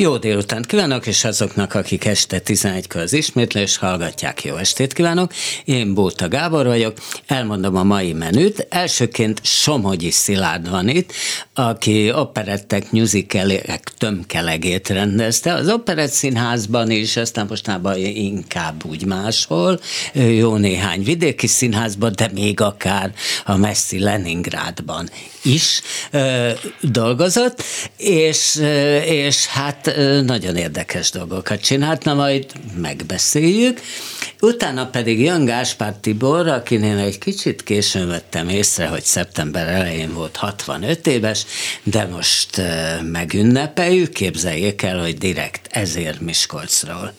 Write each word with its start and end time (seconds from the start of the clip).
Jó 0.00 0.16
délután 0.16 0.62
kívánok, 0.62 1.06
és 1.06 1.24
azoknak, 1.24 1.74
akik 1.74 2.04
este 2.04 2.40
11-kor 2.44 3.00
az 3.00 3.12
ismétlés 3.12 3.76
hallgatják, 3.76 4.44
jó 4.44 4.56
estét 4.56 4.92
kívánok. 4.92 5.32
Én 5.64 5.94
Bóta 5.94 6.28
Gábor 6.28 6.66
vagyok, 6.66 6.98
elmondom 7.26 7.76
a 7.76 7.82
mai 7.82 8.12
menüt. 8.12 8.66
Elsőként 8.70 9.40
Somogyi 9.44 10.10
Szilárd 10.10 10.70
van 10.70 10.88
itt, 10.88 11.12
aki 11.54 12.12
operettek, 12.12 12.90
musicalek 12.90 13.92
tömkelegét 13.98 14.88
rendezte. 14.88 15.52
Az 15.52 15.68
operett 15.68 16.10
színházban 16.10 16.90
is, 16.90 17.16
aztán 17.16 17.46
mostában 17.48 17.96
inkább 17.96 18.84
úgy 18.84 19.04
máshol, 19.04 19.80
jó 20.12 20.56
néhány 20.56 21.02
vidéki 21.02 21.46
színházban, 21.46 22.12
de 22.16 22.30
még 22.34 22.60
akár 22.60 23.12
a 23.44 23.56
messzi 23.56 23.98
Leningrádban 23.98 25.10
is 25.42 25.80
ö, 26.10 26.50
dolgozott, 26.80 27.62
és, 27.96 28.56
és 29.04 29.46
hát 29.46 29.87
nagyon 30.24 30.56
érdekes 30.56 31.10
dolgokat 31.10 31.60
csinált, 31.60 32.04
na 32.04 32.14
majd 32.14 32.46
megbeszéljük. 32.76 33.80
Utána 34.40 34.86
pedig 34.86 35.20
jön 35.20 35.44
Gáspár 35.44 35.94
Tibor, 36.00 36.48
akinél 36.48 36.98
egy 36.98 37.18
kicsit 37.18 37.62
későn 37.62 38.08
vettem 38.08 38.48
észre, 38.48 38.86
hogy 38.86 39.02
szeptember 39.02 39.68
elején 39.68 40.14
volt 40.14 40.36
65 40.36 41.06
éves, 41.06 41.46
de 41.82 42.04
most 42.04 42.62
megünnepeljük, 43.02 44.12
képzeljék 44.12 44.82
el, 44.82 45.00
hogy 45.00 45.18
direkt 45.18 45.66
ezért 45.70 46.20
Miskolcról 46.20 47.12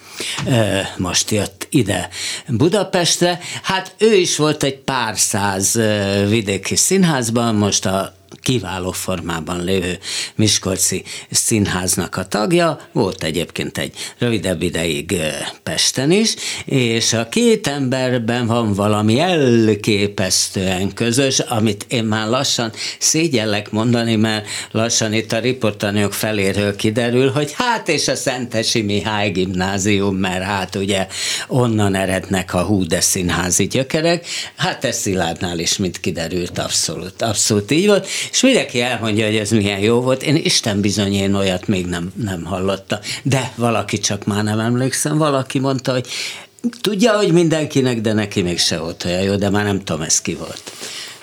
most 0.97 1.31
jött 1.31 1.67
ide 1.69 2.09
Budapestre. 2.47 3.39
Hát 3.63 3.95
ő 3.97 4.13
is 4.13 4.37
volt 4.37 4.63
egy 4.63 4.77
pár 4.77 5.17
száz 5.17 5.79
vidéki 6.27 6.75
színházban, 6.75 7.55
most 7.55 7.85
a 7.85 8.17
kiváló 8.49 8.91
formában 8.91 9.63
lévő 9.63 9.99
Miskolci 10.35 11.03
Színháznak 11.31 12.15
a 12.15 12.27
tagja, 12.27 12.79
volt 12.91 13.23
egyébként 13.23 13.77
egy 13.77 13.93
rövidebb 14.17 14.61
ideig 14.61 15.15
Pesten 15.63 16.11
is, 16.11 16.33
és 16.65 17.13
a 17.13 17.29
két 17.29 17.67
emberben 17.67 18.45
van 18.45 18.73
valami 18.73 19.19
elképesztően 19.19 20.93
közös, 20.93 21.39
amit 21.39 21.85
én 21.89 22.03
már 22.03 22.27
lassan 22.27 22.71
szégyellek 22.99 23.71
mondani, 23.71 24.15
mert 24.15 24.47
lassan 24.71 25.13
itt 25.13 25.31
a 25.31 25.39
riportanyok 25.39 26.13
feléről 26.13 26.75
kiderül, 26.75 27.31
hogy 27.31 27.51
hát 27.55 27.87
és 27.89 28.07
a 28.07 28.15
Szentesi 28.15 28.81
Mihály 28.81 29.29
gimnázium, 29.29 30.15
mert 30.15 30.43
hát 30.43 30.75
ugye 30.75 31.07
onnan 31.47 31.95
erednek 31.95 32.53
a 32.53 32.61
hú 32.61 32.85
de 32.85 33.01
színházi 33.01 33.67
gyökerek, 33.67 34.25
hát 34.55 34.85
ez 34.85 34.97
Szilárdnál 34.97 35.59
is, 35.59 35.77
mint 35.77 35.99
kiderült, 35.99 36.57
abszolút, 36.57 37.21
abszolút 37.21 37.71
így 37.71 37.87
volt, 37.87 38.07
mindenki 38.41 38.81
elmondja, 38.81 39.25
hogy 39.25 39.35
ez 39.35 39.49
milyen 39.49 39.79
jó 39.79 40.01
volt. 40.01 40.23
Én 40.23 40.35
Isten 40.35 40.81
bizony 40.81 41.13
én 41.13 41.33
olyat 41.33 41.67
még 41.67 41.85
nem, 41.85 42.11
nem 42.15 42.43
hallotta. 42.43 42.99
De 43.23 43.51
valaki 43.55 43.97
csak 43.97 44.25
már 44.25 44.43
nem 44.43 44.59
emlékszem, 44.59 45.17
valaki 45.17 45.59
mondta, 45.59 45.91
hogy 45.91 46.07
tudja, 46.81 47.17
hogy 47.17 47.31
mindenkinek, 47.31 48.01
de 48.01 48.13
neki 48.13 48.41
még 48.41 48.59
se 48.59 48.77
volt 48.77 49.05
olyan 49.05 49.21
jó, 49.21 49.35
de 49.35 49.49
már 49.49 49.63
nem 49.63 49.83
tudom, 49.83 50.01
ez 50.01 50.21
ki 50.21 50.35
volt. 50.35 50.71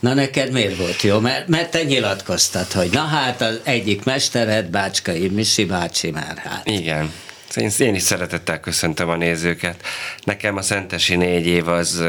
Na 0.00 0.14
neked 0.14 0.52
miért 0.52 0.76
volt 0.76 1.02
jó? 1.02 1.18
Mert, 1.18 1.48
mert 1.48 1.70
te 1.70 1.82
nyilatkoztad, 1.82 2.72
hogy 2.72 2.88
na 2.92 3.04
hát 3.04 3.40
az 3.40 3.60
egyik 3.62 4.04
mestered, 4.04 4.66
Bácskai 4.66 5.28
Misi 5.28 5.64
bácsi 5.64 6.10
már 6.10 6.36
hát. 6.36 6.68
Igen. 6.68 7.12
Én, 7.54 7.94
is 7.94 8.02
szeretettel 8.02 8.60
köszöntöm 8.60 9.08
a 9.08 9.16
nézőket. 9.16 9.82
Nekem 10.24 10.56
a 10.56 10.62
Szentesi 10.62 11.16
négy 11.16 11.46
év 11.46 11.68
az, 11.68 12.02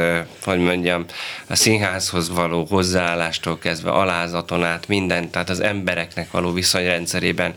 hogy 0.43 0.59
mondjam, 0.59 1.05
a 1.47 1.55
színházhoz 1.55 2.29
való 2.29 2.65
hozzáállástól 2.69 3.57
kezdve 3.57 3.91
alázaton 3.91 4.63
át 4.63 4.87
minden, 4.87 5.29
tehát 5.29 5.49
az 5.49 5.59
embereknek 5.59 6.31
való 6.31 6.51
viszonyrendszerében 6.51 7.53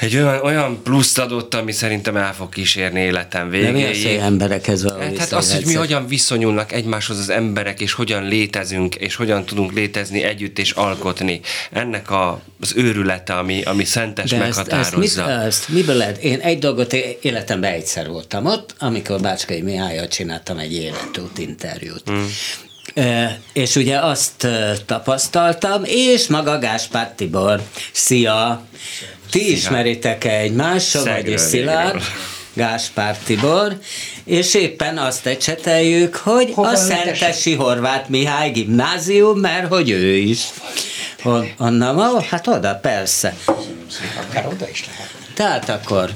egy 0.00 0.16
olyan, 0.16 0.40
olyan 0.42 0.82
pluszt 0.82 1.18
adott, 1.18 1.54
ami 1.54 1.72
szerintem 1.72 2.16
el 2.16 2.34
fog 2.34 2.48
kísérni 2.48 3.00
életem 3.00 3.50
végéig. 3.50 4.18
Az, 4.18 4.22
emberekhez 4.22 4.82
való 4.82 4.98
Tehát 4.98 5.32
az, 5.32 5.54
hogy 5.54 5.66
mi 5.66 5.74
hogyan 5.74 6.06
viszonyulnak 6.06 6.72
egymáshoz 6.72 7.18
az 7.18 7.28
emberek, 7.28 7.80
és 7.80 7.92
hogyan 7.92 8.24
létezünk, 8.24 8.94
és 8.94 9.14
hogyan 9.14 9.44
tudunk 9.44 9.72
létezni 9.72 10.22
együtt 10.22 10.58
és 10.58 10.70
alkotni. 10.70 11.40
Ennek 11.72 12.10
a, 12.10 12.42
az 12.60 12.72
őrülete, 12.76 13.34
ami, 13.34 13.62
ami 13.62 13.84
szentes 13.84 14.30
De 14.30 14.38
meghatározza. 14.38 15.02
Ezt, 15.02 15.18
ezt, 15.18 15.26
mit, 15.26 15.46
ezt 15.46 15.68
miből 15.68 15.96
lehet? 15.96 16.22
Én 16.22 16.38
egy 16.38 16.58
dolgot 16.58 16.92
életemben 17.20 17.72
egyszer 17.72 18.08
voltam 18.08 18.46
ott, 18.46 18.74
amikor 18.78 19.20
Bácskai 19.20 19.60
Mihályal 19.60 20.08
csináltam 20.08 20.58
egy 20.58 20.72
életút 20.72 21.38
interjút. 21.38 22.02
Hmm. 22.08 22.26
És 23.52 23.76
ugye 23.76 23.98
azt 23.98 24.46
tapasztaltam, 24.86 25.82
és 25.84 26.26
maga 26.26 26.58
Gáspár 26.58 27.12
Tibor. 27.16 27.62
Szia! 27.92 28.62
Ti 29.30 29.50
ismeritek-e 29.50 30.38
egymást, 30.38 30.88
Savany 30.88 31.26
és 31.26 31.40
Szilárd? 31.40 32.02
Gáspár 32.54 33.18
Tibor, 33.18 33.78
és 34.24 34.54
éppen 34.54 34.98
azt 34.98 35.26
ecseteljük, 35.26 36.16
hogy 36.16 36.50
Hova 36.54 36.68
a 36.68 36.76
Szentesi 36.76 37.54
Horváth 37.54 38.10
Mihály 38.10 38.50
gimnázium, 38.50 39.38
mert 39.38 39.68
hogy 39.68 39.90
ő 39.90 40.14
is. 40.16 40.40
Onnan, 41.58 42.22
hát 42.22 42.46
oda, 42.46 42.74
persze. 42.74 43.36
Akár 44.28 44.46
oda 44.46 44.68
is 44.68 44.84
lehet. 44.86 45.14
Tehát 45.34 45.68
akkor... 45.68 46.10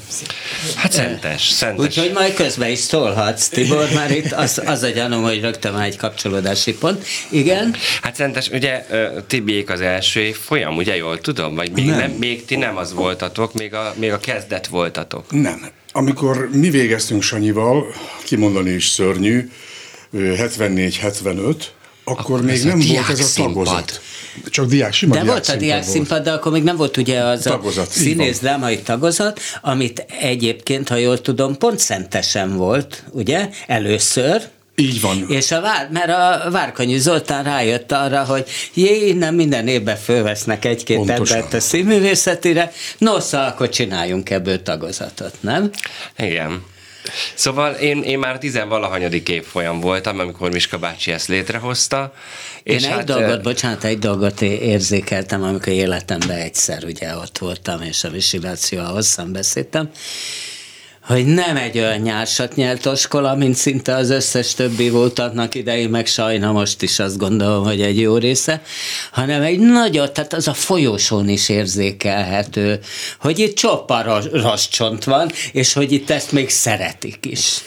Hát 0.77 0.93
szentes, 0.93 1.49
szentes. 1.49 1.87
Úgyhogy 1.87 2.13
majd 2.13 2.35
közben 2.35 2.71
is 2.71 2.79
szólhatsz, 2.79 3.49
Tibor, 3.49 3.89
már 3.95 4.11
itt 4.11 4.33
az, 4.33 4.63
az 4.67 4.83
a 4.83 4.89
gyanom, 4.89 5.23
hogy 5.23 5.41
rögtön 5.41 5.73
már 5.73 5.87
egy 5.87 5.97
kapcsolódási 5.97 6.75
pont. 6.75 7.07
Igen? 7.29 7.75
Hát 8.03 8.15
szentes, 8.15 8.49
ugye 8.49 8.87
Tibiék 9.27 9.71
az 9.71 9.81
első 9.81 10.21
év 10.21 10.37
folyam, 10.37 10.77
ugye 10.77 10.97
jól 10.97 11.21
tudom? 11.21 11.55
Vagy 11.55 11.71
még, 11.71 11.87
nem. 11.87 11.99
Nem, 11.99 12.11
még 12.11 12.45
ti 12.45 12.57
nem 12.57 12.77
az 12.77 12.93
voltatok, 12.93 13.53
még 13.53 13.75
a, 13.75 13.95
még 13.97 14.13
a 14.13 14.19
kezdet 14.19 14.67
voltatok. 14.67 15.31
Nem. 15.31 15.71
Amikor 15.99 16.49
mi 16.53 16.71
végeztünk 16.71 17.23
Sanyival, 17.23 17.87
kimondani 18.25 18.71
is 18.71 18.89
szörnyű, 18.89 19.51
74-75, 20.15 21.57
akkor, 22.05 22.21
akkor 22.21 22.43
még 22.43 22.65
nem 22.65 22.81
volt 22.89 23.09
ez 23.09 23.21
a 23.21 23.43
tagozat. 23.43 24.01
Csak 24.51 24.67
diák, 24.67 24.93
sima 24.93 25.15
De 25.15 25.25
volt 25.25 25.49
a 25.49 25.57
diák 25.57 25.83
színpad, 25.83 26.23
de 26.23 26.33
akkor 26.33 26.53
még 26.53 26.63
nem 26.63 26.77
volt 26.77 26.97
ugye 26.97 27.21
az 27.21 27.41
tagozat, 27.41 27.87
a 27.87 27.91
színész 27.91 28.39
drámai 28.39 28.79
tagozat, 28.79 29.41
amit 29.61 30.07
egyébként, 30.21 30.89
ha 30.89 30.97
jól 30.97 31.21
tudom, 31.21 31.57
pont 31.57 31.79
szentesen 31.79 32.57
volt, 32.57 33.05
ugye, 33.11 33.49
először, 33.67 34.43
így 34.79 35.01
van. 35.01 35.25
És 35.29 35.51
a 35.51 35.61
vár, 35.61 35.89
mert 35.91 36.09
a 36.09 36.51
Várkonyi 36.51 36.99
Zoltán 36.99 37.45
rájött 37.45 37.93
arra, 37.93 38.25
hogy 38.25 38.49
jé, 38.75 39.07
innen 39.07 39.35
minden 39.35 39.69
évben 39.69 39.97
fölvesznek 39.97 40.65
egy-két 40.65 41.11
embert 41.11 41.55
a 41.55 41.61
színművészetire, 41.61 42.73
no, 42.99 43.21
szóval 43.21 43.47
akkor 43.47 43.69
csináljunk 43.69 44.31
ebből 44.31 44.63
tagozatot, 44.63 45.35
nem? 45.41 45.71
Igen. 46.19 46.63
Szóval 47.35 47.73
én, 47.73 48.03
én 48.03 48.19
már 48.19 48.39
tizenvalahanyadik 48.39 49.29
évfolyam 49.29 49.81
voltam, 49.81 50.19
amikor 50.19 50.51
Miska 50.51 50.79
bácsi 50.79 51.11
ezt 51.11 51.29
létrehozta. 51.29 52.13
És 52.63 52.83
én 52.83 52.91
hát, 52.91 52.99
egy 52.99 53.05
dolgot, 53.05 53.43
bocsánat, 53.43 53.85
egy 53.85 53.99
dolgot 53.99 54.41
érzékeltem, 54.41 55.43
amikor 55.43 55.73
életemben 55.73 56.39
egyszer 56.39 56.85
ugye 56.85 57.17
ott 57.17 57.39
voltam, 57.39 57.83
és 57.83 58.05
a 58.05 58.11
visilációval 58.11 58.93
hosszan 58.93 59.33
beszéltem, 59.33 59.91
hogy 61.09 61.27
nem 61.27 61.57
egy 61.57 61.79
olyan 61.79 61.99
nyársat 61.99 62.55
nyert 62.55 62.87
oskola, 62.87 63.35
mint 63.35 63.55
szinte 63.55 63.95
az 63.95 64.11
összes 64.11 64.55
többi 64.55 64.91
volt 64.91 65.19
annak 65.19 65.55
idején, 65.55 65.89
meg 65.89 66.07
sajna 66.07 66.53
most 66.53 66.83
is 66.83 66.99
azt 66.99 67.19
gondolom, 67.19 67.65
hogy 67.65 67.81
egy 67.81 68.01
jó 68.01 68.17
része, 68.17 68.63
hanem 69.13 69.43
egy 69.43 69.59
nagyot, 69.59 70.13
tehát 70.13 70.33
az 70.33 70.49
a 70.49 70.55
folyosón 70.55 71.29
is 71.29 71.49
érzékelhető, 71.49 72.81
hogy 73.21 73.39
itt 73.39 73.57
csoparos 73.57 74.69
csont 74.69 75.05
van, 75.05 75.31
és 75.53 75.73
hogy 75.73 75.93
itt 75.93 76.11
ezt 76.11 76.33
még 76.33 76.51
szeretik 76.51 77.19
is. 77.27 77.63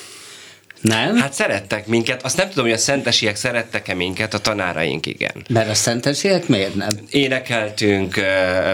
Nem? 0.81 1.15
Hát 1.15 1.33
szerettek 1.33 1.87
minket. 1.87 2.23
Azt 2.23 2.37
nem 2.37 2.49
tudom, 2.49 2.63
hogy 2.65 2.73
a 2.73 2.77
szentesiek 2.77 3.35
szerettek-e 3.35 3.93
minket, 3.93 4.33
a 4.33 4.37
tanáraink 4.39 5.05
igen. 5.05 5.45
Mert 5.49 5.69
a 5.69 5.73
szentesiek 5.73 6.47
miért 6.47 6.75
nem? 6.75 6.89
Énekeltünk, 7.09 8.19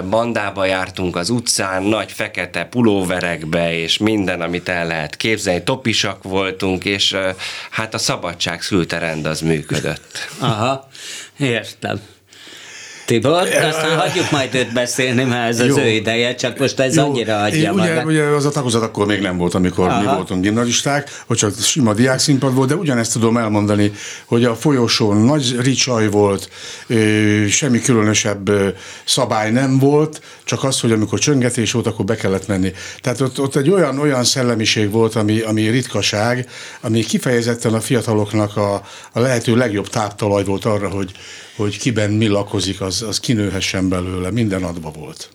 bandába 0.09 0.65
jártunk 0.65 1.15
az 1.15 1.29
utcán, 1.29 1.83
nagy 1.83 2.11
fekete 2.11 2.63
pulóverekbe, 2.65 3.73
és 3.73 3.97
minden, 3.97 4.41
amit 4.41 4.69
el 4.69 4.87
lehet 4.87 5.15
képzelni. 5.15 5.63
Topisak 5.63 6.23
voltunk, 6.23 6.85
és 6.85 7.15
hát 7.69 7.93
a 7.93 7.97
szabadság 7.97 8.61
szülte 8.61 8.97
rend 8.97 9.25
az 9.25 9.41
működött. 9.41 10.27
Aha, 10.39 10.87
értem. 11.37 12.01
Tibor, 13.07 13.47
aztán 13.63 13.97
hagyjuk 13.97 14.31
majd 14.31 14.55
őt 14.55 14.73
beszélni, 14.73 15.23
mert 15.23 15.49
ez 15.49 15.59
az 15.59 15.67
jó. 15.67 15.83
ő 15.83 15.87
ideje, 15.87 16.35
csak 16.35 16.57
most 16.59 16.79
ez 16.79 16.95
jó. 16.95 17.03
annyira 17.03 17.41
adja 17.41 17.71
ugye, 17.71 18.03
ugye 18.03 18.23
az 18.23 18.45
a 18.45 18.49
tagozat 18.49 18.83
akkor 18.83 19.05
még 19.05 19.21
nem 19.21 19.37
volt, 19.37 19.53
amikor 19.53 19.87
Aha. 19.87 19.99
mi 19.99 20.05
voltunk 20.05 20.41
gimnazisták, 20.41 21.23
hogy 21.27 21.37
csak 21.37 21.53
sima 21.59 21.93
diákszínpad 21.93 22.53
volt, 22.53 22.69
de 22.69 22.75
ugyanezt 22.75 23.13
tudom 23.13 23.37
elmondani, 23.37 23.91
hogy 24.25 24.43
a 24.43 24.55
folyosón 24.55 25.17
nagy 25.17 25.55
ricsaj 25.59 26.09
volt, 26.09 26.49
semmi 27.49 27.81
különösebb 27.81 28.51
szabály 29.05 29.51
nem 29.51 29.79
volt, 29.79 30.21
csak 30.43 30.63
az, 30.63 30.79
hogy 30.79 30.91
amikor 30.91 31.19
csöngetés 31.19 31.71
volt, 31.71 31.87
akkor 31.87 32.05
be 32.05 32.15
kellett 32.15 32.47
menni. 32.47 32.71
Tehát 33.01 33.21
ott, 33.21 33.39
ott 33.39 33.55
egy 33.55 33.69
olyan, 33.69 33.99
olyan 33.99 34.23
szellemiség 34.23 34.91
volt, 34.91 35.15
ami, 35.15 35.39
ami 35.39 35.69
ritkaság, 35.69 36.49
ami 36.81 37.03
kifejezetten 37.03 37.73
a 37.73 37.79
fiataloknak 37.79 38.57
a, 38.57 38.73
a 39.11 39.19
lehető 39.19 39.55
legjobb 39.55 39.87
táptalaj 39.87 40.43
volt 40.43 40.65
arra, 40.65 40.89
hogy, 40.89 41.11
hogy 41.55 41.77
kiben 41.77 42.11
mi 42.11 42.27
lakozik, 42.27 42.81
az 42.81 42.96
az, 43.01 43.07
az 43.07 43.19
kinőhessen 43.19 43.89
belőle, 43.89 44.31
minden 44.31 44.63
adva 44.63 44.91
volt. 44.91 45.29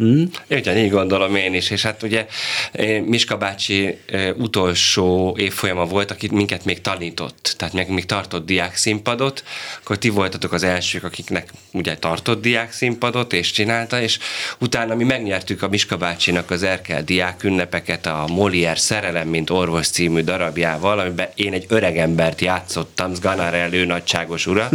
Hmm. 0.00 0.30
Ugyanígy 0.50 0.90
gondolom 0.90 1.36
én 1.36 1.54
is, 1.54 1.70
és 1.70 1.82
hát 1.82 2.02
ugye 2.02 2.26
eh, 2.72 3.00
Miska 3.00 3.36
bácsi 3.36 3.98
eh, 4.06 4.36
utolsó 4.36 5.36
évfolyama 5.38 5.84
volt, 5.84 6.10
aki 6.10 6.28
minket 6.32 6.64
még 6.64 6.80
tanított, 6.80 7.54
tehát 7.56 7.74
még, 7.74 7.88
még 7.88 8.06
tartott 8.06 8.46
diák 8.46 8.76
színpadot, 8.76 9.44
akkor 9.82 9.98
ti 9.98 10.08
voltatok 10.08 10.52
az 10.52 10.62
elsők, 10.62 11.04
akiknek 11.04 11.52
ugye 11.72 11.96
tartott 11.96 12.40
diák 12.42 12.72
színpadot, 12.72 13.32
és 13.32 13.50
csinálta, 13.50 14.00
és 14.00 14.18
utána 14.58 14.94
mi 14.94 15.04
megnyertük 15.04 15.62
a 15.62 15.68
Miska 15.68 15.96
bácsinak 15.96 16.50
az 16.50 16.62
Erkel 16.62 17.02
diák 17.04 17.44
ünnepeket 17.44 18.06
a 18.06 18.24
Molière 18.28 18.76
Szerelem, 18.76 19.28
mint 19.28 19.50
orvos 19.50 19.88
című 19.88 20.20
darabjával, 20.20 20.98
amiben 20.98 21.28
én 21.34 21.52
egy 21.52 21.64
öregembert 21.68 22.40
játszottam, 22.40 23.14
Zganarellő 23.14 23.84
nagyságos 23.84 24.46
urat, 24.46 24.72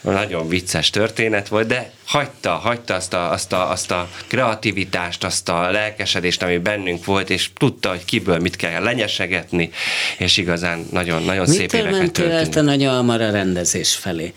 nagyon 0.00 0.48
vicces 0.48 0.90
történet 0.90 1.48
volt, 1.48 1.66
de 1.66 1.90
hagyta, 2.04 2.50
hagyta 2.50 2.94
azt 2.94 3.12
a, 3.12 3.30
azt, 3.32 3.52
a, 3.52 3.70
azt 3.70 3.90
a 3.90 4.08
kreativitást, 4.26 5.24
azt 5.24 5.48
a 5.48 5.70
lelkesedést, 5.70 6.42
ami 6.42 6.58
bennünk 6.58 7.04
volt, 7.04 7.30
és 7.30 7.50
tudta, 7.56 7.88
hogy 7.88 8.04
kiből 8.04 8.38
mit 8.38 8.56
kell 8.56 8.82
lenyesegetni, 8.82 9.70
és 10.18 10.36
igazán 10.36 10.86
nagyon, 10.90 11.22
nagyon 11.22 11.48
Mitől 11.48 11.68
szép 11.68 11.72
éveket 11.72 12.12
történt. 12.12 12.56
a 12.56 12.60
nagyon 12.60 12.94
hamar 12.94 13.20
a 13.20 13.30
rendezés 13.30 13.94
felé? 13.94 14.32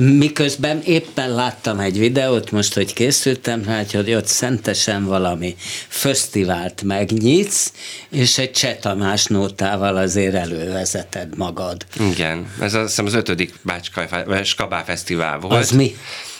Miközben 0.00 0.82
éppen 0.84 1.34
láttam 1.34 1.78
egy 1.78 1.98
videót, 1.98 2.50
most, 2.50 2.74
hogy 2.74 2.92
készültem 2.92 3.64
rá, 3.64 3.82
hogy 3.92 4.14
ott 4.14 4.26
szentesen 4.26 5.04
valami 5.04 5.54
fesztivált 5.88 6.82
megnyitsz, 6.82 7.72
és 8.10 8.38
egy 8.38 8.50
Cseh 8.50 8.76
Tamás 8.80 9.24
nótával 9.24 9.96
azért 9.96 10.34
elővezeted 10.34 11.36
magad. 11.36 11.86
Igen, 12.12 12.52
ez 12.60 12.74
azt 12.74 12.86
hiszem 12.86 13.06
az 13.06 13.14
ötödik 13.14 13.54
Bácska, 13.62 14.24
Skabá 14.44 14.82
Fesztivál 14.82 15.38
volt. 15.38 15.60
Az 15.60 15.70
mi? 15.70 15.96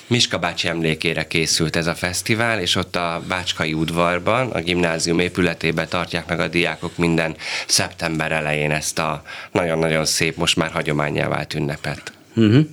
Miska 0.07 0.39
bácsi 0.39 0.69
emlékére 0.69 1.27
készült 1.27 1.77
ez 1.77 1.87
a 1.87 1.95
fesztivál, 1.95 2.61
és 2.61 2.75
ott 2.75 2.97
a 2.97 3.23
Bácskai 3.29 3.73
udvarban, 3.73 4.51
a 4.51 4.61
gimnázium 4.61 5.19
épületében 5.19 5.89
tartják 5.89 6.29
meg 6.29 6.41
a 6.41 6.49
diákok 6.49 6.97
minden 6.97 7.37
szeptember 7.67 8.33
elején 8.33 8.71
ezt 8.71 8.99
a 8.99 9.23
nagyon-nagyon 9.53 10.05
szép, 10.05 10.37
most 10.37 10.57
már 10.57 10.71
hagyományá 10.71 11.29
vált 11.29 11.55
ünnepet. 11.55 12.13
Uh-huh 12.35 12.67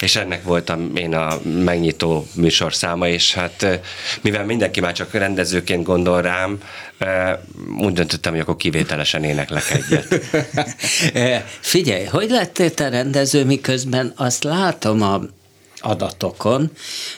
és 0.00 0.16
ennek 0.16 0.42
voltam 0.42 0.96
én 0.96 1.14
a 1.14 1.40
megnyitó 1.42 2.26
műsorszáma, 2.34 3.08
és 3.08 3.34
hát 3.34 3.80
mivel 4.20 4.44
mindenki 4.44 4.80
már 4.80 4.92
csak 4.92 5.12
rendezőként 5.12 5.82
gondol 5.82 6.22
rám, 6.22 6.58
úgy 7.78 7.92
döntöttem, 7.92 8.32
hogy 8.32 8.40
akkor 8.40 8.56
kivételesen 8.56 9.24
éneklek 9.24 9.70
egyet. 9.70 10.20
Figyelj, 11.60 12.04
hogy 12.04 12.30
lettél 12.30 12.74
te 12.74 12.88
rendező, 12.88 13.44
miközben 13.44 14.12
azt 14.16 14.44
látom 14.44 15.02
a 15.02 15.20
adatokon, 15.80 16.70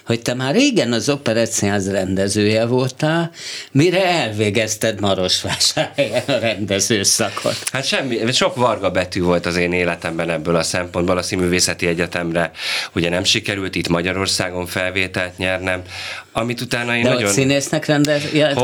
hogy 0.07 0.23
te 0.23 0.35
már 0.35 0.55
régen 0.55 0.93
az 0.93 1.09
Operettszínház 1.09 1.91
rendezője 1.91 2.67
voltál, 2.67 3.31
mire 3.73 4.05
elvégezted 4.05 5.01
Marosvásárhelyen 5.01 6.23
a 6.27 6.39
rendezőszakot. 6.39 7.57
Hát 7.73 7.87
semmi, 7.87 8.33
sok 8.33 8.57
varga 8.57 8.91
betű 8.91 9.23
volt 9.23 9.47
az 9.47 9.57
én 9.57 9.73
életemben 9.73 10.31
ebből 10.31 10.57
a 10.57 10.63
szempontból. 10.63 11.19
A 11.19 11.23
Színművészeti 11.23 11.87
Egyetemre 11.87 12.51
ugye 12.95 13.09
nem 13.09 13.25
sikerült 13.25 13.75
itt 13.75 13.89
Magyarországon 13.89 14.67
felvételt 14.67 15.37
nyernem, 15.37 15.83
amit 16.33 16.61
utána 16.61 16.97
én 16.97 17.03
De 17.03 17.09
nagyon... 17.09 17.31
színésznek 17.31 17.87
rendez... 17.87 18.23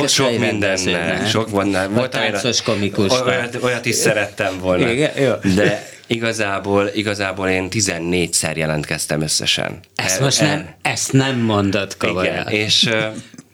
sok 0.08 0.38
mindennel, 0.38 1.26
sok 1.26 1.50
van. 1.50 1.76
Volt 1.94 2.62
komikus. 2.64 3.20
Olyat, 3.20 3.58
olyat 3.62 3.87
is 3.87 3.94
szerettem 3.94 4.58
volna. 4.58 4.90
Igen, 4.90 5.11
jó. 5.19 5.32
De 5.55 5.94
Igazából, 6.06 6.90
igazából 6.94 7.48
én 7.48 7.68
14-szer 7.70 8.56
jelentkeztem 8.56 9.20
összesen. 9.20 9.80
Ezt 9.94 10.20
most 10.20 10.40
nem, 10.40 10.74
ezt 10.82 11.12
nem 11.12 11.38
mondod 11.38 11.96
komolyan. 11.96 12.48
Igen, 12.48 12.48
és 12.48 12.90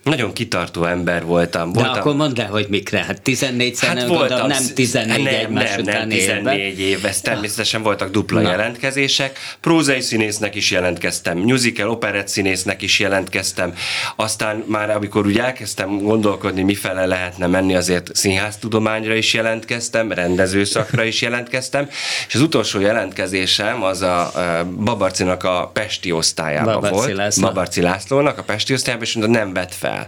nagyon 0.03 0.33
kitartó 0.33 0.85
ember 0.85 1.25
voltam. 1.25 1.71
voltam. 1.71 1.93
De 1.93 1.99
akkor 1.99 2.15
mondd 2.15 2.41
el, 2.41 2.49
hogy 2.49 2.65
mikre. 2.69 3.03
Hát 3.03 3.21
14 3.21 3.79
hát 3.79 3.95
nem 3.95 4.07
voltam, 4.07 4.27
gondolom, 4.27 4.47
nem 4.47 4.73
14 4.75 5.23
nem, 5.23 5.33
egymás 5.33 5.75
nem, 5.75 5.83
nem, 5.83 6.09
14 6.09 6.59
évben. 6.59 6.85
év, 6.85 7.05
ez 7.05 7.21
természetesen 7.21 7.81
voltak 7.81 8.11
dupla 8.11 8.41
Na. 8.41 8.49
jelentkezések. 8.49 9.39
Prózai 9.61 10.01
színésznek 10.01 10.55
is 10.55 10.71
jelentkeztem, 10.71 11.37
musical, 11.37 11.89
operett 11.89 12.27
színésznek 12.27 12.81
is 12.81 12.99
jelentkeztem. 12.99 13.73
Aztán 14.15 14.63
már 14.67 14.89
amikor 14.89 15.25
úgy 15.25 15.37
elkezdtem 15.37 15.97
gondolkodni, 15.97 16.61
mifele 16.61 17.05
lehetne 17.05 17.47
menni, 17.47 17.75
azért 17.75 18.15
színháztudományra 18.15 19.13
is 19.13 19.33
jelentkeztem, 19.33 20.11
rendezőszakra 20.11 21.03
is 21.03 21.21
jelentkeztem, 21.21 21.89
és 22.27 22.35
az 22.35 22.41
utolsó 22.41 22.79
jelentkezésem 22.79 23.83
az 23.83 24.01
a 24.01 24.31
Babarcinak 24.83 25.43
a 25.43 25.69
Pesti 25.73 26.11
osztályában 26.11 26.73
Babarci 26.73 26.95
volt. 26.95 27.13
László. 27.13 27.47
Babarci 27.47 27.81
Lászlónak 27.81 28.37
a 28.37 28.43
Pesti 28.43 28.73
osztályában, 28.73 29.05
és 29.05 29.15
nem 29.15 29.53
vett 29.53 29.73
fel 29.73 29.90
fel. 29.91 30.07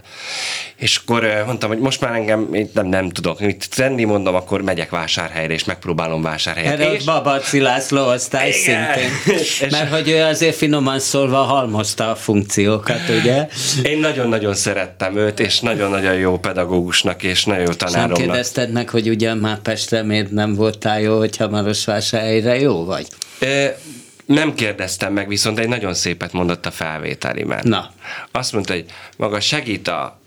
És 0.76 0.96
akkor 0.96 1.42
mondtam, 1.46 1.68
hogy 1.68 1.78
most 1.78 2.00
már 2.00 2.14
engem 2.14 2.48
nem, 2.72 2.86
nem 2.86 3.10
tudok 3.10 3.40
mit 3.40 3.68
tenni, 3.74 4.04
mondom, 4.04 4.34
akkor 4.34 4.62
megyek 4.62 4.90
vásárhelyre, 4.90 5.52
és 5.52 5.64
megpróbálom 5.64 6.22
vásárhelyet. 6.22 6.72
Erre 6.72 6.92
és... 6.92 7.04
Babaci 7.04 7.60
László 7.60 8.08
osztály 8.08 8.48
Igen. 8.48 8.86
szintén. 9.24 9.70
Mert 9.78 9.90
hogy 9.90 10.08
ő 10.08 10.22
azért 10.22 10.56
finoman 10.56 10.98
szólva 10.98 11.36
halmozta 11.36 12.10
a 12.10 12.14
funkciókat, 12.14 13.00
ugye? 13.20 13.48
Én 13.82 13.98
nagyon-nagyon 13.98 14.54
szerettem 14.54 15.16
őt, 15.16 15.40
és 15.40 15.60
nagyon-nagyon 15.60 16.14
jó 16.14 16.38
pedagógusnak, 16.38 17.22
és 17.22 17.44
nagyon 17.44 17.62
jó 17.62 17.72
tanáromnak. 17.72 18.18
Nem 18.18 18.26
kérdezted 18.26 18.72
meg, 18.72 18.88
hogy 18.88 19.08
ugyan 19.08 19.38
már 19.38 19.58
Pestre 19.58 20.02
miért 20.02 20.30
nem 20.30 20.54
voltál 20.54 21.00
jó, 21.00 21.18
hogyha 21.18 21.48
Marosvásárhelyre 21.48 22.60
jó 22.60 22.84
vagy? 22.84 23.06
E- 23.38 23.76
nem 24.26 24.54
kérdeztem 24.54 25.12
meg, 25.12 25.28
viszont 25.28 25.58
egy 25.58 25.68
nagyon 25.68 25.94
szépet 25.94 26.32
mondott 26.32 26.66
a 26.66 26.70
felvételiben. 26.70 27.60
Na. 27.68 27.92
Azt 28.30 28.52
mondta, 28.52 28.72
hogy 28.72 28.84
maga 29.16 29.40
segít 29.40 29.88
a 29.88 30.20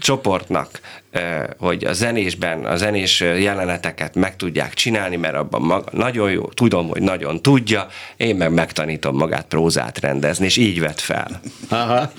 csoportnak, 0.00 0.80
hogy 1.58 1.84
a 1.84 1.92
zenésben 1.92 2.64
a 2.64 2.76
zenés 2.76 3.20
jeleneteket 3.20 4.14
meg 4.14 4.36
tudják 4.36 4.74
csinálni, 4.74 5.16
mert 5.16 5.34
abban 5.34 5.62
maga 5.62 5.90
nagyon 5.92 6.30
jó, 6.30 6.42
tudom, 6.42 6.88
hogy 6.88 7.02
nagyon 7.02 7.42
tudja, 7.42 7.86
én 8.16 8.36
meg 8.36 8.52
megtanítom 8.52 9.16
magát 9.16 9.46
prózát 9.46 9.98
rendezni, 10.00 10.44
és 10.44 10.56
így 10.56 10.80
vett 10.80 11.00
fel. 11.00 11.40
Aha. 11.68 12.12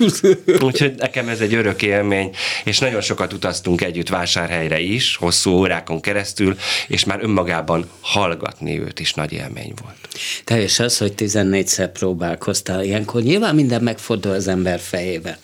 Úgyhogy 0.60 0.94
nekem 0.98 1.28
ez 1.28 1.40
egy 1.40 1.54
örök 1.54 1.82
élmény, 1.82 2.30
és 2.64 2.78
nagyon 2.78 3.00
sokat 3.00 3.32
utaztunk 3.32 3.80
együtt 3.80 4.08
vásárhelyre 4.08 4.80
is, 4.80 5.16
hosszú 5.16 5.50
órákon 5.50 6.00
keresztül, 6.00 6.56
és 6.88 7.04
már 7.04 7.18
önmagában 7.22 7.88
hallgatni 8.00 8.80
őt 8.80 9.00
is 9.00 9.14
nagy 9.14 9.32
élmény 9.32 9.72
volt. 9.82 9.96
Teljes 10.44 10.78
az, 10.78 10.98
hogy 10.98 11.12
14-szer 11.16 11.88
próbálkoztál 11.92 12.84
ilyenkor. 12.84 13.22
Nyilván 13.22 13.54
minden 13.54 13.82
megfordul 13.82 14.32
az 14.32 14.48
ember 14.48 14.80
fejébe. 14.80 15.38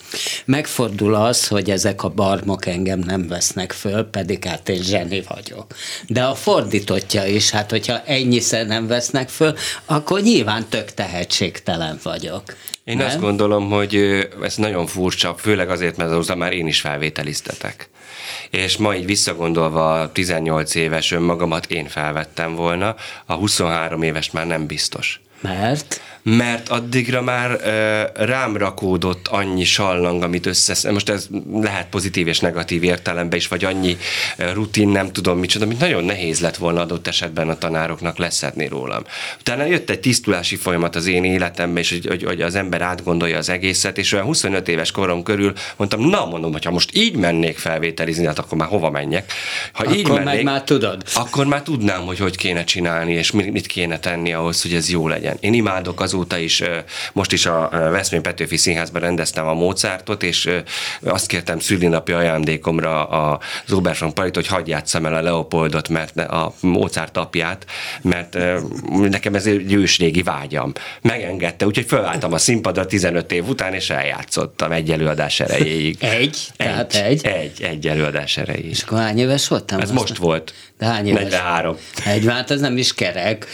Megfordul 0.44 1.14
az, 1.14 1.46
hogy 1.46 1.70
ezek 1.70 2.02
a 2.02 2.08
barmok 2.08 2.66
engem 2.66 2.98
nem 2.98 3.26
vesznek 3.36 3.72
föl, 3.72 4.04
pedig 4.04 4.44
hát 4.44 4.68
én 4.68 4.82
zseni 4.82 5.22
vagyok. 5.28 5.74
De 6.06 6.24
a 6.24 6.34
fordítottja 6.34 7.24
is, 7.26 7.50
hát 7.50 7.70
hogyha 7.70 8.02
ennyiszer 8.04 8.66
nem 8.66 8.86
vesznek 8.86 9.28
föl, 9.28 9.54
akkor 9.84 10.20
nyilván 10.20 10.66
tök 10.68 10.94
tehetségtelen 10.94 11.98
vagyok. 12.02 12.42
Én 12.84 12.96
nem? 12.96 13.06
azt 13.06 13.20
gondolom, 13.20 13.70
hogy 13.70 13.94
ez 14.42 14.56
nagyon 14.56 14.86
furcsa, 14.86 15.34
főleg 15.38 15.70
azért, 15.70 15.96
mert 15.96 16.10
azóta 16.10 16.34
már 16.34 16.52
én 16.52 16.66
is 16.66 16.80
felvételiztetek. 16.80 17.88
És 18.50 18.76
ma 18.76 18.94
így 18.94 19.06
visszagondolva 19.06 20.12
18 20.12 20.74
éves 20.74 21.12
önmagamat 21.12 21.66
én 21.66 21.88
felvettem 21.88 22.54
volna, 22.54 22.94
a 23.26 23.34
23 23.34 24.02
éves 24.02 24.30
már 24.30 24.46
nem 24.46 24.66
biztos. 24.66 25.20
Mert? 25.40 26.00
Mert 26.28 26.68
addigra 26.68 27.22
már 27.22 27.50
uh, 27.50 28.26
rám 28.26 28.56
rakódott 28.56 29.28
annyi 29.28 29.64
sallang, 29.64 30.22
amit 30.22 30.46
összesz... 30.46 30.84
Most 30.84 31.08
ez 31.08 31.28
lehet 31.52 31.88
pozitív 31.88 32.26
és 32.26 32.40
negatív 32.40 32.82
értelemben 32.82 33.38
is, 33.38 33.48
vagy 33.48 33.64
annyi 33.64 33.96
rutin, 34.52 34.88
nem 34.88 35.12
tudom 35.12 35.38
micsoda, 35.38 35.64
amit 35.64 35.78
nagyon 35.78 36.04
nehéz 36.04 36.40
lett 36.40 36.56
volna 36.56 36.80
adott 36.80 37.06
esetben 37.06 37.48
a 37.48 37.58
tanároknak 37.58 38.18
leszedni 38.18 38.68
rólam. 38.68 39.02
Utána 39.40 39.64
jött 39.64 39.90
egy 39.90 40.00
tisztulási 40.00 40.56
folyamat 40.56 40.96
az 40.96 41.06
én 41.06 41.24
életemben, 41.24 41.82
és 41.82 41.90
hogy, 41.90 42.06
hogy, 42.06 42.22
hogy 42.22 42.40
az 42.40 42.54
ember 42.54 42.80
átgondolja 42.80 43.38
az 43.38 43.48
egészet, 43.48 43.98
és 43.98 44.12
olyan 44.12 44.24
25 44.24 44.68
éves 44.68 44.90
korom 44.90 45.22
körül 45.22 45.52
mondtam, 45.76 46.00
na 46.00 46.24
mondom, 46.24 46.52
hogyha 46.52 46.70
most 46.70 46.90
így 46.96 47.16
mennék 47.16 47.58
felvételizni, 47.58 48.26
hát 48.26 48.38
akkor 48.38 48.58
már 48.58 48.68
hova 48.68 48.90
menjek? 48.90 49.32
Ha 49.72 49.82
akkor 49.82 49.96
így 49.96 50.08
mennék, 50.08 50.44
már 50.44 50.62
tudod. 50.62 51.02
Akkor 51.14 51.46
már 51.46 51.62
tudnám, 51.62 52.00
hogy 52.00 52.18
hogy 52.18 52.36
kéne 52.36 52.64
csinálni, 52.64 53.12
és 53.12 53.30
mit 53.30 53.66
kéne 53.66 53.98
tenni 53.98 54.32
ahhoz, 54.32 54.62
hogy 54.62 54.74
ez 54.74 54.90
jó 54.90 55.08
legyen. 55.08 55.36
Én 55.40 55.54
imádok 55.54 56.00
azóta 56.16 56.38
is, 56.38 56.62
most 57.12 57.32
is 57.32 57.46
a 57.46 57.68
Veszmén 57.70 58.22
Petőfi 58.22 58.56
Színházban 58.56 59.00
rendeztem 59.00 59.46
a 59.46 59.54
Mozartot, 59.54 60.22
és 60.22 60.50
azt 61.02 61.26
kértem 61.26 61.58
szülinapi 61.58 62.12
ajándékomra 62.12 63.04
az 63.04 63.72
Oberson 63.72 64.14
Palit, 64.14 64.34
hogy 64.34 64.46
hagyj 64.46 64.70
játsszam 64.70 65.06
el 65.06 65.14
a 65.14 65.22
Leopoldot, 65.22 65.88
mert 65.88 66.16
a 66.16 66.54
Mozart 66.60 67.16
apját, 67.16 67.66
mert 68.02 68.38
nekem 68.90 69.34
ez 69.34 69.46
egy 69.46 69.72
ősrégi 69.72 70.22
vágyam. 70.22 70.72
Megengedte, 71.02 71.66
úgyhogy 71.66 71.86
fölálltam 71.86 72.32
a 72.32 72.38
színpadra 72.38 72.86
15 72.86 73.32
év 73.32 73.48
után, 73.48 73.74
és 73.74 73.90
eljátszottam 73.90 74.72
egy 74.72 74.90
előadás 74.90 75.40
erejéig. 75.40 75.96
Egy? 76.00 76.38
Tehát 76.56 76.94
egy? 76.94 77.26
Egy, 77.26 77.62
egy 77.62 77.88
előadás 77.88 78.36
erejéig. 78.36 78.70
És 78.70 78.82
akkor 78.82 78.98
hány 78.98 79.18
éves 79.18 79.48
voltam? 79.48 79.80
Ez 79.80 79.90
most 79.90 80.16
volt. 80.16 80.54
De 80.78 80.86
hány 80.86 81.06
éves? 81.06 81.22
43. 81.22 81.76
Egy, 82.04 82.26
hát 82.26 82.50
ez 82.50 82.60
nem 82.60 82.76
is 82.76 82.94
kerek. 82.94 83.46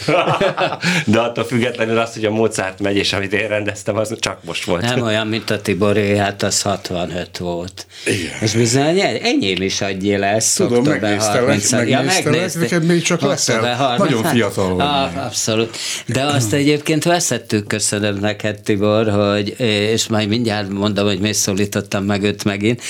De 1.05 1.19
attól 1.19 1.43
függetlenül 1.43 1.97
az, 1.97 2.13
hogy 2.13 2.25
a 2.25 2.31
Mozart 2.31 2.79
megy, 2.79 2.95
és 2.95 3.13
amit 3.13 3.33
én 3.33 3.47
rendeztem, 3.47 3.97
az 3.97 4.15
csak 4.19 4.43
most 4.43 4.63
volt. 4.63 4.81
Nem 4.81 5.01
olyan, 5.11 5.27
mint 5.27 5.49
a 5.49 5.61
Tiboré, 5.61 6.17
hát 6.17 6.43
az 6.43 6.61
65 6.61 7.37
volt. 7.37 7.85
Igen. 8.05 8.31
És 8.41 8.53
bizony 8.53 8.99
enyém 8.99 9.61
is 9.61 9.81
adjé 9.81 10.15
lesz. 10.15 10.53
Tudom, 10.53 10.77
október 10.77 11.01
megnéztelek, 11.01 11.43
30 11.43 11.71
megnéztelek, 11.71 12.53
neked 12.53 12.83
még 12.83 13.01
csak 13.01 13.21
leszel. 13.21 13.55
Október 13.55 13.75
30. 13.77 14.09
Nagyon 14.09 14.23
fiatal 14.23 14.75
vagy 14.75 14.85
Ah, 14.85 15.25
abszolút. 15.25 15.77
De 16.05 16.23
azt 16.23 16.53
egyébként 16.53 17.03
veszettük, 17.03 17.67
köszönöm 17.67 18.17
neked, 18.19 18.61
Tibor, 18.61 19.09
hogy, 19.09 19.59
és 19.59 20.07
majd 20.07 20.27
mindjárt 20.27 20.69
mondom, 20.69 21.05
hogy 21.05 21.19
miért 21.19 21.37
szólítottam 21.37 22.03
meg 22.03 22.23
őt 22.23 22.43
megint, 22.43 22.81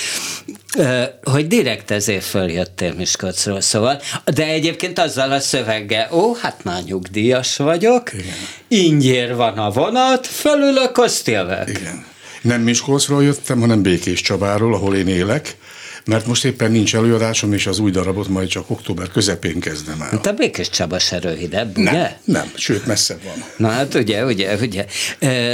hogy 1.24 1.48
direkt 1.48 1.92
ezért 1.92 2.24
följöttél 2.24 2.94
Miskolcról, 2.94 3.62
szóval, 3.62 4.02
de 4.34 4.46
egyébként 4.46 5.00
azzal 5.00 5.32
a 5.32 5.40
szöveggel, 5.40 6.10
ó, 6.12 6.36
hát 6.36 6.64
már 6.64 6.84
nyugdíjas 6.84 7.58
vagyok, 7.58 8.12
ingyér 8.68 9.36
van 9.36 9.58
a 9.58 9.70
vonat, 9.70 10.28
fölülök, 10.28 10.98
azt 10.98 11.28
jövök. 11.28 11.70
Igen. 11.70 12.06
Nem 12.42 12.62
Miskolcról 12.62 13.24
jöttem, 13.24 13.60
hanem 13.60 13.82
Békés 13.82 14.22
Csabáról, 14.22 14.74
ahol 14.74 14.96
én 14.96 15.08
élek, 15.08 15.56
mert 16.06 16.26
most 16.26 16.46
éppen 16.46 16.72
nincs 16.72 16.96
előadásom, 16.96 17.54
és 17.54 17.68
az 17.68 17.80
új 17.80 17.92
darabot 17.92 18.28
majd 18.28 18.48
csak 18.48 18.70
október 18.70 19.08
közepén 19.08 19.60
kezdem 19.60 20.02
el. 20.02 20.22
Te 20.22 20.32
Békés 20.32 20.70
Csaba 20.70 21.00
se 21.00 21.20
rövidebb, 21.20 21.78
ugye? 21.78 21.92
Nem, 21.92 22.12
nem, 22.24 22.52
sőt 22.56 22.86
messzebb 22.86 23.24
van. 23.24 23.44
Na 23.58 23.68
hát 23.68 23.94
ugye, 23.94 24.26
ugye, 24.26 24.56
ugye. 24.56 24.86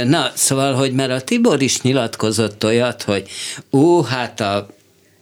Na, 0.04 0.32
szóval, 0.34 0.74
hogy 0.74 0.92
mert 0.92 1.10
a 1.10 1.20
Tibor 1.20 1.62
is 1.62 1.80
nyilatkozott 1.80 2.64
olyat, 2.64 3.02
hogy 3.02 3.28
ú, 3.70 4.02
hát 4.02 4.40
a 4.40 4.66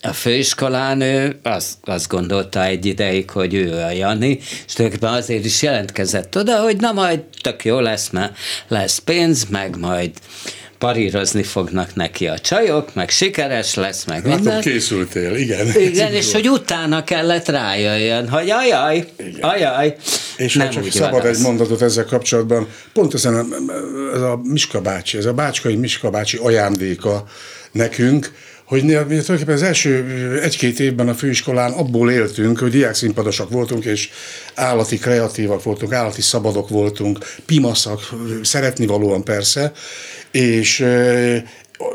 a 0.01 0.13
főiskolán 0.13 1.01
ő 1.01 1.39
azt, 1.43 1.75
azt 1.83 2.09
gondolta 2.09 2.65
egy 2.65 2.87
ideig, 2.87 3.31
hogy 3.31 3.55
ő 3.55 3.73
a 3.73 3.91
Jani, 3.91 4.39
és 4.67 4.73
tulajdonképpen 4.73 5.15
azért 5.15 5.45
is 5.45 5.63
jelentkezett 5.63 6.37
oda, 6.37 6.63
hogy 6.63 6.77
na 6.77 6.93
majd 6.93 7.21
tök 7.43 7.65
jó 7.65 7.81
lesz, 7.81 8.11
mert 8.11 8.37
lesz 8.69 8.99
pénz, 8.99 9.45
meg 9.45 9.79
majd 9.79 10.11
parírozni 10.79 11.43
fognak 11.43 11.95
neki 11.95 12.27
a 12.27 12.39
csajok, 12.39 12.95
meg 12.95 13.11
sikeres 13.11 13.75
lesz, 13.75 14.05
meg 14.05 14.25
Látom, 14.25 14.43
minden. 14.43 14.61
készültél, 14.61 15.35
igen. 15.35 15.81
Igen, 15.81 16.13
és 16.13 16.33
hogy 16.33 16.49
utána 16.49 17.05
kellett 17.05 17.49
rájöjjön, 17.49 18.29
hogy 18.29 18.51
ajaj, 18.51 19.05
ajaj. 19.41 19.97
És 20.37 20.55
nem 20.55 20.71
csak 20.71 20.91
szabad 20.91 21.11
van 21.11 21.21
egy 21.21 21.29
az. 21.29 21.41
mondatot 21.41 21.83
ezzel 21.83 22.05
kapcsolatban, 22.05 22.69
pont 22.93 23.15
ezen 23.15 23.35
a, 23.35 23.47
ez 24.15 24.21
a 24.21 24.41
Miska 24.43 24.81
bácsi, 24.81 25.17
ez 25.19 25.25
a 25.25 25.33
bácskai 25.33 25.77
Miska 25.77 26.11
bácsi 26.11 26.37
ajándéka 26.37 27.25
nekünk, 27.73 28.33
hogy 28.69 28.83
mi 28.83 28.93
tulajdonképpen 28.93 29.55
az 29.55 29.63
első 29.63 30.05
egy-két 30.43 30.81
évben 30.81 31.09
a 31.09 31.15
főiskolán 31.15 31.73
abból 31.73 32.11
éltünk, 32.11 32.59
hogy 32.59 32.71
diákszínpadosak 32.71 33.51
voltunk, 33.51 33.85
és 33.85 34.11
állati 34.55 34.99
kreatívak 34.99 35.63
voltunk, 35.63 35.93
állati 35.93 36.23
szabadok 36.23 36.69
voltunk, 36.69 37.19
pimaszak, 37.47 38.01
szeretnivalóan 38.43 39.25
persze, 39.25 39.73
és 40.31 40.85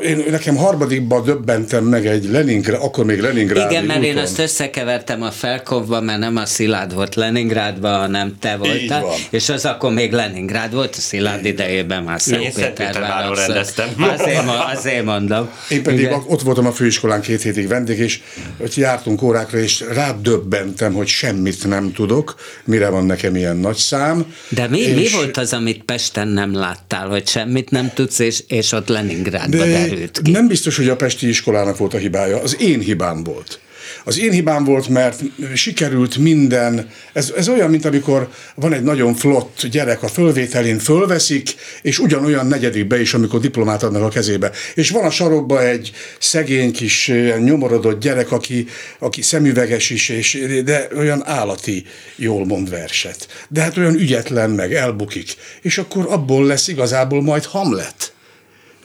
én, 0.00 0.24
nekem 0.30 0.56
harmadikban 0.56 1.24
döbbentem 1.24 1.84
meg 1.84 2.06
egy 2.06 2.24
Leningrád, 2.30 2.82
akkor 2.82 3.04
még 3.04 3.20
Leningrád. 3.20 3.70
Igen, 3.70 3.84
mert 3.84 4.02
én 4.02 4.16
azt 4.16 4.38
összekevertem 4.38 5.22
a 5.22 5.30
Felkovba, 5.30 6.00
mert 6.00 6.18
nem 6.18 6.36
a 6.36 6.46
Szilárd 6.46 6.94
volt 6.94 7.14
Leningrádban, 7.14 8.00
hanem 8.00 8.36
te 8.40 8.56
voltál, 8.56 9.04
és 9.30 9.48
az 9.48 9.64
akkor 9.64 9.92
még 9.92 10.12
Leningrád 10.12 10.74
volt, 10.74 10.94
a 10.96 11.00
Szilárd 11.00 11.44
idejében 11.44 12.02
már 12.02 12.20
Szentpéterváron 12.20 13.34
rendeztem. 13.34 13.88
Azért, 14.18 14.42
azért 14.72 15.04
mondom. 15.04 15.48
Én 15.68 15.82
pedig 15.82 15.98
Igen. 15.98 16.22
Ott 16.26 16.42
voltam 16.42 16.66
a 16.66 16.72
főiskolán 16.72 17.20
két 17.20 17.42
hétig 17.42 17.68
vendég, 17.68 17.98
és 17.98 18.20
ott 18.58 18.74
jártunk 18.74 19.22
órákra, 19.22 19.58
és 19.58 19.84
rádöbbentem, 19.92 20.92
hogy 20.92 21.06
semmit 21.06 21.66
nem 21.66 21.92
tudok, 21.92 22.34
mire 22.64 22.88
van 22.88 23.06
nekem 23.06 23.36
ilyen 23.36 23.56
nagy 23.56 23.76
szám. 23.76 24.34
De 24.48 24.68
mi, 24.68 24.78
és 24.78 24.94
mi 24.94 25.08
volt 25.12 25.36
az, 25.36 25.52
amit 25.52 25.82
Pesten 25.82 26.28
nem 26.28 26.54
láttál, 26.54 27.08
hogy 27.08 27.28
semmit 27.28 27.70
nem 27.70 27.90
tudsz, 27.94 28.18
és, 28.18 28.42
és 28.48 28.72
ott 28.72 28.88
Leningrádba 28.88 29.72
derült 29.78 30.20
ki? 30.22 30.30
nem 30.30 30.46
biztos, 30.46 30.76
hogy 30.76 30.88
a 30.88 30.96
Pesti 30.96 31.28
iskolának 31.28 31.76
volt 31.76 31.94
a 31.94 31.98
hibája, 31.98 32.40
az 32.42 32.60
én 32.60 32.80
hibám 32.80 33.22
volt. 33.22 33.60
Az 34.04 34.18
én 34.18 34.30
hibám 34.30 34.64
volt, 34.64 34.88
mert 34.88 35.22
sikerült 35.54 36.16
minden, 36.16 36.88
ez, 37.12 37.32
ez 37.36 37.48
olyan, 37.48 37.70
mint 37.70 37.84
amikor 37.84 38.28
van 38.54 38.72
egy 38.72 38.82
nagyon 38.82 39.14
flott 39.14 39.66
gyerek 39.70 40.02
a 40.02 40.08
fölvételén, 40.08 40.78
fölveszik, 40.78 41.54
és 41.82 41.98
ugyanolyan 41.98 42.46
negyedikbe 42.46 43.00
is, 43.00 43.14
amikor 43.14 43.40
diplomát 43.40 43.82
adnak 43.82 44.02
a 44.02 44.08
kezébe. 44.08 44.50
És 44.74 44.90
van 44.90 45.04
a 45.04 45.10
sarokban 45.10 45.66
egy 45.66 45.92
szegény 46.18 46.72
kis 46.72 47.12
nyomorodott 47.38 48.00
gyerek, 48.00 48.32
aki, 48.32 48.66
aki 48.98 49.22
szemüveges 49.22 49.90
is, 49.90 50.08
és, 50.08 50.38
de 50.64 50.88
olyan 50.96 51.26
állati 51.26 51.84
jól 52.16 52.46
mond 52.46 52.70
verset. 52.70 53.28
De 53.48 53.60
hát 53.60 53.76
olyan 53.76 53.94
ügyetlen, 53.94 54.50
meg 54.50 54.74
elbukik. 54.74 55.34
És 55.62 55.78
akkor 55.78 56.06
abból 56.08 56.46
lesz 56.46 56.68
igazából 56.68 57.22
majd 57.22 57.44
Hamlet 57.44 58.13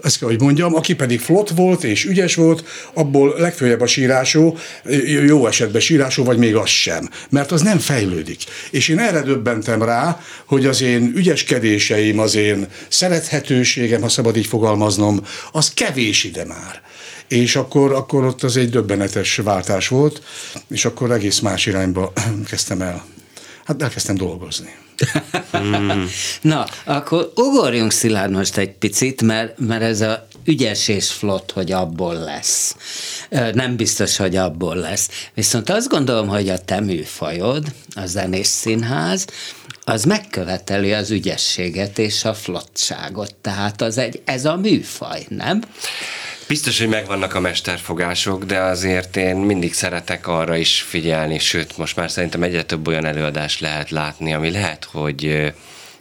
ezt 0.04 0.20
kell, 0.20 0.28
hogy 0.28 0.42
mondjam, 0.42 0.76
aki 0.76 0.96
pedig 0.96 1.20
flott 1.20 1.50
volt 1.50 1.84
és 1.84 2.06
ügyes 2.06 2.36
volt, 2.36 2.64
abból 2.94 3.36
legfőjebb 3.38 3.82
a 3.82 3.88
sírásó, 3.88 4.58
jó 5.26 5.48
esetben 5.48 5.82
sírásó, 5.82 6.24
vagy 6.24 6.38
még 6.38 6.56
az 6.56 6.70
sem, 6.70 7.10
mert 7.30 7.52
az 7.52 7.62
nem 7.62 7.78
fejlődik. 7.78 8.44
És 8.72 8.88
én 8.88 9.00
erre 9.00 9.22
döbbentem 9.22 9.84
rá, 9.84 10.20
hogy 10.46 10.66
az 10.66 10.82
én 10.82 11.12
ügyeskedéseim, 11.16 12.20
az 12.20 12.36
én 12.36 12.68
szerethetőségem, 12.88 14.02
ha 14.02 14.10
szabad 14.10 14.38
így 14.38 14.46
fogalmaznom, 14.46 15.26
az 15.52 15.74
kevés 15.74 16.24
ide 16.24 16.46
már. 16.46 16.82
És 17.28 17.56
akkor, 17.56 17.94
akkor 17.94 18.24
ott 18.24 18.44
az 18.44 18.58
egy 18.58 18.70
döbbenetes 18.70 19.36
váltás 19.36 19.88
volt, 19.88 20.22
és 20.70 20.86
akkor 20.86 21.12
egész 21.12 21.40
más 21.40 21.66
irányba 21.66 22.14
kezdtem 22.50 22.82
el. 22.82 23.06
Hát 23.66 23.82
elkezdtem 23.82 24.16
dolgozni. 24.16 24.76
Na, 26.42 26.66
akkor 26.84 27.32
ugorjunk 27.36 27.92
Szilárd 27.92 28.32
most 28.32 28.58
egy 28.58 28.72
picit, 28.72 29.22
mert, 29.22 29.60
mert 29.60 29.82
ez 29.82 30.02
a 30.02 30.28
ügyes 30.44 30.88
és 30.88 31.12
flott, 31.12 31.52
hogy 31.52 31.72
abból 31.72 32.14
lesz. 32.14 32.76
Nem 33.30 33.76
biztos, 33.76 34.18
hogy 34.18 34.36
abból 34.36 34.76
lesz. 34.76 35.10
Viszont 35.34 35.70
azt 35.70 35.88
gondolom, 35.88 36.28
hogy 36.28 36.50
a 36.50 36.58
te 36.58 36.80
műfajod, 36.80 37.66
a 37.96 38.06
zenés 38.06 38.48
színház, 38.48 39.26
az 39.84 40.04
megköveteli 40.04 40.94
az 40.94 41.12
ügyességet 41.12 41.98
és 41.98 42.26
a 42.26 42.34
flottságot. 42.34 43.36
Tehát 43.36 43.82
az 43.82 43.98
egy, 43.98 44.22
ez 44.26 44.46
a 44.46 44.56
műfaj, 44.56 45.26
nem? 45.30 45.62
Biztos, 46.50 46.80
hogy 46.80 46.88
megvannak 46.88 47.34
a 47.36 47.40
mesterfogások, 47.40 48.44
de 48.44 48.60
azért 48.60 49.16
én 49.16 49.36
mindig 49.36 49.74
szeretek 49.74 50.28
arra 50.28 50.56
is 50.56 50.82
figyelni, 50.82 51.40
sőt, 51.40 51.78
most 51.78 51.96
már 51.96 52.12
szerintem 52.12 52.44
egyre 52.44 52.64
több 52.64 52.88
olyan 52.88 53.06
előadást 53.06 53.60
lehet 53.60 53.90
látni, 53.90 54.34
ami 54.34 54.52
lehet, 54.52 54.84
hogy 54.84 55.54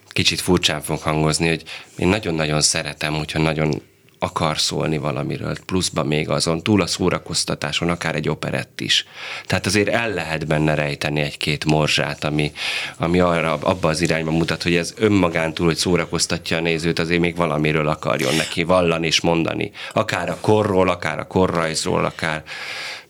kicsit 0.08 0.40
furcsán 0.40 0.82
fog 0.82 1.00
hangozni, 1.00 1.48
hogy 1.48 1.62
én 1.96 2.08
nagyon-nagyon 2.08 2.60
szeretem, 2.60 3.14
hogyha 3.14 3.38
nagyon 3.38 3.82
akar 4.18 4.58
szólni 4.58 4.98
valamiről, 4.98 5.56
pluszban 5.66 6.06
még 6.06 6.28
azon, 6.28 6.62
túl 6.62 6.80
a 6.80 6.86
szórakoztatáson, 6.86 7.88
akár 7.88 8.14
egy 8.14 8.28
operett 8.28 8.80
is. 8.80 9.06
Tehát 9.46 9.66
azért 9.66 9.88
el 9.88 10.10
lehet 10.10 10.46
benne 10.46 10.74
rejteni 10.74 11.20
egy-két 11.20 11.64
morzsát, 11.64 12.24
ami, 12.24 12.52
ami 12.96 13.20
arra, 13.20 13.52
abba 13.52 13.88
az 13.88 14.00
irányba 14.00 14.30
mutat, 14.30 14.62
hogy 14.62 14.74
ez 14.76 14.94
önmagán 14.96 15.54
túl, 15.54 15.66
hogy 15.66 15.76
szórakoztatja 15.76 16.56
a 16.56 16.60
nézőt, 16.60 16.98
azért 16.98 17.20
még 17.20 17.36
valamiről 17.36 17.88
akarjon 17.88 18.34
neki 18.34 18.62
vallani 18.62 19.06
és 19.06 19.20
mondani. 19.20 19.70
Akár 19.92 20.30
a 20.30 20.38
korról, 20.40 20.88
akár 20.88 21.18
a 21.18 21.26
korrajzról, 21.26 22.04
akár 22.04 22.42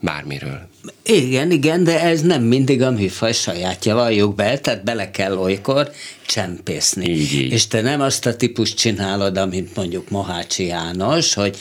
bármiről. 0.00 0.68
Igen, 1.02 1.50
igen, 1.50 1.84
de 1.84 2.00
ez 2.00 2.22
nem 2.22 2.42
mindig 2.42 2.82
a 2.82 2.90
műfaj 2.90 3.32
sajátja, 3.32 3.94
valljuk 3.94 4.34
be, 4.34 4.58
tehát 4.58 4.84
bele 4.84 5.10
kell 5.10 5.36
olykor 5.36 5.90
csempészni. 6.26 7.08
Így, 7.08 7.32
így. 7.32 7.52
És 7.52 7.66
te 7.66 7.80
nem 7.80 8.00
azt 8.00 8.26
a 8.26 8.36
típust 8.36 8.76
csinálod, 8.76 9.36
amit 9.36 9.76
mondjuk 9.76 10.10
Mohácsi 10.10 10.66
János, 10.66 11.34
hogy 11.34 11.56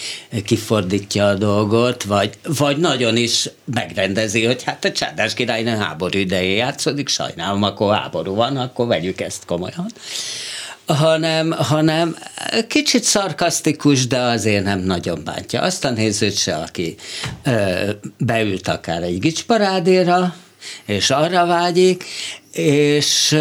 kifordítja 0.46 1.27
a 1.27 1.34
dolgot, 1.34 2.03
vagy, 2.03 2.29
vagy 2.44 2.77
nagyon 2.77 3.17
is 3.17 3.50
megrendezi, 3.74 4.46
hogy 4.46 4.63
hát 4.63 4.86
a 4.86 4.91
Csádás 4.91 5.34
királynő 5.34 5.75
háború 5.75 6.20
idején 6.20 6.56
játszódik, 6.56 7.08
sajnálom, 7.08 7.63
akkor 7.63 7.96
háború 7.96 8.36
van, 8.36 8.58
akkor 8.58 8.88
vegyük 8.88 9.22
ezt 9.22 9.46
komolyan 9.46 9.86
hanem, 10.88 11.51
hanem 11.51 12.17
kicsit 12.67 13.03
szarkasztikus, 13.03 14.08
de 14.08 14.20
azért 14.20 14.63
nem 14.63 14.79
nagyon 14.79 15.24
bántja. 15.24 15.62
Azt 15.62 15.86
a 15.86 15.89
nézőt 15.89 16.38
se, 16.38 16.56
aki 16.56 16.96
ö, 17.44 17.89
beült 18.17 18.67
akár 18.67 19.03
egy 19.03 19.20
gicsparádéra, 19.20 20.36
és 20.86 21.10
arra 21.10 21.46
vágyik, 21.46 22.03
és 22.51 23.38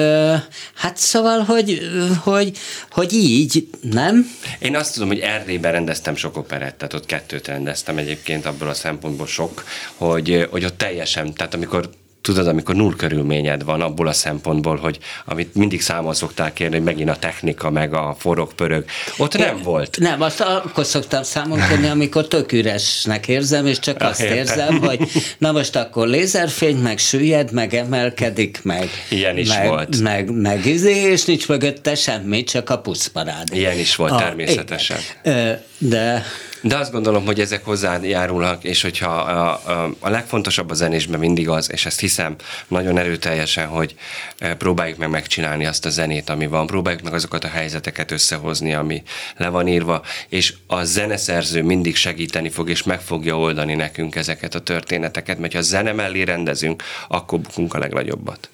hát 0.75 0.97
szóval, 0.97 1.39
hogy, 1.41 1.81
hogy, 2.23 2.59
hogy 2.91 3.13
így, 3.13 3.69
nem? 3.81 4.31
Én 4.59 4.77
azt 4.77 4.93
tudom, 4.93 5.09
hogy 5.09 5.19
Erdélyben 5.19 5.73
rendeztem 5.73 6.17
sok 6.17 6.37
operettet, 6.37 6.95
ott 6.95 7.07
kettőt 7.07 7.47
rendeztem 7.47 7.99
egyébként 7.99 8.47
abból 8.47 8.69
a 8.69 8.75
szempontból 8.75 9.27
sok, 9.27 9.65
hogy, 9.95 10.49
hogy 10.51 10.65
ott 10.65 10.79
teljesen, 10.79 11.35
tehát 11.35 11.55
amikor 11.55 11.91
tudod, 12.27 12.47
amikor 12.47 12.75
null 12.75 12.97
körülményed 12.97 13.65
van 13.65 13.81
abból 13.81 14.09
a 14.09 14.13
szempontból, 14.13 14.77
hogy 14.77 14.99
amit 15.25 15.55
mindig 15.55 15.83
számon 15.83 16.15
szoktál 16.15 16.53
kérni, 16.53 16.75
hogy 16.75 16.85
megint 16.85 17.09
a 17.09 17.17
technika, 17.17 17.71
meg 17.71 17.95
a 17.95 18.17
forog, 18.19 18.55
pörög, 18.55 18.85
ott 19.17 19.35
Én, 19.35 19.45
nem 19.45 19.63
volt. 19.63 19.99
Nem, 20.01 20.23
azt 20.23 20.41
akkor 20.41 20.85
szoktam 20.85 21.23
számon 21.23 21.61
kérni, 21.69 21.89
amikor 21.89 22.29
tök 22.29 22.53
üresnek 22.53 23.29
érzem, 23.29 23.67
és 23.67 23.79
csak 23.79 24.03
azt 24.03 24.21
Értem. 24.21 24.37
érzem, 24.37 24.79
hogy 24.79 25.11
na 25.39 25.53
most 25.53 25.77
akkor 25.77 26.07
lézerfény, 26.07 26.77
meg 26.77 26.99
süllyed, 26.99 27.53
meg 27.53 27.75
emelkedik, 27.75 28.61
meg... 28.63 28.91
Ilyen 29.09 29.39
is 29.39 29.49
meg, 29.49 29.69
volt. 29.69 30.01
Meg, 30.01 30.31
meg 30.31 30.67
izé, 30.67 30.95
és 30.95 31.25
nincs 31.25 31.49
mögötte 31.49 31.95
semmi, 31.95 32.45
csak 32.45 32.71
a 32.71 32.79
puszparád. 32.79 33.49
Ilyen 33.53 33.79
is 33.79 33.97
volt, 33.97 34.13
a, 34.13 34.17
természetesen. 34.17 34.99
Igen. 35.25 35.61
De 35.79 36.25
de 36.67 36.77
azt 36.77 36.93
gondolom, 36.93 37.25
hogy 37.25 37.41
ezek 37.41 37.65
hozzájárulnak, 37.65 38.65
és 38.65 38.83
hogyha 38.83 39.11
a, 39.11 39.61
a, 39.71 39.95
a 39.99 40.09
legfontosabb 40.09 40.71
a 40.71 40.75
zenésben 40.75 41.19
mindig 41.19 41.49
az, 41.49 41.73
és 41.73 41.87
ezt 41.87 42.01
hiszem 42.01 42.37
nagyon 42.69 42.99
erőteljesen, 42.99 43.67
hogy 43.67 43.95
e, 44.39 44.55
próbáljuk 44.55 44.99
meg 44.99 45.11
megcsinálni 45.11 45.67
azt 45.67 45.87
a 45.87 45.91
zenét, 45.91 46.31
ami 46.31 46.47
van, 46.47 46.67
próbáljuk 46.67 47.03
meg 47.03 47.15
azokat 47.15 47.45
a 47.45 47.49
helyzeteket 47.49 48.11
összehozni, 48.11 48.75
ami 48.75 49.03
le 49.37 49.49
van 49.49 49.69
írva, 49.69 50.03
és 50.29 50.55
a 50.67 50.85
zeneszerző 50.85 51.63
mindig 51.63 51.97
segíteni 51.97 52.49
fog, 52.49 52.71
és 52.71 52.83
meg 52.83 53.01
fogja 53.01 53.39
oldani 53.39 53.75
nekünk 53.75 54.15
ezeket 54.15 54.55
a 54.55 54.61
történeteket, 54.61 55.39
mert 55.39 55.53
ha 55.53 55.61
zene 55.61 55.93
mellé 55.93 56.23
rendezünk, 56.23 56.83
akkor 57.09 57.41
bukunk 57.41 57.75
a 57.75 57.79
legnagyobbat. 57.79 58.49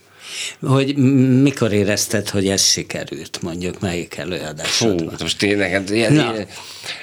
Hogy 0.61 0.97
mikor 1.42 1.73
érezted, 1.73 2.28
hogy 2.28 2.49
ez 2.49 2.64
sikerült, 2.64 3.42
mondjuk 3.42 3.81
melyik 3.81 4.16
előadásod 4.16 5.00
Hú, 5.00 5.11
most 5.21 5.38
tényleg, 5.38 5.71
hát 5.71 5.90
ilyen, 5.90 6.12
ilyen, 6.12 6.47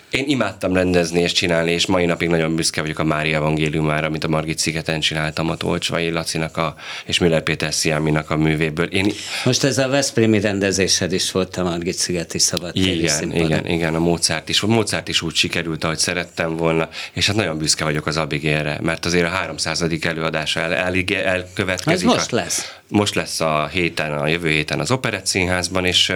én 0.10 0.24
imádtam 0.28 0.74
rendezni 0.74 1.22
és 1.22 1.32
csinálni, 1.32 1.72
és 1.72 1.86
mai 1.86 2.06
napig 2.06 2.30
nagyon 2.30 2.56
büszke 2.56 2.82
vagyok 2.82 3.00
a 3.00 3.04
Mária 3.04 3.36
Evangéliumára, 3.36 4.08
amit 4.08 4.24
a 4.24 4.28
Margit 4.28 4.58
szigeten 4.58 5.00
csináltam, 5.00 5.50
a 5.50 5.56
Tolcsvai 5.56 6.10
Lacinak 6.10 6.58
a, 6.58 6.76
és 7.06 7.20
Müller 7.20 7.44
Péter 7.44 7.74
Sziáminak 7.74 8.30
a 8.30 8.38
művéből. 8.38 8.86
Én... 8.86 9.12
Most 9.46 9.64
ez 9.64 9.78
a 9.78 9.88
Veszprémi 9.88 10.40
rendezésed 10.40 11.14
is 11.14 11.32
volt 11.32 11.56
a 11.56 11.64
Margit 11.64 11.94
szigeti 11.94 12.40
szabad 12.40 12.76
Igen, 12.76 13.32
igen, 13.32 13.68
igen, 13.68 13.96
a 13.96 14.00
Mozart 14.00 14.50
is. 14.50 14.62
A 14.62 14.68
Mozart 14.68 15.08
is 15.08 15.22
úgy 15.22 15.36
sikerült, 15.36 15.84
ahogy 15.84 15.98
szerettem 15.98 16.56
volna, 16.56 16.90
és 17.14 17.28
hát 17.28 17.36
nagyon 17.36 17.58
büszke 17.58 17.84
vagyok 17.84 18.06
az 18.06 18.18
Abigélre, 18.18 18.80
mert 18.82 19.06
azért 19.06 19.26
a 19.26 19.30
300. 19.30 19.86
előadása 20.02 20.60
el, 20.60 20.74
el, 20.74 20.94
elkövetkezik. 21.24 22.08
Ez 22.08 22.14
most 22.14 22.32
lesz. 22.32 22.74
Most 22.88 23.16
lesz 23.16 23.40
a 23.40 23.68
héten, 23.72 24.12
a 24.12 24.28
jövő 24.28 24.50
héten 24.50 24.80
az 24.80 24.92
Operett 24.92 25.26
Színházban, 25.26 25.86
és, 25.86 26.14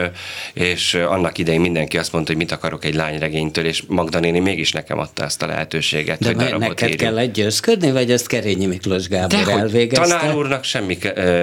és 0.53 0.93
annak 0.93 1.37
idején 1.37 1.61
mindenki 1.61 1.97
azt 1.97 2.11
mondta, 2.11 2.31
hogy 2.31 2.41
mit 2.41 2.51
akarok 2.51 2.85
egy 2.85 2.95
lányregénytől, 2.95 3.65
és 3.65 3.82
Magda 3.87 4.19
néni 4.19 4.39
mégis 4.39 4.71
nekem 4.71 4.99
adta 4.99 5.23
ezt 5.23 5.41
a 5.41 5.45
lehetőséget. 5.45 6.19
De 6.19 6.33
hogy 6.33 6.59
neked 6.59 6.89
írjuk. 6.89 7.13
kell 7.13 7.25
győzködni, 7.25 7.91
vagy 7.91 8.11
ezt 8.11 8.27
Kerényi 8.27 8.65
Miklós 8.65 9.07
Gábor 9.07 9.43
De 9.43 9.51
elvégezte? 9.51 10.17
Tanár 10.17 10.35
úrnak 10.35 10.63
semmi 10.63 10.97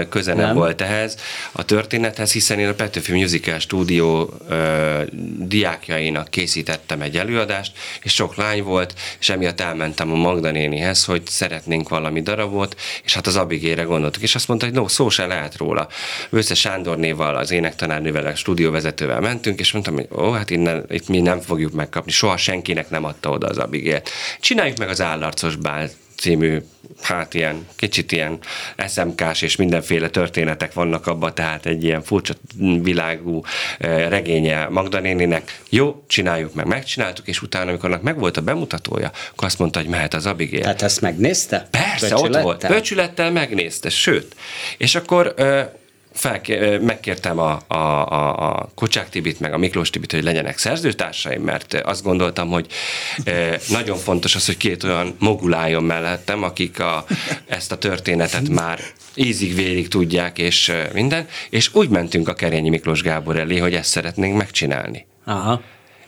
köze 0.09 0.35
nem, 0.35 0.47
nem 0.47 0.55
volt 0.55 0.81
ehhez 0.81 1.17
a 1.53 1.65
történethez, 1.65 2.33
hiszen 2.33 2.59
én 2.59 2.69
a 2.69 2.75
Petőfi 2.75 3.13
Musical 3.13 3.59
Studio 3.59 4.29
ö, 4.49 5.03
diákjainak 5.39 6.29
készítettem 6.29 7.01
egy 7.01 7.17
előadást, 7.17 7.73
és 8.03 8.13
sok 8.13 8.37
lány 8.37 8.63
volt, 8.63 8.95
és 9.21 9.29
emiatt 9.29 9.61
elmentem 9.61 10.13
a 10.13 10.17
Magda 10.17 10.51
nénihez, 10.51 11.05
hogy 11.05 11.23
szeretnénk 11.27 11.89
valami 11.89 12.23
darabot, 12.23 12.77
és 13.05 13.15
hát 13.15 13.27
az 13.27 13.37
Abigére 13.37 13.83
gondoltuk, 13.83 14.23
és 14.23 14.35
azt 14.35 14.49
mondta, 14.49 14.67
hogy 14.67 14.75
no, 14.75 14.89
szó 14.89 15.09
se 15.09 15.27
lehet 15.27 15.57
róla. 15.57 15.89
Össze 16.31 16.55
Sándornéval, 16.55 17.37
az 17.37 17.51
énektanárnővel, 17.51 18.27
a 18.27 18.35
stúdióvezetővel 18.35 19.21
mentünk, 19.21 19.61
és 19.61 19.73
mondtam, 19.73 19.95
hogy 19.95 20.09
ó, 20.17 20.31
hát 20.31 20.51
innen, 20.51 20.85
itt 20.89 21.09
mi 21.09 21.21
nem 21.21 21.41
fogjuk 21.41 21.73
megkapni, 21.73 22.13
soha 22.13 22.30
senkinek 22.37 22.91
nem 22.91 23.05
adta 23.05 23.31
oda 23.31 23.47
az 23.47 23.59
Abigélt. 23.59 24.11
Csináljuk 24.41 24.79
meg 24.79 24.89
az 24.89 25.01
állarcos 25.01 25.57
bál 25.57 25.91
című, 26.21 26.59
hát 27.03 27.35
ilyen, 27.35 27.67
kicsit 27.77 28.13
ilyen 28.13 28.39
SMK-s 28.89 29.43
és 29.43 29.57
mindenféle 29.57 30.09
történetek 30.09 30.73
vannak 30.73 31.07
abban, 31.07 31.35
tehát 31.35 31.67
egy 31.67 31.85
ilyen 31.85 32.03
furcsa 32.03 32.35
világú 32.83 33.43
eh, 33.79 34.09
regénye 34.09 34.69
Magdanéninek. 34.69 35.61
Jó, 35.69 36.05
csináljuk 36.07 36.55
meg, 36.55 36.67
megcsináltuk, 36.67 37.27
és 37.27 37.43
utána, 37.43 37.69
amikor 37.69 37.91
annak 37.91 38.03
megvolt 38.03 38.37
a 38.37 38.41
bemutatója, 38.41 39.11
akkor 39.33 39.47
azt 39.47 39.59
mondta, 39.59 39.79
hogy 39.79 39.89
mehet 39.89 40.15
az 40.15 40.27
Abigail. 40.27 40.63
Tehát 40.63 40.83
ezt 40.83 41.01
megnézte? 41.01 41.69
Persze, 41.71 42.17
ott 42.17 42.41
volt. 42.41 42.69
Böcsülettel 42.69 43.31
megnézte, 43.31 43.89
sőt. 43.89 44.37
És 44.77 44.95
akkor 44.95 45.35
eh, 45.37 45.69
fel, 46.13 46.41
megkértem 46.81 47.39
a, 47.39 47.61
a, 47.67 47.75
a, 47.75 48.49
a 48.49 48.71
Kocsák 48.75 49.09
Tibit, 49.09 49.41
meg 49.41 49.53
a 49.53 49.59
Miklós 49.59 49.91
Tibit, 49.91 50.13
hogy 50.13 50.23
legyenek 50.23 50.59
szerzőtársaim, 50.59 51.43
mert 51.43 51.75
azt 51.75 52.03
gondoltam, 52.03 52.49
hogy 52.49 52.67
nagyon 53.69 53.97
fontos 53.97 54.35
az, 54.35 54.47
hogy 54.47 54.57
két 54.57 54.85
olyan 54.85 55.15
moguláljon 55.19 55.85
mellettem, 55.85 56.43
akik 56.43 56.81
a, 56.81 57.05
ezt 57.47 57.73
a 57.73 57.79
történetet 57.79 58.49
már 58.49 58.81
ízig-vérig 59.15 59.89
tudják, 59.89 60.39
és 60.39 60.73
minden, 60.93 61.27
és 61.51 61.75
úgy 61.75 61.89
mentünk 61.89 62.29
a 62.29 62.35
Kerényi 62.35 62.69
Miklós 62.69 63.03
Gábor 63.03 63.37
elé, 63.37 63.59
hogy 63.59 63.75
ezt 63.75 63.91
szeretnénk 63.91 64.37
megcsinálni. 64.37 65.07
Aha. 65.25 65.63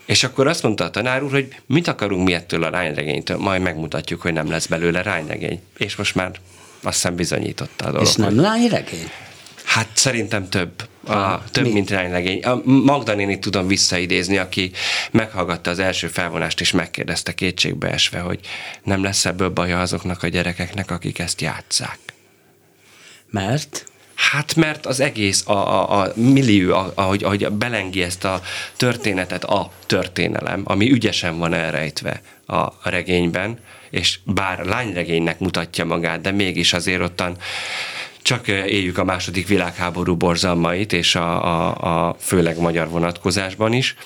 És 0.06 0.24
akkor 0.24 0.46
azt 0.46 0.62
mondta 0.62 0.84
a 0.84 0.90
tanár 0.90 1.22
úr, 1.22 1.30
hogy 1.30 1.48
mit 1.66 1.88
akarunk 1.88 2.24
mi 2.24 2.34
ettől 2.34 2.64
a 2.64 2.68
rányregénytől, 2.68 3.36
majd 3.36 3.62
megmutatjuk, 3.62 4.20
hogy 4.20 4.32
nem 4.32 4.50
lesz 4.50 4.66
belőle 4.66 5.02
rányregény. 5.02 5.60
És 5.76 5.96
most 5.96 6.14
már 6.14 6.30
azt 6.82 6.94
hiszem 6.94 7.14
bizonyította 7.14 7.84
a 7.84 7.90
dolog. 7.90 8.06
És 8.06 8.14
nem 8.14 8.40
lányregény? 8.40 9.10
Hát 9.72 9.88
szerintem 9.92 10.48
több. 10.48 10.88
A, 11.06 11.44
több, 11.44 11.64
Mi? 11.64 11.72
mint 11.72 11.90
ránylegény. 11.90 12.42
A 12.42 12.60
Magda 12.64 13.14
nénit 13.14 13.40
tudom 13.40 13.66
visszaidézni, 13.66 14.36
aki 14.38 14.70
meghallgatta 15.10 15.70
az 15.70 15.78
első 15.78 16.06
felvonást, 16.08 16.60
és 16.60 16.70
megkérdezte 16.70 17.34
kétségbe 17.34 17.90
esve, 17.90 18.18
hogy 18.18 18.40
nem 18.82 19.02
lesz 19.02 19.24
ebből 19.24 19.48
baja 19.48 19.80
azoknak 19.80 20.22
a 20.22 20.28
gyerekeknek, 20.28 20.90
akik 20.90 21.18
ezt 21.18 21.40
játszák. 21.40 21.98
Mert? 23.30 23.86
Hát 24.14 24.54
mert 24.54 24.86
az 24.86 25.00
egész, 25.00 25.46
a, 25.46 25.52
a, 25.52 26.00
a 26.00 26.12
millió, 26.14 26.92
ahogy, 26.94 27.24
ahogy 27.24 27.48
belengi 27.48 28.02
ezt 28.02 28.24
a 28.24 28.42
történetet, 28.76 29.44
a 29.44 29.72
történelem, 29.86 30.62
ami 30.64 30.90
ügyesen 30.90 31.38
van 31.38 31.54
elrejtve 31.54 32.22
a 32.46 32.90
regényben, 32.90 33.58
és 33.90 34.18
bár 34.24 34.64
lányregénynek 34.64 35.38
mutatja 35.38 35.84
magát, 35.84 36.20
de 36.20 36.30
mégis 36.30 36.72
azért 36.72 37.00
ottan 37.00 37.36
csak 38.22 38.48
eh, 38.48 38.66
éljük 38.66 38.98
a 38.98 39.04
második 39.04 39.46
világháború 39.46 40.16
borzalmait, 40.16 40.92
és 40.92 41.14
a, 41.14 41.44
a, 41.44 42.08
a 42.08 42.16
főleg 42.18 42.58
magyar 42.58 42.88
vonatkozásban 42.88 43.72
is, 43.72 43.96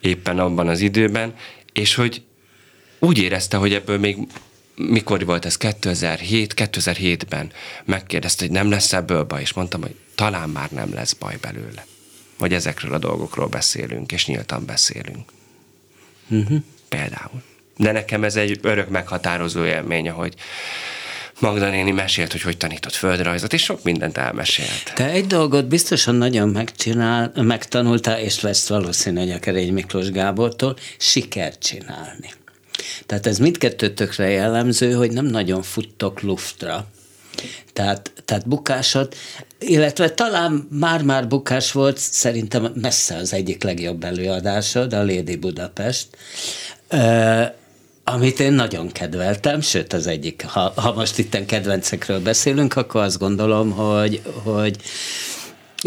éppen 0.00 0.38
abban 0.38 0.68
az 0.68 0.80
időben, 0.80 1.34
és 1.72 1.94
hogy 1.94 2.22
úgy 2.98 3.18
érezte, 3.18 3.56
hogy 3.56 3.74
ebből 3.74 3.98
még 3.98 4.16
mikor 4.74 5.24
volt 5.24 5.44
ez, 5.44 5.56
2007, 5.56 6.54
2007-ben 6.56 7.52
megkérdezte, 7.84 8.44
hogy 8.44 8.54
nem 8.54 8.70
lesz 8.70 8.92
ebből 8.92 9.24
baj, 9.24 9.40
és 9.40 9.52
mondtam, 9.52 9.80
hogy 9.80 9.94
talán 10.14 10.48
már 10.48 10.70
nem 10.70 10.94
lesz 10.94 11.12
baj 11.12 11.36
belőle. 11.40 11.86
Vagy 12.38 12.52
ezekről 12.52 12.94
a 12.94 12.98
dolgokról 12.98 13.46
beszélünk, 13.46 14.12
és 14.12 14.26
nyíltan 14.26 14.64
beszélünk. 14.64 15.30
Uh-huh. 16.28 16.62
Például. 16.88 17.42
De 17.76 17.92
nekem 17.92 18.24
ez 18.24 18.36
egy 18.36 18.58
örök 18.62 18.88
meghatározó 18.88 19.64
élmény, 19.64 20.10
hogy 20.10 20.34
Magda 21.42 21.70
néni 21.70 21.90
mesélt, 21.90 22.32
hogy 22.32 22.42
hogy 22.42 22.56
tanított 22.56 22.94
földrajzot, 22.94 23.52
és 23.52 23.62
sok 23.62 23.82
mindent 23.82 24.16
elmesélt. 24.16 24.92
Te 24.94 25.10
egy 25.10 25.26
dolgot 25.26 25.66
biztosan 25.66 26.14
nagyon 26.14 26.48
megcsinál, 26.48 27.32
megtanultál, 27.34 28.18
és 28.18 28.40
lesz 28.40 28.68
valószínűleg 28.68 29.36
a 29.36 29.38
Kerény 29.38 29.72
Miklós 29.72 30.10
Gábortól, 30.10 30.76
sikert 30.98 31.62
csinálni. 31.62 32.30
Tehát 33.06 33.26
ez 33.26 33.38
mindkettőtökre 33.38 34.28
jellemző, 34.28 34.92
hogy 34.92 35.12
nem 35.12 35.26
nagyon 35.26 35.62
futtok 35.62 36.20
luftra. 36.20 36.86
Tehát, 37.72 38.12
tehát 38.24 38.48
bukásod, 38.48 39.14
illetve 39.58 40.10
talán 40.10 40.68
már-már 40.70 41.28
bukás 41.28 41.72
volt, 41.72 41.98
szerintem 41.98 42.72
messze 42.74 43.16
az 43.16 43.32
egyik 43.32 43.62
legjobb 43.62 44.04
előadásod, 44.04 44.92
a 44.92 45.04
Lady 45.04 45.36
Budapest 45.36 46.06
amit 48.04 48.40
én 48.40 48.52
nagyon 48.52 48.92
kedveltem, 48.92 49.60
sőt 49.60 49.92
az 49.92 50.06
egyik, 50.06 50.44
ha, 50.46 50.72
ha 50.76 50.92
most 50.92 51.18
itten 51.18 51.46
kedvencekről 51.46 52.20
beszélünk, 52.20 52.76
akkor 52.76 53.00
azt 53.00 53.18
gondolom, 53.18 53.70
hogy, 53.70 54.22
hogy 54.42 54.76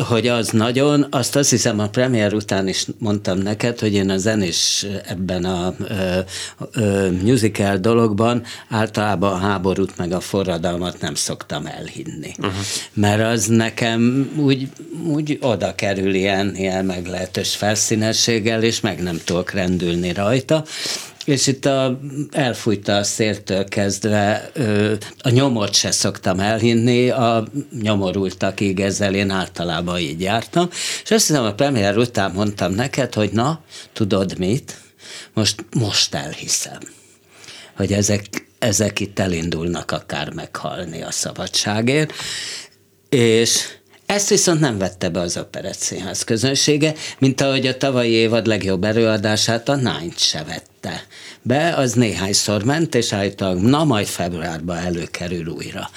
hogy 0.04 0.28
az 0.28 0.50
nagyon, 0.50 1.08
azt 1.10 1.36
azt 1.36 1.50
hiszem 1.50 1.80
a 1.80 1.90
premier 1.90 2.34
után 2.34 2.68
is 2.68 2.88
mondtam 2.98 3.38
neked, 3.38 3.80
hogy 3.80 3.94
én 3.94 4.10
a 4.10 4.18
zenés 4.18 4.86
ebben 5.06 5.46
a 5.46 5.76
ö, 5.88 6.20
ö, 6.72 7.12
musical 7.12 7.78
dologban 7.78 8.44
általában 8.70 9.34
a 9.34 9.38
háborút 9.38 9.98
meg 9.98 10.12
a 10.12 10.20
forradalmat 10.20 11.02
nem 11.02 11.16
szoktam 11.16 11.66
elhinni. 11.66 12.32
Uh-huh. 12.38 12.54
Mert 12.94 13.22
az 13.22 13.46
nekem 13.46 14.32
úgy, 14.38 14.68
úgy 15.08 15.38
oda 15.42 15.76
kerül 15.76 16.14
ilyen, 16.14 16.56
ilyen 16.56 16.86
meglehetős 16.86 17.56
felszínességgel, 17.56 18.64
és 18.64 18.80
meg 18.80 19.02
nem 19.02 19.22
tudok 19.26 19.52
rendülni 19.52 20.14
rajta. 20.14 20.64
És 21.26 21.48
itt 21.48 21.66
a, 21.66 22.00
elfújta 22.32 22.96
a 22.96 23.04
széltől 23.04 23.64
kezdve, 23.66 24.52
a 25.22 25.30
nyomot 25.30 25.74
se 25.74 25.92
szoktam 25.92 26.40
elhinni, 26.40 27.10
a 27.10 27.48
nyomorultakig 27.82 28.80
ezzel 28.80 29.16
én 29.16 29.30
általában 29.30 30.00
így 30.00 30.22
jártam. 30.22 30.70
És 31.04 31.12
azt 31.12 31.28
hiszem, 31.28 31.44
a 31.44 31.54
premier 31.54 31.98
után 31.98 32.32
mondtam 32.32 32.74
neked, 32.74 33.14
hogy 33.14 33.32
na, 33.32 33.64
tudod 33.94 34.38
mit? 34.38 34.78
Most, 35.34 35.66
most 35.72 36.16
elhiszem 36.16 36.80
hogy 37.76 37.94
ezek 37.94 38.46
ezek 38.60 39.00
itt 39.00 39.20
elindulnak 39.20 39.92
akár 39.92 40.34
meghalni 40.34 41.02
a 41.02 41.12
szabadságért, 41.12 42.14
és 43.10 43.68
ezt 44.06 44.30
viszont 44.30 44.60
nem 44.60 44.78
vette 44.78 45.10
be 45.10 45.20
az 45.20 45.38
Operett 45.38 45.78
Színház 45.78 46.24
közönsége, 46.24 46.94
mint 47.20 47.42
ahogy 47.42 47.68
a 47.68 47.78
tavalyi 47.78 48.12
évad 48.12 48.46
legjobb 48.46 48.84
előadását 48.84 49.70
a 49.70 49.76
Nine 49.76 50.14
se 50.16 50.44
vette 50.44 51.04
be, 51.42 51.74
az 51.74 51.94
néhányszor 51.94 52.64
ment, 52.64 52.96
és 52.96 53.14
állítólag 53.14 53.58
na 53.58 53.84
majd 53.84 54.08
februárban 54.08 54.78
előkerül 54.78 55.48
újra. 55.48 55.90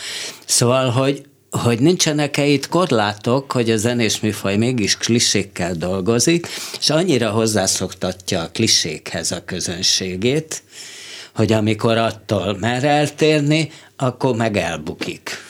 Szóval, 0.47 0.91
hogy 0.91 1.23
hogy 1.51 1.81
nincsenek-e 1.81 2.47
itt 2.47 2.69
korlátok, 2.69 3.53
hogy 3.53 3.71
a 3.71 3.77
zenés 3.77 4.21
műfaj 4.21 4.57
mégis 4.57 4.97
klisékkel 4.97 5.75
dolgozik, 5.75 6.47
és 6.81 6.91
annyira 6.91 7.31
hozzászoktatja 7.31 8.41
a 8.41 8.51
klisékhez 8.53 9.33
a 9.33 9.45
közönségét, 9.45 10.63
hogy 11.35 11.53
amikor 11.53 11.97
attól 11.97 12.57
mer 12.61 12.85
eltérni, 12.85 13.71
akkor 13.97 14.37
meg 14.37 14.57
elbukik. 14.57 15.48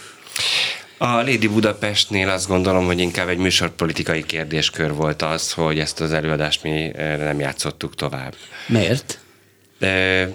A 1.01 1.07
Lady 1.07 1.49
Budapestnél 1.49 2.29
azt 2.29 2.49
gondolom, 2.49 2.87
hogy 2.87 2.99
inkább 2.99 3.29
egy 3.29 3.39
műsorpolitikai 3.39 4.25
kérdéskör 4.25 4.93
volt 4.93 5.23
az, 5.23 5.53
hogy 5.53 5.79
ezt 5.79 6.01
az 6.01 6.13
előadást 6.13 6.63
mi 6.63 6.95
eh, 6.95 7.17
nem 7.17 7.41
játszottuk 7.41 7.95
tovább. 7.95 8.35
Miért? 8.67 9.19
De 9.79 10.29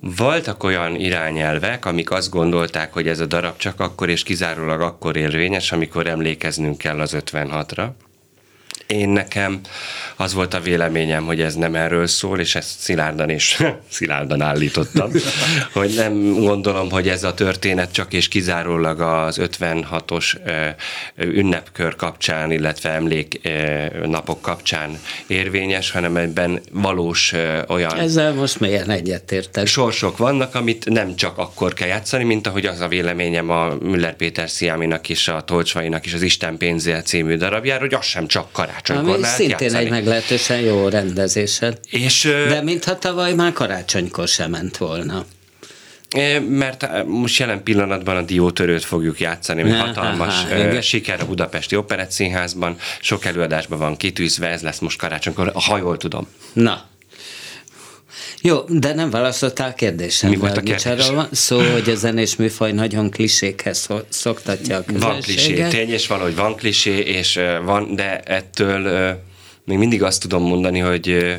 voltak 0.00 0.62
olyan 0.62 0.94
irányelvek, 0.94 1.84
amik 1.84 2.10
azt 2.10 2.30
gondolták, 2.30 2.92
hogy 2.92 3.08
ez 3.08 3.20
a 3.20 3.26
darab 3.26 3.56
csak 3.56 3.80
akkor 3.80 4.08
és 4.08 4.22
kizárólag 4.22 4.80
akkor 4.80 5.16
érvényes, 5.16 5.72
amikor 5.72 6.06
emlékeznünk 6.06 6.78
kell 6.78 7.00
az 7.00 7.16
56-ra. 7.18 7.88
Én 8.86 9.08
nekem 9.08 9.60
az 10.16 10.34
volt 10.34 10.54
a 10.54 10.60
véleményem, 10.60 11.24
hogy 11.24 11.40
ez 11.40 11.54
nem 11.54 11.74
erről 11.74 12.06
szól, 12.06 12.40
és 12.40 12.54
ezt 12.54 12.78
szilárdan 12.78 13.30
és 13.30 13.62
szilárdan 13.90 14.40
állítottam, 14.40 15.10
hogy 15.72 15.94
nem 15.96 16.34
gondolom, 16.34 16.90
hogy 16.90 17.08
ez 17.08 17.24
a 17.24 17.34
történet 17.34 17.92
csak 17.92 18.12
és 18.12 18.28
kizárólag 18.28 19.00
az 19.00 19.38
56-os 19.42 20.36
ünnepkör 21.16 21.96
kapcsán, 21.96 22.50
illetve 22.50 22.90
emléknapok 22.90 24.40
kapcsán 24.40 24.98
érvényes, 25.26 25.90
hanem 25.90 26.16
ebben 26.16 26.60
valós 26.72 27.34
olyan... 27.68 27.98
Ezzel 27.98 28.32
most 28.32 28.60
milyen 28.60 28.90
egyetértek? 28.90 29.66
Sorsok 29.66 30.16
vannak, 30.16 30.54
amit 30.54 30.84
nem 30.88 31.16
csak 31.16 31.38
akkor 31.38 31.72
kell 31.72 31.88
játszani, 31.88 32.24
mint 32.24 32.46
ahogy 32.46 32.66
az 32.66 32.80
a 32.80 32.88
véleményem 32.88 33.50
a 33.50 33.74
Müller 33.80 34.16
Péter 34.16 34.50
Sziáminak 34.50 35.08
is, 35.08 35.28
a 35.28 35.42
Tolcsvainak 35.42 36.06
is 36.06 36.14
az 36.14 36.22
Isten 36.22 36.56
pénzél 36.56 37.02
című 37.02 37.36
darabjára, 37.36 37.80
hogy 37.80 37.94
az 37.94 38.04
sem 38.04 38.26
csak 38.26 38.52
karácsonykor 38.82 39.14
Ami 39.14 39.24
szintén 39.24 39.58
játszani. 39.60 39.84
egy 39.84 39.90
meglehetősen 39.90 40.60
jó 40.60 40.88
rendezésed. 40.88 41.78
És, 41.90 42.22
De 42.48 42.62
mintha 42.62 42.98
tavaly 42.98 43.34
már 43.34 43.52
karácsonykor 43.52 44.28
sem 44.28 44.50
ment 44.50 44.76
volna. 44.76 45.24
Mert 46.48 47.04
most 47.06 47.38
jelen 47.38 47.62
pillanatban 47.62 48.16
a 48.16 48.22
diótörőt 48.22 48.84
fogjuk 48.84 49.20
játszani, 49.20 49.60
ami 49.62 49.70
hatalmas 49.70 50.44
aha, 50.44 50.80
siker 50.80 51.20
a 51.20 51.26
Budapesti 51.26 51.76
Operett 51.76 52.10
Színházban, 52.10 52.76
sok 53.00 53.24
előadásban 53.24 53.78
van 53.78 53.96
kitűzve, 53.96 54.48
ez 54.48 54.62
lesz 54.62 54.78
most 54.78 54.98
karácsonykor, 54.98 55.52
ha 55.54 55.76
jól 55.76 55.96
tudom. 55.96 56.28
Na, 56.52 56.84
jó, 58.42 58.64
de 58.68 58.94
nem 58.94 59.10
válaszoltál 59.10 59.74
kérdésem. 59.74 60.30
Mi 60.30 60.36
volt 60.36 60.56
a 60.56 60.60
kérdés? 60.60 61.08
Van 61.08 61.28
szó, 61.30 61.60
hogy 61.72 61.90
a 61.90 61.94
zenés 61.94 62.36
műfaj 62.36 62.72
nagyon 62.72 63.10
klisékhez 63.10 63.88
szoktatja 64.08 64.76
a 64.76 64.84
közönséget. 64.84 65.12
Van 65.12 65.20
klisé, 65.20 65.68
tény, 65.68 65.90
és 65.90 66.06
valahogy 66.06 66.34
van 66.34 66.54
klisé, 66.54 66.98
és 66.98 67.40
van, 67.64 67.94
de 67.94 68.20
ettől 68.20 69.14
még 69.64 69.78
mindig 69.78 70.02
azt 70.02 70.20
tudom 70.20 70.42
mondani, 70.42 70.78
hogy 70.78 71.36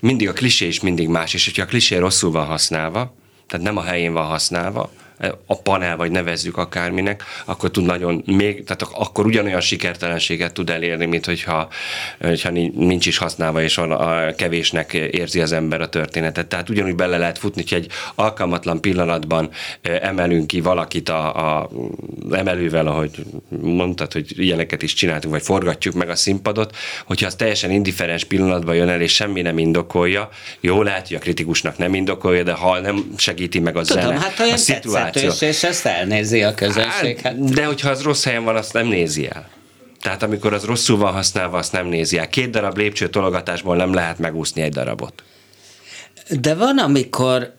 mindig 0.00 0.28
a 0.28 0.32
klisé 0.32 0.66
is 0.66 0.80
mindig 0.80 1.08
más, 1.08 1.34
és 1.34 1.44
hogyha 1.44 1.62
a 1.62 1.66
klisé 1.66 1.96
rosszul 1.96 2.30
van 2.30 2.46
használva, 2.46 3.14
tehát 3.46 3.66
nem 3.66 3.76
a 3.76 3.82
helyén 3.82 4.12
van 4.12 4.26
használva, 4.26 4.92
a 5.46 5.60
panel, 5.60 5.96
vagy 5.96 6.10
nevezzük 6.10 6.56
akárminek, 6.56 7.24
akkor 7.44 7.70
tud 7.70 7.84
nagyon 7.84 8.22
még, 8.26 8.64
tehát 8.64 8.82
akkor 8.82 9.26
ugyanolyan 9.26 9.60
sikertelenséget 9.60 10.52
tud 10.52 10.70
elérni, 10.70 11.06
mint 11.06 11.26
hogyha, 11.26 11.68
hogyha 12.20 12.50
nincs 12.74 13.06
is 13.06 13.18
használva, 13.18 13.62
és 13.62 13.78
a 13.78 14.34
kevésnek 14.36 14.92
érzi 14.92 15.40
az 15.40 15.52
ember 15.52 15.80
a 15.80 15.88
történetet. 15.88 16.46
Tehát 16.46 16.68
ugyanúgy 16.68 16.94
bele 16.94 17.18
lehet 17.18 17.38
futni, 17.38 17.64
hogy 17.68 17.78
egy 17.78 17.90
alkalmatlan 18.14 18.80
pillanatban 18.80 19.50
emelünk 19.82 20.46
ki 20.46 20.60
valakit 20.60 21.08
a, 21.08 21.58
a 21.58 21.70
emelővel, 22.30 22.86
ahogy 22.86 23.24
mondtad, 23.60 24.12
hogy 24.12 24.38
ilyeneket 24.38 24.82
is 24.82 24.94
csináltunk, 24.94 25.34
vagy 25.34 25.42
forgatjuk 25.42 25.94
meg 25.94 26.08
a 26.08 26.16
színpadot, 26.16 26.76
hogyha 27.06 27.26
az 27.26 27.34
teljesen 27.34 27.70
indiferens 27.70 28.24
pillanatban 28.24 28.74
jön 28.74 28.88
el, 28.88 29.00
és 29.00 29.14
semmi 29.14 29.42
nem 29.42 29.58
indokolja, 29.58 30.28
jó 30.60 30.82
lehet, 30.82 31.08
hogy 31.08 31.16
a 31.16 31.20
kritikusnak 31.20 31.78
nem 31.78 31.94
indokolja, 31.94 32.42
de 32.42 32.52
ha 32.52 32.80
nem 32.80 33.04
segíti 33.16 33.58
meg 33.58 33.76
a 33.76 33.82
Tudom, 33.82 34.02
zene, 34.02 34.18
hát 34.18 34.40
a 34.40 34.56
szituáció, 34.56 35.11
szituáció. 35.20 35.48
és 35.48 35.62
ezt 35.62 35.86
elnézi 35.86 36.42
a 36.42 36.54
közönség. 36.54 37.20
Hát, 37.20 37.44
de 37.44 37.64
hogyha 37.64 37.90
az 37.90 38.02
rossz 38.02 38.24
helyen 38.24 38.44
van, 38.44 38.56
azt 38.56 38.72
nem 38.72 38.86
nézi 38.86 39.28
el. 39.28 39.48
Tehát 40.00 40.22
amikor 40.22 40.52
az 40.52 40.64
rosszul 40.64 40.96
van 40.96 41.12
használva, 41.12 41.58
azt 41.58 41.72
nem 41.72 41.86
nézi 41.86 42.18
el. 42.18 42.28
Két 42.28 42.50
darab 42.50 42.76
lépcső 42.76 43.08
tologatásból 43.08 43.76
nem 43.76 43.94
lehet 43.94 44.18
megúszni 44.18 44.62
egy 44.62 44.72
darabot. 44.72 45.22
De 46.40 46.54
van, 46.54 46.78
amikor 46.78 47.52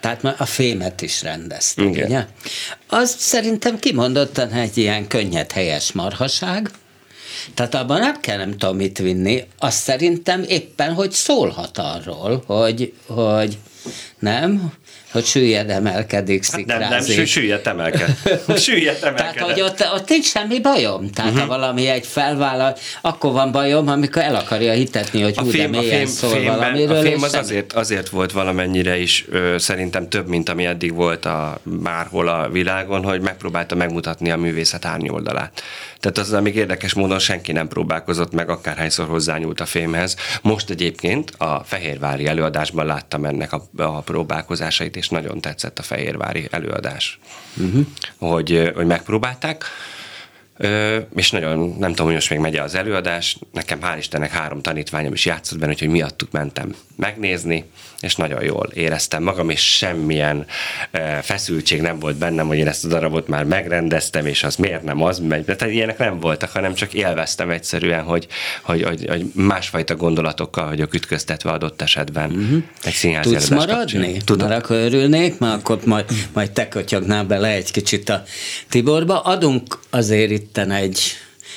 tehát 0.00 0.22
már 0.22 0.34
a 0.38 0.44
fémet 0.44 1.02
is 1.02 1.22
rendezték, 1.22 1.88
Igen. 1.88 2.06
ugye? 2.06 2.26
Az 2.88 3.14
szerintem 3.18 3.78
kimondottan 3.78 4.50
egy 4.50 4.76
ilyen 4.76 5.06
könnyed 5.06 5.52
helyes 5.52 5.92
marhaság, 5.92 6.70
tehát 7.54 7.74
abban 7.74 7.98
nem 7.98 8.20
kell 8.20 8.36
nem 8.36 8.50
tudom 8.50 8.76
mit 8.76 8.98
vinni, 8.98 9.44
azt 9.58 9.82
szerintem 9.82 10.44
éppen, 10.48 10.92
hogy 10.92 11.10
szólhat 11.10 11.78
arról, 11.78 12.42
hogy, 12.46 12.92
hogy 13.06 13.58
nem, 14.18 14.72
hogy 15.14 15.24
süllyed 15.24 15.70
emelkedik, 15.70 16.42
szikrázik. 16.42 16.82
Hát 16.82 17.06
nem, 17.06 17.16
nem, 17.16 17.24
süllyed 17.26 17.66
emelkedik. 17.66 18.16
Süllyed 18.66 18.98
emelkedik. 19.02 19.32
Tehát, 19.32 19.50
hogy 19.50 19.60
ott, 19.60 19.84
ott 19.94 20.08
nincs 20.08 20.24
semmi 20.24 20.60
bajom. 20.60 21.10
Tehát, 21.10 21.30
uh-huh. 21.30 21.48
ha 21.48 21.58
valami 21.58 21.86
egy 21.86 22.06
felvállal, 22.06 22.76
akkor 23.00 23.32
van 23.32 23.52
bajom, 23.52 23.88
amikor 23.88 24.22
el 24.22 24.34
akarja 24.34 24.72
hitetni, 24.72 25.22
hogy 25.22 25.36
hú, 25.36 25.50
de 25.50 25.68
mélyen 25.68 25.96
fém, 25.98 26.06
szól 26.06 26.30
fémben, 26.30 26.56
valamiről. 26.56 26.96
A 26.96 27.00
fém 27.00 27.22
az 27.22 27.34
azért, 27.34 27.72
azért 27.72 28.08
volt 28.08 28.32
valamennyire 28.32 28.96
is 28.96 29.24
ö, 29.30 29.54
szerintem 29.58 30.08
több, 30.08 30.28
mint 30.28 30.48
ami 30.48 30.66
eddig 30.66 30.94
volt 30.94 31.24
a, 31.24 31.58
bárhol 31.62 32.28
a 32.28 32.48
világon, 32.48 33.04
hogy 33.04 33.20
megpróbálta 33.20 33.74
megmutatni 33.74 34.30
a 34.30 34.36
művészet 34.36 34.84
árnyoldalát. 34.84 35.62
Tehát 36.04 36.18
az, 36.18 36.32
amíg 36.32 36.56
érdekes 36.56 36.94
módon 36.94 37.18
senki 37.18 37.52
nem 37.52 37.68
próbálkozott 37.68 38.32
meg, 38.32 38.48
akárhányszor 38.48 39.06
hozzányúlt 39.06 39.60
a 39.60 39.66
fémhez. 39.66 40.16
Most 40.42 40.70
egyébként 40.70 41.30
a 41.38 41.62
Fehérvári 41.64 42.26
előadásban 42.26 42.86
láttam 42.86 43.24
ennek 43.24 43.52
a, 43.52 43.62
a 43.76 44.00
próbálkozásait, 44.00 44.96
és 44.96 45.03
nagyon 45.08 45.40
tetszett 45.40 45.78
a 45.78 45.82
Fehérvári 45.82 46.48
előadás, 46.50 47.18
uh-huh. 47.56 47.86
hogy, 48.18 48.72
hogy 48.74 48.86
megpróbálták. 48.86 49.64
Ö, 50.56 50.98
és 51.16 51.30
nagyon, 51.30 51.76
nem 51.78 51.90
tudom, 51.90 52.06
hogy 52.06 52.14
most 52.14 52.30
még 52.30 52.38
megy 52.38 52.56
az 52.56 52.74
előadás, 52.74 53.38
nekem 53.52 53.78
hál' 53.82 53.96
Istennek 53.98 54.30
három 54.30 54.62
tanítványom 54.62 55.12
is 55.12 55.24
játszott 55.24 55.58
benne, 55.58 55.72
úgyhogy 55.72 55.88
miattuk 55.88 56.30
mentem 56.30 56.74
megnézni, 56.96 57.64
és 58.00 58.16
nagyon 58.16 58.42
jól 58.42 58.70
éreztem 58.74 59.22
magam, 59.22 59.50
és 59.50 59.76
semmilyen 59.76 60.46
e, 60.90 61.22
feszültség 61.22 61.80
nem 61.80 61.98
volt 61.98 62.16
bennem, 62.16 62.46
hogy 62.46 62.58
én 62.58 62.66
ezt 62.66 62.84
a 62.84 62.88
darabot 62.88 63.28
már 63.28 63.44
megrendeztem, 63.44 64.26
és 64.26 64.44
az 64.44 64.56
miért 64.56 64.82
nem 64.82 65.02
az 65.02 65.18
megy. 65.18 65.44
Tehát 65.44 65.74
ilyenek 65.74 65.98
nem 65.98 66.20
voltak, 66.20 66.50
hanem 66.50 66.74
csak 66.74 66.94
élveztem 66.94 67.50
egyszerűen, 67.50 68.02
hogy, 68.02 68.26
hogy, 68.62 68.82
hogy, 68.82 69.04
hogy 69.08 69.30
másfajta 69.34 69.96
gondolatokkal 69.96 70.68
vagyok 70.68 70.94
ütköztetve 70.94 71.50
adott 71.50 71.82
esetben 71.82 72.30
uh-huh. 72.30 72.62
egy 72.82 72.92
színházi 72.92 73.30
Tudsz 73.30 73.48
maradni? 73.48 74.16
Tudom. 74.24 74.48
Már 74.48 74.56
akkor 74.58 74.76
örülnék, 74.76 75.38
mert 75.38 75.54
akkor 75.54 75.78
majd, 75.84 76.04
majd 76.32 76.50
te 76.50 76.68
kötyagnál 76.68 77.24
bele 77.24 77.48
egy 77.48 77.70
kicsit 77.70 78.08
a 78.08 78.22
Tiborba. 78.68 79.20
Adunk 79.20 79.78
azért 79.90 80.43
itten 80.44 80.70
egy 80.70 81.00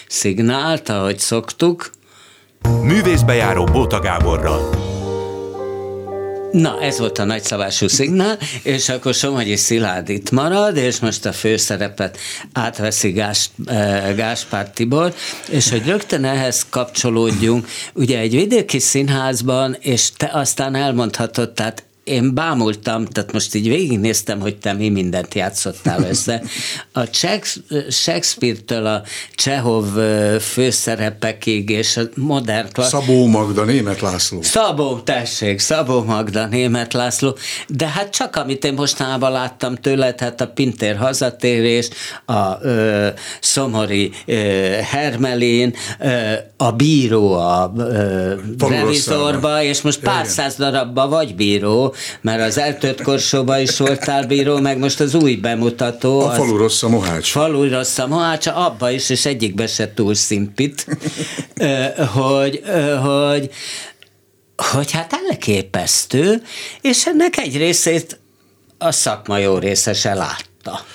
szignált, 0.07 0.89
ahogy 0.89 1.19
szoktuk. 1.19 1.91
Művészbejáró 2.81 3.63
Bóta 3.63 3.99
Gáborral. 3.99 4.85
Na, 6.51 6.81
ez 6.81 6.99
volt 6.99 7.17
a 7.17 7.23
nagyszabású 7.23 7.87
szignál, 7.87 8.37
és 8.63 8.89
akkor 8.89 9.13
Somogyi 9.13 9.55
Szilárd 9.55 10.09
itt 10.09 10.31
marad, 10.31 10.77
és 10.77 10.99
most 10.99 11.25
a 11.25 11.31
főszerepet 11.31 12.17
átveszi 12.53 13.11
Gás, 13.11 13.49
e, 13.65 14.13
Gáspár 14.15 14.69
Tibor, 14.69 15.13
és 15.49 15.69
hogy 15.69 15.85
rögtön 15.85 16.23
ehhez 16.23 16.65
kapcsolódjunk, 16.69 17.67
ugye 17.93 18.19
egy 18.19 18.35
vidéki 18.35 18.79
színházban, 18.79 19.77
és 19.79 20.11
te 20.11 20.29
aztán 20.33 20.75
elmondhatod, 20.75 21.53
tehát 21.53 21.86
én 22.07 22.33
bámultam, 22.33 23.05
tehát 23.05 23.31
most 23.31 23.55
így 23.55 23.67
végignéztem, 23.67 24.39
hogy 24.39 24.57
te 24.57 24.73
mi 24.73 24.89
mindent 24.89 25.33
játszottál 25.33 26.03
össze. 26.03 26.41
A 26.91 27.01
Shakespeare-től 27.89 28.85
a 28.85 29.03
Csehov 29.35 29.85
főszerepekig 30.39 31.69
és 31.69 31.97
a 31.97 32.01
modern 32.15 32.71
klassz... 32.71 32.89
Szabó 32.89 33.25
Magda, 33.25 33.63
Német 33.63 34.01
László. 34.01 34.41
Szabó, 34.41 34.99
tessék, 34.99 35.59
Szabó 35.59 36.03
Magda, 36.03 36.45
Német 36.45 36.93
László. 36.93 37.37
De 37.67 37.87
hát 37.87 38.09
csak 38.09 38.35
amit 38.35 38.63
én 38.63 38.73
mostanában 38.73 39.31
láttam 39.31 39.75
tőle, 39.75 40.15
hát 40.17 40.41
a 40.41 40.47
Pintér 40.47 40.97
hazatérés, 40.97 41.89
a 42.25 42.61
ö, 42.61 43.07
Szomori 43.39 44.11
ö, 44.25 44.33
Hermelin, 44.81 45.75
ö, 45.99 46.33
a 46.57 46.71
bíró 46.71 47.33
a 47.33 47.73
ö, 47.77 48.33
revizorba, 48.57 49.63
és 49.63 49.81
most 49.81 49.99
pár 49.99 50.25
száz 50.25 50.55
darabba 50.55 51.07
vagy 51.07 51.35
bíró, 51.35 51.95
mert 52.21 52.41
az 52.41 52.57
eltört 52.57 53.01
korsóba 53.01 53.59
is 53.59 53.77
voltál 53.77 54.25
bíró, 54.25 54.57
meg 54.57 54.77
most 54.77 54.99
az 54.99 55.13
új 55.13 55.35
bemutató. 55.35 56.19
A 56.19 56.31
falu 56.31 56.57
rossz 56.57 56.83
a 56.83 56.89
mohács. 56.89 57.31
Falu 57.31 57.69
rossz 57.69 57.97
a 57.97 58.07
mohács, 58.07 58.47
abba 58.47 58.89
is, 58.91 59.09
és 59.09 59.25
egyikbe 59.25 59.67
se 59.67 59.93
túl 59.93 60.13
szimpit, 60.13 60.85
hogy, 62.13 62.61
hogy 63.03 63.49
hogy 64.57 64.91
hát 64.91 65.17
elképesztő, 65.29 66.41
és 66.81 67.05
ennek 67.05 67.37
egy 67.37 67.57
részét 67.57 68.19
a 68.77 68.91
szakma 68.91 69.37
jó 69.37 69.57
része 69.57 69.93
se 69.93 70.13
látta. 70.13 70.85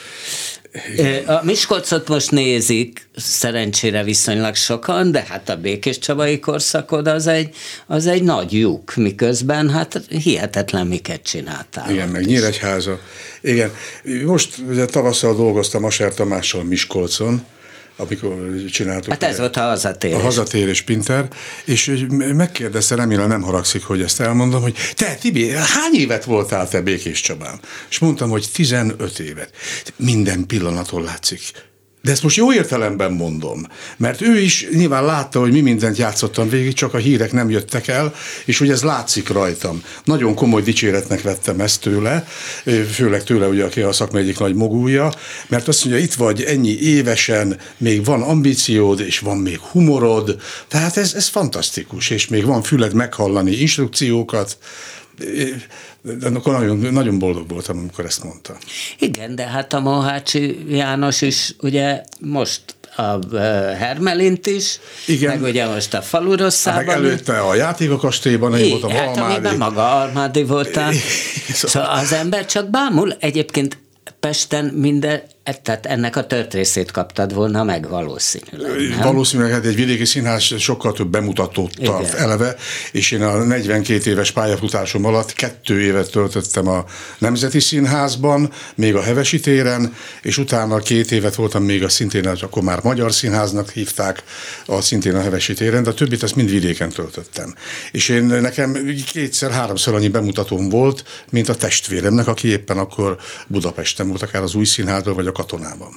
A 1.26 1.44
Miskolcot 1.44 2.08
most 2.08 2.30
nézik, 2.30 3.08
szerencsére 3.16 4.02
viszonylag 4.02 4.54
sokan, 4.54 5.11
de 5.11 5.24
hát 5.28 5.48
a 5.48 5.56
Békés 5.56 5.98
Csabai 5.98 6.38
korszakod 6.38 7.06
az 7.06 7.26
egy, 7.26 7.54
az 7.87 8.06
egy 8.06 8.22
nagy 8.22 8.52
lyuk, 8.52 8.94
miközben 8.94 9.70
hát 9.70 10.00
hihetetlen 10.08 10.87
miket 10.87 11.22
csináltál. 11.22 11.90
Igen, 11.90 12.08
meg 12.08 12.24
Nyíregyháza. 12.24 12.98
Igen, 13.40 13.72
most 14.24 14.58
ugye 14.68 14.85
tavasszal 14.85 15.37
dolgoztam 15.37 15.85
Aser 15.85 16.14
Tamással 16.14 16.64
Miskolcon, 16.64 17.44
amikor 18.02 18.54
csináltuk. 18.70 19.12
Hát 19.12 19.22
ez 19.22 19.38
volt 19.38 19.56
a 19.56 19.60
hazatérés. 19.60 20.16
A 20.16 20.20
hazatérés 20.20 20.82
Pinter, 20.82 21.28
és 21.64 22.06
megkérdezte, 22.34 22.94
remélem 22.94 23.28
nem 23.28 23.42
haragszik, 23.42 23.84
hogy 23.84 24.02
ezt 24.02 24.20
elmondom, 24.20 24.62
hogy 24.62 24.76
te 24.94 25.14
Tibi, 25.14 25.50
hány 25.50 25.94
évet 25.94 26.24
voltál 26.24 26.68
te 26.68 26.80
Békés 26.80 27.20
Csabán? 27.20 27.60
És 27.90 27.98
mondtam, 27.98 28.30
hogy 28.30 28.46
15 28.52 29.18
évet. 29.18 29.50
Minden 29.96 30.46
pillanaton 30.46 31.02
látszik 31.02 31.40
de 32.02 32.10
ezt 32.10 32.22
most 32.22 32.36
jó 32.36 32.52
értelemben 32.52 33.12
mondom, 33.12 33.66
mert 33.96 34.20
ő 34.20 34.38
is 34.38 34.68
nyilván 34.72 35.04
látta, 35.04 35.40
hogy 35.40 35.52
mi 35.52 35.60
mindent 35.60 35.96
játszottam 35.96 36.48
végig, 36.48 36.72
csak 36.72 36.94
a 36.94 36.98
hírek 36.98 37.32
nem 37.32 37.50
jöttek 37.50 37.88
el, 37.88 38.14
és 38.44 38.58
hogy 38.58 38.70
ez 38.70 38.82
látszik 38.82 39.28
rajtam. 39.28 39.82
Nagyon 40.04 40.34
komoly 40.34 40.62
dicséretnek 40.62 41.22
vettem 41.22 41.60
ezt 41.60 41.80
tőle, 41.80 42.26
főleg 42.92 43.24
tőle, 43.24 43.46
ugye, 43.46 43.64
aki 43.64 43.80
a 43.80 43.92
szakma 43.92 44.18
egyik 44.18 44.38
nagy 44.38 44.54
mogúja, 44.54 45.12
mert 45.48 45.68
azt 45.68 45.84
mondja, 45.84 46.02
itt 46.02 46.14
vagy 46.14 46.42
ennyi 46.42 46.78
évesen, 46.80 47.58
még 47.76 48.04
van 48.04 48.22
ambíciód, 48.22 49.00
és 49.00 49.18
van 49.18 49.38
még 49.38 49.58
humorod, 49.58 50.36
tehát 50.68 50.96
ez, 50.96 51.14
ez 51.14 51.28
fantasztikus, 51.28 52.10
és 52.10 52.26
még 52.26 52.44
van 52.44 52.62
füled 52.62 52.94
meghallani 52.94 53.52
instrukciókat, 53.52 54.58
de 56.02 56.28
akkor 56.34 56.52
nagyon, 56.52 56.92
nagyon 56.92 57.18
boldog 57.18 57.48
voltam, 57.48 57.78
amikor 57.78 58.04
ezt 58.04 58.24
mondta. 58.24 58.56
Igen, 58.98 59.34
de 59.34 59.46
hát 59.46 59.72
a 59.72 59.80
Mohácsi 59.80 60.64
János 60.68 61.22
is 61.22 61.54
ugye 61.60 62.02
most 62.20 62.62
a 62.96 63.36
Hermelint 63.74 64.46
is, 64.46 64.78
Igen. 65.06 65.38
meg 65.38 65.50
ugye 65.50 65.66
most 65.68 65.94
a 65.94 66.02
falu 66.02 66.36
rosszában. 66.36 66.84
Meg 66.84 66.94
előtte 66.94 67.38
a 67.40 67.54
játékokastélyban, 67.54 68.58
én 68.58 68.70
voltam 68.70 68.90
hát, 68.90 69.16
Almádi. 69.16 69.56
maga 69.56 70.00
Almádi 70.00 70.44
voltál. 70.44 70.92
szóval 71.48 71.88
az 71.88 72.12
ember 72.12 72.46
csak 72.46 72.70
bámul. 72.70 73.12
Egyébként 73.18 73.78
Pesten 74.20 74.64
minden 74.64 75.22
tehát 75.62 75.87
ennek 75.87 76.16
a 76.16 76.26
tört 76.26 76.55
részét 76.55 76.90
kaptad 76.90 77.35
volna 77.35 77.64
meg 77.64 77.88
valószínűleg. 77.88 78.88
Nem? 78.88 79.00
Valószínűleg 79.00 79.52
hát 79.52 79.64
egy 79.64 79.74
vidéki 79.74 80.05
színház 80.05 80.42
sokkal 80.42 80.92
több 80.92 81.09
bemutatót 81.09 81.74
tart 81.83 82.14
eleve, 82.14 82.57
és 82.92 83.11
én 83.11 83.22
a 83.22 83.44
42 83.44 84.11
éves 84.11 84.31
pályafutásom 84.31 85.05
alatt 85.05 85.33
kettő 85.33 85.81
évet 85.81 86.11
töltöttem 86.11 86.68
a 86.68 86.85
Nemzeti 87.18 87.61
Színházban, 87.61 88.52
még 88.74 88.94
a 88.94 89.02
Hevesi 89.02 89.40
téren, 89.40 89.94
és 90.22 90.38
utána 90.38 90.78
két 90.78 91.11
évet 91.11 91.35
voltam 91.35 91.62
még 91.62 91.85
a 91.85 91.88
szintén, 91.88 92.26
akkor 92.26 92.62
már 92.62 92.83
Magyar 92.83 93.12
Színháznak 93.12 93.70
hívták, 93.70 94.22
a 94.66 94.81
szintén 94.81 95.14
a 95.14 95.20
Hevesi 95.20 95.55
téren, 95.55 95.83
de 95.83 95.90
a 95.90 95.94
többit 95.94 96.22
azt 96.22 96.37
mind 96.37 96.50
vidéken 96.50 96.88
töltöttem. 96.88 97.55
És 97.92 98.09
én 98.09 98.24
nekem 98.24 98.94
kétszer-háromszor 99.12 99.94
annyi 99.94 100.09
bemutatóm 100.09 100.68
volt, 100.68 101.05
mint 101.31 101.48
a 101.48 101.55
testvéremnek, 101.55 102.26
aki 102.26 102.48
éppen 102.48 102.78
akkor 102.78 103.16
Budapesten 103.46 104.09
volt, 104.09 104.22
akár 104.22 104.42
az 104.42 104.55
új 104.55 104.64
színházban, 104.64 105.14
vagy 105.14 105.26
a 105.26 105.32
katonában. 105.33 105.90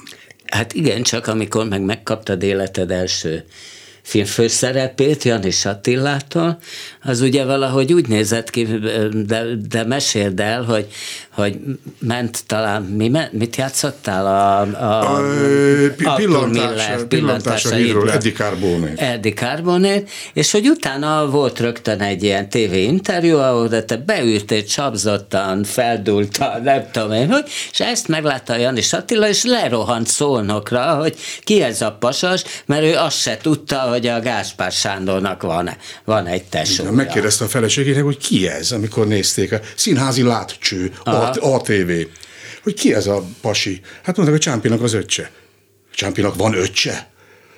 Hát 0.46 0.72
igen, 0.72 1.02
csak 1.02 1.26
amikor 1.26 1.68
meg 1.68 1.80
megkaptad 1.80 2.42
életed 2.42 2.90
első 2.90 3.44
filmfőszerepét 4.06 5.22
Janis 5.22 5.64
Attilától, 5.64 6.58
az 7.02 7.20
ugye 7.20 7.44
valahogy 7.44 7.92
úgy 7.92 8.08
nézett 8.08 8.50
ki, 8.50 8.64
de, 9.26 9.44
de 9.68 9.84
meséld 9.84 10.40
el, 10.40 10.62
hogy, 10.62 10.86
hogy 11.30 11.58
ment 11.98 12.44
talán, 12.46 12.82
mi, 12.82 13.10
mit 13.30 13.56
játszottál? 13.56 14.26
A, 14.26 14.60
a, 14.60 15.16
a, 15.16 15.22
a 16.04 16.14
pillantás, 16.14 17.00
pillantása 17.08 17.74
hídról, 17.74 18.12
Eddie 18.12 18.32
Carbonét. 18.32 19.00
Eddie 19.00 19.32
Carbonét, 19.32 20.10
és 20.32 20.50
hogy 20.50 20.68
utána 20.68 21.30
volt 21.30 21.60
rögtön 21.60 22.00
egy 22.00 22.22
ilyen 22.22 22.48
TV 22.48 22.72
interjú, 22.72 23.36
ahol 23.36 23.84
te 23.84 23.96
beültél 23.96 24.64
csapzottan, 24.64 25.64
feldultan, 25.64 26.62
nem 26.62 26.84
tudom 26.92 27.12
én, 27.12 27.30
hogy, 27.32 27.44
és 27.72 27.80
ezt 27.80 28.08
meglátta 28.08 28.56
Janis 28.56 28.92
Attila, 28.92 29.28
és 29.28 29.44
lerohant 29.44 30.06
szólnokra, 30.06 30.94
hogy 30.94 31.16
ki 31.40 31.62
ez 31.62 31.82
a 31.82 31.92
pasas, 31.92 32.44
mert 32.66 32.82
ő 32.82 32.94
azt 32.94 33.20
se 33.20 33.36
tudta, 33.36 33.78
hogy 33.78 33.95
a 34.04 34.20
Gáspár 34.20 34.72
Sándornak 34.72 35.42
van, 35.42 35.70
van 36.04 36.26
egy 36.26 36.44
tesója. 36.44 36.90
Megkérdezte 36.90 37.44
a 37.44 37.48
feleségének, 37.48 38.02
hogy 38.02 38.18
ki 38.18 38.48
ez, 38.48 38.72
amikor 38.72 39.06
nézték 39.06 39.52
a 39.52 39.60
színházi 39.76 40.22
látcső. 40.22 40.92
ATV. 41.34 41.90
Hogy 42.62 42.74
ki 42.74 42.94
ez 42.94 43.06
a 43.06 43.24
pasi? 43.40 43.80
Hát 44.02 44.16
mondták, 44.16 44.28
hogy 44.28 44.38
Csámpinak 44.38 44.82
az 44.82 44.92
öccse. 44.92 45.30
Csámpinak 45.94 46.34
van 46.34 46.54
öccse? 46.54 47.08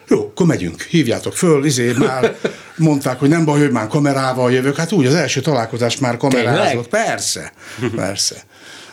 Jó, 0.09 0.21
akkor 0.21 0.47
megyünk, 0.47 0.83
hívjátok 0.83 1.37
föl, 1.37 1.65
izé 1.65 1.93
már 1.93 2.37
mondták, 2.77 3.19
hogy 3.19 3.29
nem 3.29 3.45
baj, 3.45 3.59
hogy 3.61 3.71
már 3.71 3.87
kamerával 3.87 4.53
jövök. 4.53 4.77
Hát 4.77 4.93
úgy, 4.93 5.07
az 5.07 5.15
első 5.15 5.41
találkozás 5.41 5.99
már 5.99 6.17
kamerázott. 6.17 6.89
Persze, 6.89 7.53
persze 7.97 8.47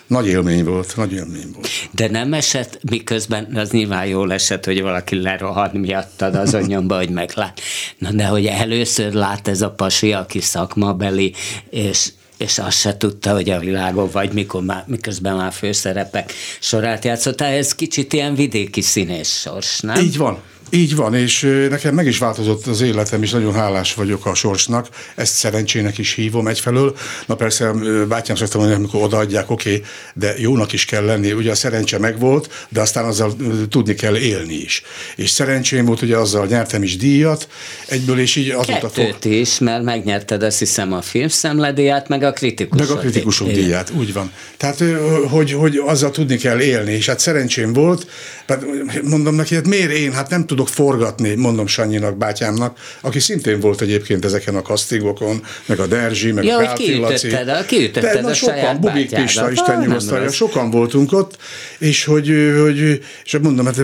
nagy 0.08 0.28
élmény 0.28 0.64
volt, 0.64 0.94
nagy 0.96 1.14
élmény 1.14 1.52
volt. 1.54 1.68
De 1.92 2.10
nem 2.10 2.34
esett, 2.34 2.80
miközben 2.90 3.56
az 3.56 3.70
nyilván 3.70 4.06
jól 4.06 4.34
esett, 4.34 4.66
hogy 4.66 4.82
valaki 4.82 5.22
lerohad 5.22 5.74
miattad 5.74 6.36
az 6.36 6.54
anyomba, 6.54 6.96
hogy 6.96 7.10
meglát. 7.10 7.62
Na 7.98 8.12
de 8.12 8.26
hogy 8.26 8.46
először 8.46 9.14
lát 9.14 9.48
ez 9.48 9.62
a 9.62 9.70
pasi, 9.70 10.14
aki 10.14 10.40
szakmabeli, 10.40 11.34
és 11.70 12.12
és 12.38 12.58
azt 12.58 12.78
se 12.80 12.98
tudta, 12.98 13.34
hogy 13.34 13.50
a 13.50 13.60
világon 13.60 14.10
vagy, 14.12 14.34
mikor 14.34 14.64
már, 14.64 14.84
miközben 14.88 15.36
már 15.36 15.54
főszerepek 15.54 16.34
sorát 16.60 17.06
játszottál, 17.06 17.52
ez 17.52 17.76
kicsit 17.76 18.14
ilyen 18.14 18.36
vidéki 18.36 18.82
színés 18.82 19.30
sors, 19.30 19.80
nem? 19.80 20.04
Így 20.04 20.18
van, 20.18 20.42
így 20.70 20.96
van, 20.96 21.14
és 21.16 21.66
nekem 21.70 21.96
meg 21.96 22.06
is 22.06 22.18
változott 22.18 22.66
az 22.66 22.82
életem, 22.82 23.24
és 23.24 23.32
nagyon 23.32 23.54
hálás 23.54 23.94
vagyok 23.94 24.26
a 24.26 24.34
sorsnak. 24.34 24.88
Ezt 25.16 25.36
szerencsének 25.36 25.98
is 25.98 26.14
hívom 26.14 26.48
egyfelől. 26.48 26.96
Na 27.26 27.36
persze, 27.36 27.72
bátyám 28.08 28.36
szoktam 28.36 28.60
mondani, 28.60 28.82
amikor 28.82 29.02
odaadják, 29.04 29.50
oké, 29.50 29.70
okay, 29.70 29.84
de 30.14 30.34
jónak 30.38 30.74
is 30.74 30.86
kell 30.86 31.06
lenni. 31.06 31.32
Ugye 31.32 31.52
a 31.52 31.56
szerencse 31.56 32.00
megvolt, 32.00 32.66
de 32.70 32.82
aztán 32.82 33.06
azzal 33.06 33.36
tudni 33.70 33.94
kell 33.94 34.16
élni 34.16 34.54
is. 34.54 34.82
És 35.16 35.30
szerencsém 35.30 35.86
volt, 35.86 36.00
hogy 36.00 36.12
azzal 36.12 36.46
nyertem 36.46 36.84
is 36.84 36.98
díjat, 36.98 37.48
egyből, 37.88 38.20
és 38.20 38.36
így 38.36 38.50
azóta... 38.50 38.90
Kettőt 38.90 39.18
fog... 39.22 39.32
is, 39.32 39.60
mert 39.60 39.84
megnyerted 39.84 40.44
azt 40.44 40.60
hiszem 40.60 40.94
a 40.94 41.02
filmszemledíját, 41.02 42.08
meg 42.08 42.24
a 42.24 42.32
kritikusok 42.32 42.88
Meg 42.88 42.98
a 42.98 43.00
kritikusok 43.00 43.52
díját, 43.52 43.92
úgy 43.98 44.14
van. 44.14 44.32
Tehát, 44.58 44.84
hogy, 45.30 45.52
hogy 45.52 45.82
azzal 45.86 46.12
tudni 46.12 46.38
kell 46.38 46.60
élni, 46.60 46.92
és 46.92 47.06
hát 47.06 47.20
szerencsém 47.20 47.74
volt, 47.74 48.08
hát 48.48 48.66
mondom 49.04 49.36
neki, 49.36 49.56
hát 49.56 49.68
miért 49.68 49.92
én, 49.92 50.14
hát 50.14 50.30
nem 50.30 50.46
tudok 50.56 50.70
forgatni, 50.70 51.36
mondom 51.36 51.68
Sanyinak, 51.68 52.18
bátyámnak, 52.18 52.78
aki 53.02 53.20
szintén 53.20 53.60
volt 53.60 53.82
egyébként 53.82 54.26
ezeken 54.26 54.56
a 54.56 54.62
kasztigokon, 54.62 55.44
meg 55.66 55.80
a 55.80 55.86
Derzsi, 55.88 56.32
meg 56.32 56.44
ja, 56.44 56.58
a 56.58 56.62
Kálfi 56.62 56.96
Laci. 56.96 57.28
De 57.28 58.22
na, 58.22 58.34
sokan, 58.34 58.80
Bubik 58.80 59.16
Pista, 59.16 59.52
Isten 59.52 59.80
nyugosztalja, 59.80 60.30
sokan 60.32 60.70
voltunk 60.72 61.12
ott, 61.12 61.38
és 61.78 62.06
hogy, 62.06 62.28
hogy 62.62 63.02
és 63.24 63.38
mondom, 63.42 63.66
hát 63.66 63.82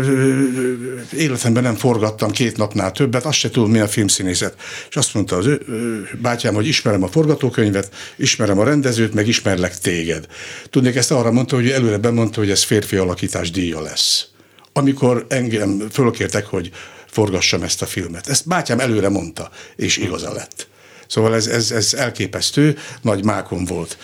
életemben 1.18 1.64
nem 1.64 1.76
forgattam 1.76 2.32
két 2.32 2.58
napnál 2.58 2.92
többet, 2.92 3.26
azt 3.26 3.38
se 3.38 3.50
tudom, 3.50 3.72
mi 3.72 3.80
a 3.80 3.88
filmszínészet. 3.88 4.54
És 4.90 4.96
azt 4.96 5.14
mondta 5.14 5.36
az 5.36 5.46
ő, 5.46 5.62
bátyám, 6.22 6.54
hogy 6.54 6.68
ismerem 6.68 7.04
a 7.04 7.08
forgatókönyvet, 7.08 7.90
ismerem 8.16 8.60
a 8.60 8.64
rendezőt, 8.64 9.14
meg 9.14 9.28
ismerlek 9.28 9.78
téged. 9.78 10.26
Tudnék, 10.70 10.96
ezt 10.96 11.12
arra 11.12 11.32
mondta, 11.32 11.56
hogy 11.56 11.70
előre 11.70 11.98
bemondta, 11.98 12.40
hogy 12.40 12.50
ez 12.50 12.64
férfi 12.64 12.96
alakítás 12.96 13.52
díja 13.52 13.82
lesz 13.82 14.31
amikor 14.74 15.26
engem 15.30 15.88
fölkértek, 15.92 16.46
hogy 16.46 16.72
forgassam 17.08 17.64
ezt 17.64 17.82
a 17.82 17.86
filmet. 17.86 18.28
Ezt 18.28 18.48
bátyám 18.48 18.80
előre 18.80 19.10
mondta, 19.10 19.52
és 19.76 19.98
igaza 19.98 20.34
lett. 20.34 20.68
Szóval 21.08 21.36
ez, 21.36 21.48
ez, 21.48 21.72
ez 21.72 21.94
elképesztő, 21.94 22.78
nagy 23.02 23.24
mákon 23.24 23.66
volt. 23.66 23.98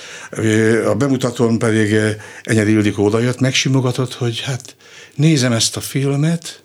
A 0.86 0.96
bemutatón 0.96 1.60
pedig 1.60 1.96
Enyedi 2.44 2.72
Ildikó 2.72 3.06
odajött, 3.06 3.40
megsimogatott, 3.40 4.14
hogy 4.14 4.42
hát 4.42 4.76
nézem 5.16 5.52
ezt 5.52 5.78
a 5.78 5.82
filmet, 5.82 6.64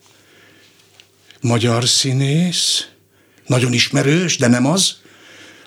magyar 1.41 1.89
színész, 1.89 2.87
nagyon 3.47 3.73
ismerős, 3.73 4.37
de 4.37 4.47
nem 4.47 4.67
az. 4.67 4.97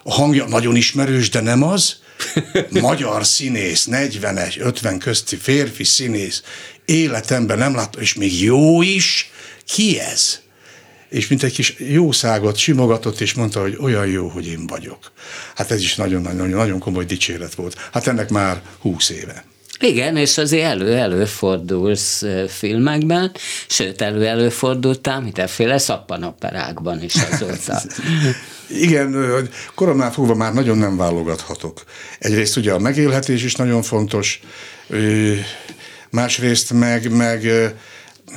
A 0.03 0.13
hangja 0.13 0.47
nagyon 0.47 0.75
ismerős, 0.75 1.29
de 1.29 1.41
nem 1.41 1.63
az. 1.63 1.95
Magyar 2.69 3.25
színész, 3.25 3.87
40-es, 3.91 4.59
50 4.59 4.99
közti 4.99 5.35
férfi 5.35 5.83
színész, 5.83 6.41
életemben 6.85 7.57
nem 7.57 7.75
láttam, 7.75 8.01
és 8.01 8.13
még 8.13 8.41
jó 8.41 8.81
is, 8.81 9.31
ki 9.65 9.99
ez? 9.99 10.43
és 11.09 11.27
mint 11.27 11.43
egy 11.43 11.53
kis 11.53 11.75
jószágot 11.77 12.55
simogatott, 12.55 13.19
és 13.19 13.33
mondta, 13.33 13.61
hogy 13.61 13.77
olyan 13.81 14.07
jó, 14.07 14.27
hogy 14.27 14.47
én 14.47 14.67
vagyok. 14.67 15.11
Hát 15.55 15.71
ez 15.71 15.81
is 15.81 15.95
nagyon-nagyon 15.95 16.49
nagyon 16.49 16.79
komoly 16.79 17.05
dicséret 17.05 17.55
volt. 17.55 17.75
Hát 17.91 18.07
ennek 18.07 18.29
már 18.29 18.61
húsz 18.79 19.09
éve. 19.09 19.45
Igen, 19.79 20.17
és 20.17 20.37
azért 20.37 20.63
elő-előfordulsz 20.63 22.23
filmekben, 22.47 23.31
sőt, 23.67 24.01
elő-előfordultál 24.01 25.21
mindenféle 25.21 25.77
szappanoperákban 25.77 27.03
is 27.03 27.13
azóta. 27.31 27.81
Igen, 28.69 29.15
koromnál 29.75 30.11
fogva 30.11 30.35
már 30.35 30.53
nagyon 30.53 30.77
nem 30.77 30.97
válogathatok. 30.97 31.83
Egyrészt 32.19 32.57
ugye 32.57 32.71
a 32.71 32.79
megélhetés 32.79 33.43
is 33.43 33.55
nagyon 33.55 33.81
fontos, 33.81 34.39
másrészt 36.15 36.73
meg, 36.73 37.15
meg 37.15 37.47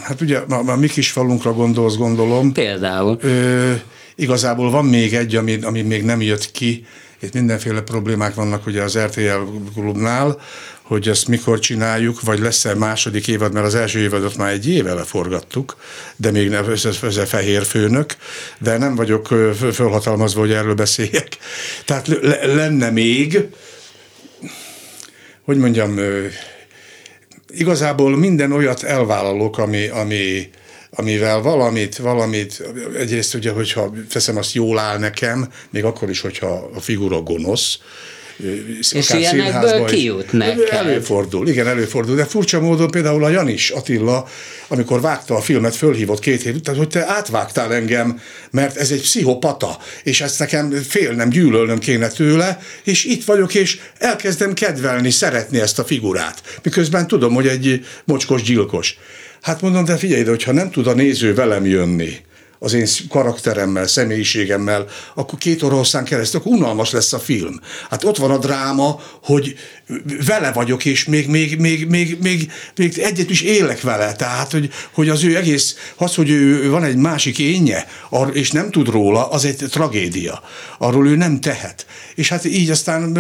hát 0.03 0.21
ugye 0.21 0.39
a, 0.39 0.69
a 0.69 0.77
mi 0.77 0.87
kis 0.87 1.11
falunkra 1.11 1.53
gondolsz, 1.53 1.97
gondolom. 1.97 2.53
Például. 2.53 3.19
Ö, 3.21 3.73
igazából 4.15 4.71
van 4.71 4.85
még 4.85 5.15
egy, 5.15 5.37
ami, 5.37 5.59
ami 5.63 5.83
még 5.83 6.05
nem 6.05 6.21
jött 6.21 6.51
ki, 6.51 6.87
itt 7.21 7.33
mindenféle 7.33 7.81
problémák 7.81 8.35
vannak 8.35 8.67
ugye 8.67 8.83
az 8.83 8.99
RTL 8.99 9.39
klubnál, 9.75 10.41
hogy 10.83 11.09
ezt 11.09 11.29
mikor 11.29 11.59
csináljuk, 11.59 12.21
vagy 12.21 12.39
lesz-e 12.39 12.75
második 12.75 13.29
évad, 13.29 13.53
mert 13.53 13.67
az 13.67 13.75
első 13.75 13.99
évadot 13.99 14.37
már 14.37 14.53
egy 14.53 14.69
éve 14.69 14.93
leforgattuk, 14.95 15.77
de 16.17 16.31
még 16.31 16.49
nem, 16.49 16.71
ez, 16.71 16.85
ez 17.03 17.17
a 17.17 17.27
fehér 17.27 17.65
főnök, 17.65 18.17
de 18.59 18.79
nem 18.79 18.95
vagyok 18.95 19.27
fölhatalmazva, 19.73 20.41
hogy 20.41 20.53
erről 20.53 20.75
beszéljek. 20.75 21.29
Tehát 21.85 22.09
lenne 22.43 22.91
még, 22.91 23.41
hogy 25.45 25.57
mondjam, 25.57 25.99
igazából 27.49 28.17
minden 28.17 28.53
olyat 28.53 28.83
elvállalok, 28.83 29.59
ami, 29.59 29.87
ami, 29.87 30.51
amivel 30.91 31.41
valamit, 31.41 31.97
valamit, 31.97 32.63
egyrészt 32.97 33.35
ugye, 33.35 33.51
hogyha 33.51 33.93
teszem 34.11 34.37
azt 34.37 34.55
jól 34.55 34.79
áll 34.79 34.99
nekem, 34.99 35.49
még 35.71 35.85
akkor 35.85 36.11
is, 36.11 36.21
hogyha 36.21 36.71
a 36.75 36.81
figura 36.81 37.21
gonosz, 37.21 37.79
és 38.93 39.11
ilyenekből 39.11 39.85
kijut 39.85 40.33
neked. 40.33 40.69
Előfordul, 40.71 41.49
igen, 41.49 41.67
előfordul. 41.67 42.17
De 42.17 42.25
furcsa 42.25 42.61
módon 42.61 42.91
például 42.91 43.25
a 43.25 43.29
Janis 43.29 43.71
Attila, 43.71 44.29
amikor 44.69 45.01
vágta 45.01 45.35
a 45.35 45.41
filmet, 45.41 45.77
fölhívott 45.77 46.21
két 46.21 46.43
hét 46.43 46.55
után, 46.55 46.77
hogy 46.77 46.89
te 46.89 47.07
átvágtál 47.07 47.75
engem, 47.75 48.21
mert 48.51 48.77
ez 48.77 48.91
egy 48.91 49.01
pszichopata, 49.01 49.79
és 50.03 50.21
ezt 50.21 50.39
nekem 50.39 50.71
félnem, 50.89 51.29
gyűlölnöm 51.29 51.79
kéne 51.79 52.09
tőle, 52.09 52.61
és 52.85 53.05
itt 53.05 53.25
vagyok, 53.25 53.55
és 53.55 53.79
elkezdem 53.99 54.55
kedvelni, 54.55 55.11
szeretni 55.11 55.61
ezt 55.61 55.79
a 55.79 55.85
figurát. 55.85 56.43
Miközben 56.63 57.07
tudom, 57.07 57.35
hogy 57.35 57.47
egy 57.47 57.87
mocskos 58.05 58.43
gyilkos. 58.43 58.99
Hát 59.43 59.61
mondom, 59.61 59.85
de 59.85 59.97
figyelj, 59.97 60.23
de 60.23 60.31
hogyha 60.31 60.53
nem 60.53 60.71
tud 60.71 60.87
a 60.87 60.95
néző 60.95 61.35
velem 61.35 61.67
jönni, 61.67 62.17
az 62.59 62.73
én 62.73 62.87
karakteremmel, 63.09 63.87
személyiségemmel, 63.87 64.87
akkor 65.15 65.39
két 65.39 65.63
óra 65.63 65.77
hosszán 65.77 66.05
keresztül, 66.05 66.41
akkor 66.41 66.53
unalmas 66.53 66.91
lesz 66.91 67.13
a 67.13 67.19
film. 67.19 67.61
Hát 67.91 68.05
ott 68.05 68.17
van 68.17 68.31
a 68.31 68.39
dráma, 68.39 69.01
hogy 69.23 69.55
vele 70.27 70.53
vagyok, 70.53 70.85
és 70.85 71.05
még, 71.05 71.29
még, 71.29 71.59
még, 71.59 71.89
még, 71.89 72.19
még, 72.21 72.53
még 72.77 72.99
egyet 72.99 73.31
is 73.31 73.41
élek 73.41 73.81
vele. 73.81 74.13
Tehát, 74.13 74.53
hogy, 74.53 74.71
hogy 74.93 75.09
az 75.09 75.25
ő 75.25 75.37
egész, 75.37 75.77
az, 75.97 76.15
hogy 76.15 76.31
ő 76.31 76.71
van 76.71 76.85
egy 76.85 76.97
másik 76.97 77.39
énje, 77.39 77.87
és 78.33 78.51
nem 78.51 78.71
tud 78.71 78.89
róla, 78.89 79.29
az 79.29 79.45
egy 79.45 79.57
tragédia. 79.71 80.43
Arról 80.79 81.09
ő 81.09 81.17
nem 81.17 81.41
tehet. 81.41 81.87
És 82.15 82.29
hát 82.29 82.45
így 82.45 82.71
aztán 82.71 83.13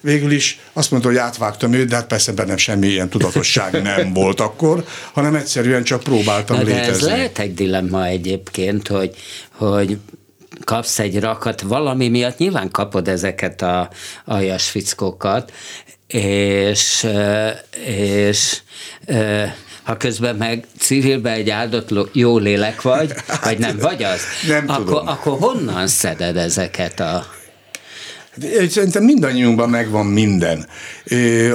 végül 0.00 0.30
is 0.30 0.58
azt 0.72 0.90
mondta, 0.90 1.08
hogy 1.08 1.18
átvágtam 1.18 1.72
őt, 1.72 1.88
de 1.88 1.94
hát 1.94 2.06
persze 2.06 2.32
bennem 2.32 2.56
semmi 2.56 2.86
ilyen 2.86 3.08
tudatosság 3.08 3.82
nem 3.82 4.12
volt 4.12 4.40
akkor, 4.40 4.84
hanem 5.12 5.34
egyszerűen 5.34 5.84
csak 5.84 6.02
próbáltam 6.02 6.56
Na, 6.56 6.62
de 6.62 6.70
létezni. 6.70 6.92
ez 6.92 7.02
lehet 7.02 7.38
egy 7.38 7.54
dilemma 7.54 8.06
egyébként, 8.26 8.88
hogy, 8.88 9.14
hogy 9.52 9.98
kapsz 10.64 10.98
egy 10.98 11.20
rakat, 11.20 11.60
valami 11.60 12.08
miatt 12.08 12.38
nyilván 12.38 12.70
kapod 12.70 13.08
ezeket 13.08 13.62
a 13.62 13.90
aljas 14.24 14.68
fickókat, 14.68 15.52
és, 16.06 17.06
és 17.86 18.60
ha 19.82 19.96
közben 19.96 20.36
meg 20.36 20.66
civilben 20.78 21.32
egy 21.32 21.50
áldott 21.50 22.14
jó 22.14 22.38
lélek 22.38 22.82
vagy, 22.82 23.12
vagy 23.42 23.58
nem 23.58 23.78
vagy 23.78 24.02
az, 24.02 24.20
nem 24.48 24.64
akkor, 24.68 24.84
tudom. 24.84 25.06
akkor 25.06 25.38
honnan 25.38 25.86
szeded 25.86 26.36
ezeket 26.36 27.00
a 27.00 27.26
Szerintem 28.68 29.04
mindannyiunkban 29.04 29.68
megvan 29.68 30.06
minden. 30.06 30.66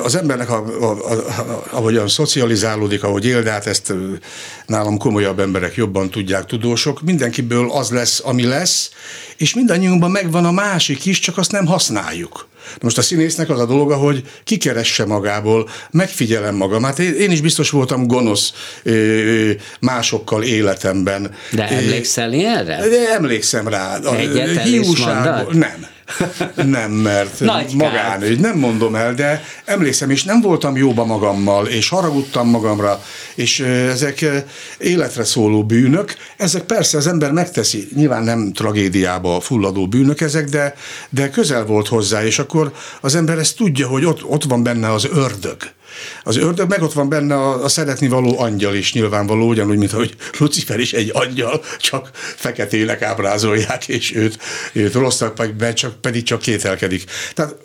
Az 0.03 0.15
embernek, 0.15 0.49
a, 0.49 0.65
a, 0.81 1.13
a, 1.13 1.63
ahogyan 1.69 2.07
szocializálódik, 2.07 3.03
ahogy 3.03 3.25
él, 3.25 3.43
de 3.43 3.51
hát 3.51 3.67
ezt 3.67 3.93
nálam 4.65 4.97
komolyabb 4.97 5.39
emberek 5.39 5.75
jobban 5.75 6.09
tudják, 6.09 6.45
tudósok, 6.45 7.01
mindenkiből 7.01 7.71
az 7.71 7.89
lesz, 7.89 8.21
ami 8.23 8.43
lesz, 8.43 8.91
és 9.37 9.53
mindannyiunkban 9.53 10.11
megvan 10.11 10.45
a 10.45 10.51
másik 10.51 11.05
is, 11.05 11.19
csak 11.19 11.37
azt 11.37 11.51
nem 11.51 11.65
használjuk. 11.65 12.49
Most 12.81 12.97
a 12.97 13.01
színésznek 13.01 13.49
az 13.49 13.59
a 13.59 13.65
dolga, 13.65 13.95
hogy 13.95 14.23
kikeresse 14.43 15.05
magából, 15.05 15.69
megfigyelem 15.91 16.55
magam. 16.55 16.83
Hát 16.83 16.99
én 16.99 17.31
is 17.31 17.41
biztos 17.41 17.69
voltam 17.69 18.07
gonosz 18.07 18.53
másokkal 19.79 20.43
életemben. 20.43 21.33
De 21.51 21.67
emlékszel 21.67 22.33
ilyenre? 22.33 22.87
De 22.89 23.09
emlékszem 23.13 23.67
rá. 23.67 23.99
Egyet 24.17 24.63
Nem. 25.51 25.90
Nem, 26.65 26.91
mert 26.91 27.39
Nagy 27.39 27.73
magánügy, 27.75 28.39
nem 28.39 28.57
mondom 28.57 28.95
el, 28.95 29.13
de 29.13 29.43
emlékszem, 29.65 30.09
és 30.09 30.23
nem 30.23 30.41
voltam 30.41 30.77
jóba 30.77 31.05
magammal, 31.05 31.67
és 31.67 31.89
haragudtam 31.89 32.49
magamra, 32.49 33.03
és 33.35 33.59
ezek 33.59 34.25
életre 34.77 35.23
szóló 35.23 35.63
bűnök, 35.63 36.15
ezek 36.37 36.63
persze 36.63 36.97
az 36.97 37.07
ember 37.07 37.31
megteszi, 37.31 37.87
nyilván 37.95 38.23
nem 38.23 38.51
tragédiába 38.53 39.39
fulladó 39.39 39.87
bűnök 39.87 40.21
ezek, 40.21 40.49
de, 40.49 40.75
de 41.09 41.29
közel 41.29 41.65
volt 41.65 41.87
hozzá, 41.87 42.23
és 42.23 42.39
akkor 42.39 42.71
az 43.01 43.15
ember 43.15 43.37
ezt 43.37 43.55
tudja, 43.55 43.87
hogy 43.87 44.05
ott, 44.05 44.23
ott 44.23 44.43
van 44.43 44.63
benne 44.63 44.91
az 44.91 45.07
ördög. 45.11 45.57
Az 46.23 46.37
ördög 46.37 46.69
meg 46.69 46.81
ott 46.81 46.93
van 46.93 47.09
benne 47.09 47.35
a, 47.35 47.63
a 47.63 47.67
szeretni 47.67 48.07
való 48.07 48.39
angyal 48.39 48.75
is 48.75 48.93
nyilvánvaló, 48.93 49.47
ugyanúgy, 49.47 49.77
mint 49.77 49.91
hogy 49.91 50.15
Lucifer 50.37 50.79
is 50.79 50.93
egy 50.93 51.11
angyal, 51.13 51.61
csak 51.79 52.09
feketének 52.13 53.01
ábrázolják, 53.01 53.87
és 53.87 54.15
őt, 54.15 54.37
őt 54.73 54.93
meg 55.57 55.73
csak, 55.73 55.93
pedig 56.01 56.23
csak 56.23 56.39
kételkedik. 56.39 57.03
Tehát 57.33 57.55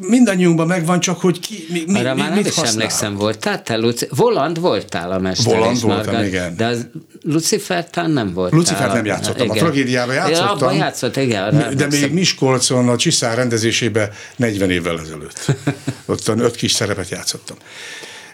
mindannyiunkban 0.00 0.66
megvan, 0.66 1.00
csak 1.00 1.20
hogy 1.20 1.40
ki, 1.40 1.66
mi, 1.68 1.84
mi, 1.86 1.98
Arra 1.98 2.14
mi, 2.14 2.20
már 2.20 2.30
mit 2.30 2.38
nem 2.38 2.48
is 2.48 2.54
használ. 2.54 2.72
emlékszem, 2.72 3.14
voltál 3.14 3.62
te, 3.62 3.76
Luci... 3.76 4.06
Voland 4.10 4.60
voltál 4.60 5.12
a 5.12 5.18
mester 5.18 5.54
Voland 5.54 5.80
voltam, 5.80 6.12
Margaret, 6.12 6.26
igen. 6.26 6.56
De 6.56 6.66
az 6.66 6.86
Lucifertán 7.22 8.10
nem 8.10 8.32
voltál. 8.32 8.58
Lucifert 8.58 8.92
nem 8.92 9.04
játszottam, 9.04 9.44
igen. 9.44 9.56
a 9.56 9.58
tragédiában 9.58 10.14
játszottam. 10.14 10.44
Ja, 10.44 10.50
abban 10.52 10.74
játszott, 10.74 11.16
igen. 11.16 11.76
De 11.76 11.86
még. 11.86 12.12
Miskolcon 12.12 12.88
a 12.88 12.96
Csiszár 12.96 13.36
rendezésében 13.36 14.10
40 14.36 14.70
évvel 14.70 15.00
ezelőtt. 15.00 15.46
Ott 16.06 16.28
öt 16.28 16.54
kis 16.54 16.72
szerepet 16.72 17.08
játszottam. 17.08 17.56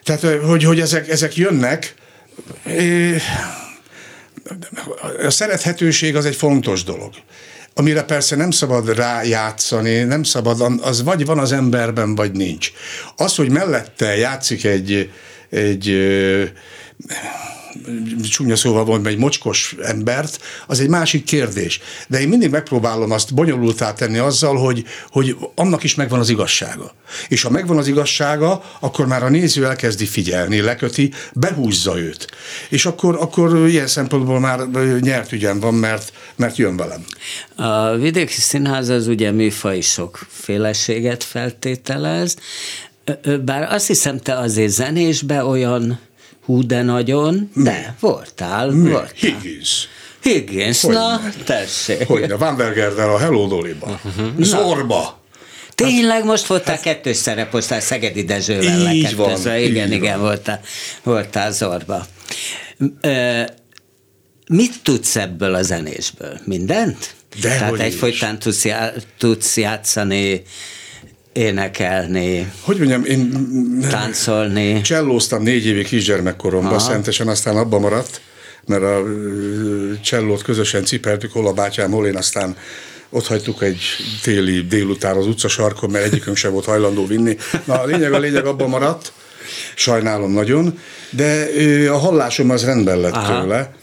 Tehát, 0.02 0.20
hogy, 0.44 0.64
hogy 0.64 0.80
ezek, 0.80 1.08
ezek 1.08 1.36
jönnek, 1.36 1.94
a 5.26 5.30
szerethetőség 5.30 6.16
az 6.16 6.24
egy 6.24 6.36
fontos 6.36 6.84
dolog 6.84 7.12
amire 7.74 8.02
persze 8.02 8.36
nem 8.36 8.50
szabad 8.50 8.94
rájátszani, 8.94 10.02
nem 10.02 10.22
szabad, 10.22 10.80
az 10.82 11.02
vagy 11.02 11.24
van 11.24 11.38
az 11.38 11.52
emberben, 11.52 12.14
vagy 12.14 12.32
nincs. 12.32 12.70
Az, 13.16 13.34
hogy 13.34 13.50
mellette 13.50 14.16
játszik 14.16 14.64
egy, 14.64 15.10
egy 15.50 15.86
csúnya 18.30 18.56
szóval 18.56 18.84
volt, 18.84 19.06
egy 19.06 19.18
mocskos 19.18 19.76
embert, 19.82 20.40
az 20.66 20.80
egy 20.80 20.88
másik 20.88 21.24
kérdés. 21.24 21.80
De 22.08 22.20
én 22.20 22.28
mindig 22.28 22.50
megpróbálom 22.50 23.10
azt 23.10 23.34
bonyolultá 23.34 23.92
tenni 23.92 24.18
azzal, 24.18 24.56
hogy, 24.56 24.84
hogy 25.08 25.36
annak 25.54 25.82
is 25.82 25.94
megvan 25.94 26.20
az 26.20 26.28
igazsága. 26.28 26.94
És 27.28 27.42
ha 27.42 27.50
megvan 27.50 27.78
az 27.78 27.86
igazsága, 27.86 28.62
akkor 28.80 29.06
már 29.06 29.22
a 29.22 29.28
néző 29.28 29.66
elkezdi 29.66 30.06
figyelni, 30.06 30.60
leköti, 30.60 31.12
behúzza 31.32 31.98
őt. 31.98 32.26
És 32.68 32.86
akkor, 32.86 33.16
akkor 33.20 33.68
ilyen 33.68 33.86
szempontból 33.86 34.40
már 34.40 34.68
nyert 35.00 35.32
ügyem 35.32 35.60
van, 35.60 35.74
mert, 35.74 36.12
mert 36.36 36.56
jön 36.56 36.76
velem. 36.76 37.04
A 37.56 37.96
Vidéki 37.96 38.40
Színház 38.40 38.88
az 38.88 39.06
ugye 39.06 39.30
műfai 39.30 39.80
sokféleséget 39.80 41.24
feltételez, 41.24 42.36
bár 43.44 43.72
azt 43.72 43.86
hiszem, 43.86 44.18
te 44.18 44.38
azért 44.38 44.72
zenésbe 44.72 45.44
olyan 45.44 45.98
hú, 46.44 46.66
de 46.66 46.82
nagyon, 46.82 47.50
Mi? 47.54 47.62
de 47.62 47.94
voltál, 48.00 48.70
Mi? 48.70 48.90
voltál. 48.90 49.10
Higgins. 49.14 49.88
Higgins, 50.22 50.80
Hogyne. 50.80 50.98
na, 51.00 51.20
tessék. 51.44 52.06
Hogyne, 52.06 52.36
Van 52.36 52.56
Bergerdel 52.56 53.14
a 53.14 53.18
Hello 53.18 53.46
Dolly-ba. 53.46 54.00
Uh-huh. 54.04 54.42
Zorba. 54.44 55.22
Tényleg 55.74 56.24
most 56.24 56.46
voltál 56.46 56.80
kettős 56.80 57.16
szereposztál 57.16 57.80
Szegedi 57.80 58.24
Dezsővel 58.24 58.92
Így 58.92 59.16
van, 59.16 59.26
lekettőzve. 59.26 59.60
Igen, 59.60 59.86
így 59.86 59.92
igen, 59.92 60.18
van. 60.18 60.26
voltál, 60.26 60.60
voltál 61.02 61.52
Zorba. 61.52 62.06
Ö, 63.00 63.42
mit 64.48 64.72
tudsz 64.82 65.16
ebből 65.16 65.54
a 65.54 65.62
zenésből? 65.62 66.40
Mindent? 66.44 67.14
Dehogy 67.40 67.58
Tehát 67.58 67.78
egyfolytán 67.78 68.38
tudsz, 68.38 68.64
já, 68.64 68.92
tudsz 69.18 69.56
játszani, 69.56 70.42
énekelni, 71.34 72.52
Hogy 72.60 72.78
mondjam, 72.78 73.04
én 73.04 73.30
táncolni. 73.90 74.80
csellóztam 74.80 75.42
négy 75.42 75.66
évig 75.66 75.86
kisgyermekkoromban, 75.86 76.72
Aha. 76.72 76.78
szentesen 76.90 77.28
aztán 77.28 77.56
abba 77.56 77.78
maradt, 77.78 78.20
mert 78.66 78.82
a 78.82 79.02
csellót 80.02 80.42
közösen 80.42 80.84
cipeltük, 80.84 81.32
hol 81.32 81.46
a 81.46 81.52
bátyám, 81.52 81.90
hol 81.90 82.06
én 82.06 82.16
aztán 82.16 82.56
ott 83.10 83.26
hagytuk 83.26 83.62
egy 83.62 83.80
téli 84.22 84.60
délután 84.66 85.16
az 85.16 85.26
utcasarkon, 85.26 85.90
mert 85.90 86.04
egyikünk 86.04 86.36
sem 86.36 86.52
volt 86.52 86.64
hajlandó 86.64 87.06
vinni. 87.06 87.36
Na 87.64 87.80
a 87.80 87.84
lényeg 87.84 88.12
a 88.12 88.18
lényeg 88.18 88.46
abban 88.46 88.68
maradt, 88.68 89.12
sajnálom 89.74 90.32
nagyon, 90.32 90.78
de 91.10 91.46
a 91.90 91.96
hallásom 91.98 92.50
az 92.50 92.64
rendben 92.64 92.98
lett 93.00 93.12
Aha. 93.12 93.40
tőle, 93.40 93.74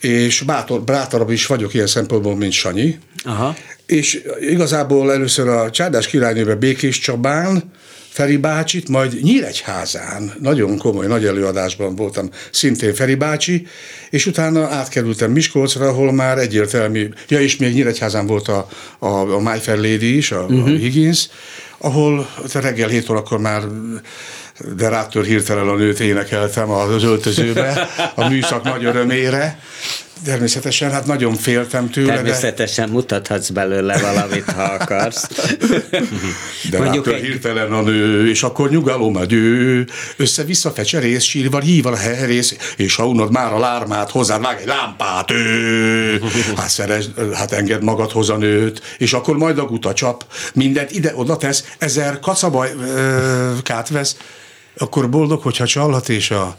és 0.00 0.40
bátor, 0.40 0.82
bátarabb 0.82 1.30
is 1.30 1.46
vagyok 1.46 1.74
ilyen 1.74 1.86
szempontból, 1.86 2.36
mint 2.36 2.52
Sanyi. 2.52 2.98
Aha. 3.24 3.56
És 3.86 4.22
igazából 4.40 5.12
először 5.12 5.48
a 5.48 5.70
Csárdás 5.70 6.06
királynőbe 6.06 6.54
Békés 6.54 6.98
Csabán, 6.98 7.72
Feri 8.08 8.36
bácsit, 8.36 8.88
majd 8.88 9.22
Nyíregyházán, 9.22 10.32
nagyon 10.40 10.78
komoly, 10.78 11.06
nagy 11.06 11.24
előadásban 11.24 11.94
voltam, 11.94 12.30
szintén 12.50 12.94
Feri 12.94 13.14
bácsi, 13.14 13.66
és 14.10 14.26
utána 14.26 14.66
átkerültem 14.66 15.30
Miskolcra, 15.30 15.88
ahol 15.88 16.12
már 16.12 16.38
egyértelmű, 16.38 17.08
ja, 17.28 17.40
és 17.40 17.56
még 17.56 17.74
Nyíregyházán 17.74 18.26
volt 18.26 18.48
a, 18.48 18.68
a, 18.98 19.06
a 19.08 19.38
My 19.38 19.58
Fair 19.58 19.78
Lady 19.78 20.16
is, 20.16 20.32
a, 20.32 20.40
uh-huh. 20.40 20.58
a 20.58 20.62
mhm. 20.62 20.76
Higgins, 20.76 21.28
ahol 21.78 22.28
reggel 22.52 22.88
7 22.88 23.08
órakor 23.10 23.38
már 23.38 23.62
de 24.76 24.88
rátör 24.88 25.24
hirtelen 25.24 25.68
a 25.68 25.74
nőt 25.74 26.00
énekeltem 26.00 26.70
az 26.70 27.04
öltözőbe, 27.04 27.88
a 28.14 28.28
műszak 28.28 28.62
nagy 28.62 28.84
örömére. 28.84 29.58
Természetesen, 30.24 30.90
hát 30.90 31.06
nagyon 31.06 31.34
féltem 31.34 31.90
tőle. 31.90 32.14
Természetesen 32.14 32.86
de... 32.86 32.92
mutathatsz 32.92 33.48
belőle 33.48 33.98
valamit, 33.98 34.50
ha 34.50 34.62
akarsz. 34.62 35.28
De 36.70 36.78
Mondjuk 36.78 37.06
egy... 37.06 37.20
hirtelen 37.20 37.72
a 37.72 37.82
nő, 37.82 38.30
és 38.30 38.42
akkor 38.42 38.70
nyugalom 38.70 39.16
a 39.16 39.24
dő, 39.24 39.86
össze-vissza 40.16 40.70
fecserész, 40.70 41.22
sírva, 41.22 41.60
híval 41.60 41.92
a 41.92 41.96
herész, 41.96 42.56
és 42.76 42.94
ha 42.94 43.06
unod 43.06 43.32
már 43.32 43.52
a 43.52 43.58
lármát, 43.58 44.10
hozzád 44.10 44.40
vág 44.40 44.60
egy 44.60 44.66
lámpát, 44.66 45.30
ő, 45.30 46.22
hát 46.56 46.68
szeres, 46.68 47.04
hát 47.32 47.52
enged 47.52 47.82
magadhoz 47.82 48.30
a 48.30 48.36
nőt, 48.36 48.82
és 48.98 49.12
akkor 49.12 49.36
majd 49.36 49.58
a 49.58 49.64
guta 49.64 49.92
csap, 49.92 50.24
mindent 50.54 50.90
ide-oda 50.90 51.36
tesz, 51.36 51.64
ezer 51.78 52.18
kacabajkát 52.20 53.88
vesz, 53.88 54.16
akkor 54.78 55.10
boldog, 55.10 55.42
hogyha 55.42 55.66
csalhat, 55.66 56.08
és 56.08 56.30
a 56.30 56.56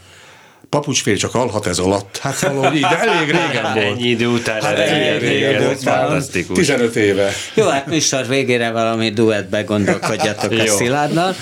papucsfél 0.69 1.17
csak 1.17 1.35
alhat 1.35 1.65
ez 1.65 1.79
alatt. 1.79 2.17
Hát 2.17 2.39
valahogy 2.39 2.75
így, 2.75 2.81
de 2.81 2.99
elég 2.99 3.29
régen 3.29 3.63
volt. 3.73 3.85
Ennyi 3.85 4.07
idő 4.07 4.27
után 4.27 4.61
hát 4.61 4.77
elég, 4.77 5.07
elég 5.07 5.19
régen 5.19 5.63
volt. 5.63 5.79
Fantasztikus. 5.83 6.57
15 6.57 6.95
éve. 6.95 7.31
Jó, 7.53 7.67
hát 7.67 7.85
műsor 7.85 8.27
végére 8.27 8.71
valami 8.71 9.09
duettbe 9.09 9.61
gondolkodjatok 9.61 10.51
a 10.51 10.67
Szilárdnal. 10.67 11.35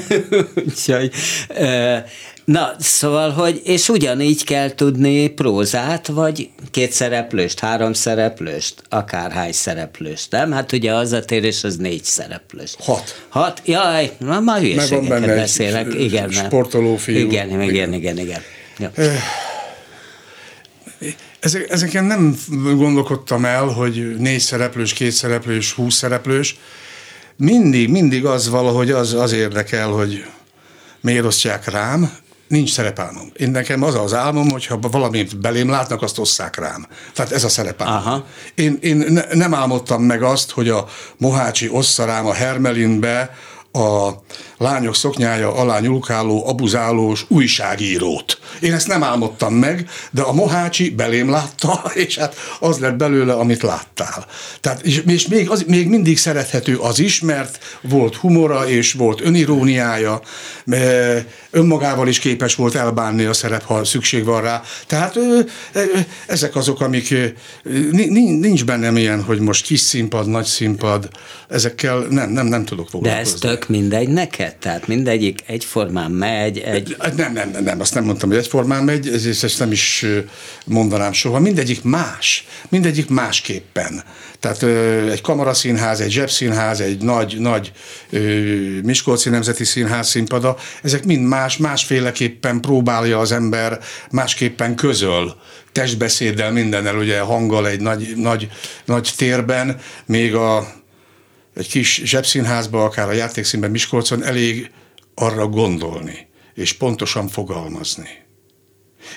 Úgyhogy 0.66 1.10
Na, 2.44 2.74
szóval, 2.78 3.30
hogy, 3.30 3.60
és 3.64 3.88
ugyanígy 3.88 4.44
kell 4.44 4.74
tudni 4.74 5.28
prózát, 5.28 6.06
vagy 6.06 6.50
két 6.70 6.92
szereplőst, 6.92 7.58
három 7.58 7.92
szereplőst, 7.92 8.82
akárhány 8.88 9.52
szereplőst, 9.52 10.30
nem? 10.30 10.52
Hát 10.52 10.72
ugye 10.72 10.94
az 10.94 11.12
a 11.12 11.24
térés 11.24 11.64
az 11.64 11.76
négy 11.76 12.04
szereplős. 12.04 12.74
Hat. 12.78 13.24
Hat? 13.28 13.62
Jaj, 13.64 14.10
ma, 14.20 14.40
ma 14.40 14.58
hülyeségeket 14.58 15.26
beszélek. 15.26 15.94
Igen, 15.94 16.30
sportoló 16.30 16.96
fiú. 16.96 17.16
Igen, 17.16 17.48
igen, 17.48 17.62
igen, 17.62 17.92
igen. 17.92 18.18
igen. 18.18 18.40
Ja. 18.78 18.90
Ezek, 21.40 21.70
ezeken 21.70 22.04
nem 22.04 22.38
gondolkodtam 22.76 23.44
el, 23.44 23.64
hogy 23.64 24.16
négy 24.18 24.40
szereplős, 24.40 24.92
két 24.92 25.12
szereplős, 25.12 25.72
húsz 25.72 25.94
szereplős. 25.94 26.58
Mindig, 27.36 27.88
mindig 27.88 28.24
az 28.24 28.48
valahogy 28.48 28.90
az, 28.90 29.12
az 29.12 29.32
érdekel, 29.32 29.88
hogy 29.88 30.24
miért 31.00 31.24
osztják 31.24 31.70
rám, 31.70 32.10
nincs 32.48 32.72
szerepálmom. 32.72 33.32
Én 33.36 33.50
nekem 33.50 33.82
az 33.82 33.94
az 33.94 34.14
álmom, 34.14 34.50
hogyha 34.50 34.78
valamit 34.78 35.40
belém 35.40 35.70
látnak, 35.70 36.02
azt 36.02 36.18
osszák 36.18 36.56
rám. 36.56 36.86
Tehát 37.14 37.32
ez 37.32 37.44
a 37.44 37.48
szerepálmom. 37.48 37.96
Aha. 37.96 38.26
Én, 38.54 38.78
én 38.80 38.96
ne, 38.96 39.22
nem 39.32 39.54
álmodtam 39.54 40.02
meg 40.02 40.22
azt, 40.22 40.50
hogy 40.50 40.68
a 40.68 40.86
Mohácsi 41.16 41.68
ossza 41.68 42.04
rám 42.04 42.26
a 42.26 42.32
Hermelinbe 42.32 43.36
a 43.74 44.22
lányok 44.58 44.94
szoknyája 44.94 45.54
alá 45.54 45.80
nyúlkáló, 45.80 46.48
abuzálós 46.48 47.24
újságírót. 47.28 48.38
Én 48.60 48.72
ezt 48.72 48.86
nem 48.86 49.02
álmodtam 49.02 49.54
meg, 49.54 49.88
de 50.10 50.22
a 50.22 50.32
Mohácsi 50.32 50.90
belém 50.90 51.30
látta, 51.30 51.82
és 52.04 52.18
hát 52.18 52.34
az 52.60 52.78
lett 52.78 52.96
belőle, 52.96 53.32
amit 53.32 53.62
láttál. 53.62 54.26
Tehát, 54.60 54.82
és, 54.82 55.02
és 55.06 55.26
még, 55.26 55.50
az, 55.50 55.64
még 55.66 55.88
mindig 55.88 56.18
szerethető 56.18 56.76
az 56.76 56.98
is, 56.98 57.20
mert 57.20 57.58
volt 57.80 58.16
humora, 58.16 58.68
és 58.68 58.92
volt 58.92 59.20
öniróniája, 59.20 60.20
önmagával 61.50 62.08
is 62.08 62.18
képes 62.18 62.54
volt 62.54 62.74
elbánni 62.74 63.24
a 63.24 63.32
szerep, 63.32 63.64
ha 63.64 63.84
szükség 63.84 64.24
van 64.24 64.42
rá. 64.42 64.62
Tehát 64.86 65.18
ezek 66.26 66.56
azok, 66.56 66.80
amik 66.80 67.14
nincs 68.40 68.64
bennem 68.64 68.96
ilyen, 68.96 69.22
hogy 69.22 69.38
most 69.38 69.64
kis 69.64 69.80
színpad, 69.80 70.28
nagy 70.28 70.44
színpad, 70.44 71.08
ezekkel 71.48 71.98
nem, 71.98 72.30
nem, 72.30 72.46
nem 72.46 72.64
tudok 72.64 72.88
foglalkozni. 72.88 73.30
De 73.32 73.34
ez 73.34 73.40
mindegy 73.68 74.08
neked? 74.08 74.56
Tehát 74.56 74.86
mindegyik 74.86 75.42
egyformán 75.46 76.10
megy? 76.10 76.58
Egy... 76.58 76.96
Nem, 77.16 77.32
nem, 77.32 77.50
nem, 77.50 77.64
nem, 77.64 77.80
azt 77.80 77.94
nem 77.94 78.04
mondtam, 78.04 78.28
hogy 78.28 78.38
egyformán 78.38 78.84
megy, 78.84 79.08
ezt, 79.08 79.44
ezt 79.44 79.58
nem 79.58 79.72
is 79.72 80.06
mondanám 80.66 81.12
soha. 81.12 81.38
Mindegyik 81.38 81.82
más, 81.82 82.46
mindegyik 82.68 83.08
másképpen. 83.08 84.02
Tehát 84.40 84.62
egy 85.10 85.20
kamaraszínház, 85.20 86.00
egy 86.00 86.10
zsebszínház, 86.10 86.80
egy 86.80 87.02
nagy, 87.02 87.36
nagy 87.38 87.72
Miskolci 88.82 89.28
Nemzeti 89.28 89.64
Színház 89.64 90.08
színpada, 90.08 90.56
ezek 90.82 91.04
mind 91.04 91.28
más, 91.28 91.56
másféleképpen 91.56 92.60
próbálja 92.60 93.18
az 93.18 93.32
ember, 93.32 93.78
másképpen 94.10 94.74
közöl 94.74 95.36
testbeszéddel, 95.72 96.52
mindennel, 96.52 96.96
ugye 96.96 97.20
hanggal 97.20 97.68
egy 97.68 97.80
nagy, 97.80 98.12
nagy, 98.16 98.48
nagy 98.84 99.12
térben, 99.16 99.80
még 100.06 100.34
a 100.34 100.72
egy 101.54 101.68
kis 101.68 102.02
zsebszínházba, 102.04 102.84
akár 102.84 103.08
a 103.08 103.12
játékszínben 103.12 103.70
Miskolcon 103.70 104.24
elég 104.24 104.70
arra 105.14 105.46
gondolni, 105.46 106.26
és 106.54 106.72
pontosan 106.72 107.28
fogalmazni. 107.28 108.08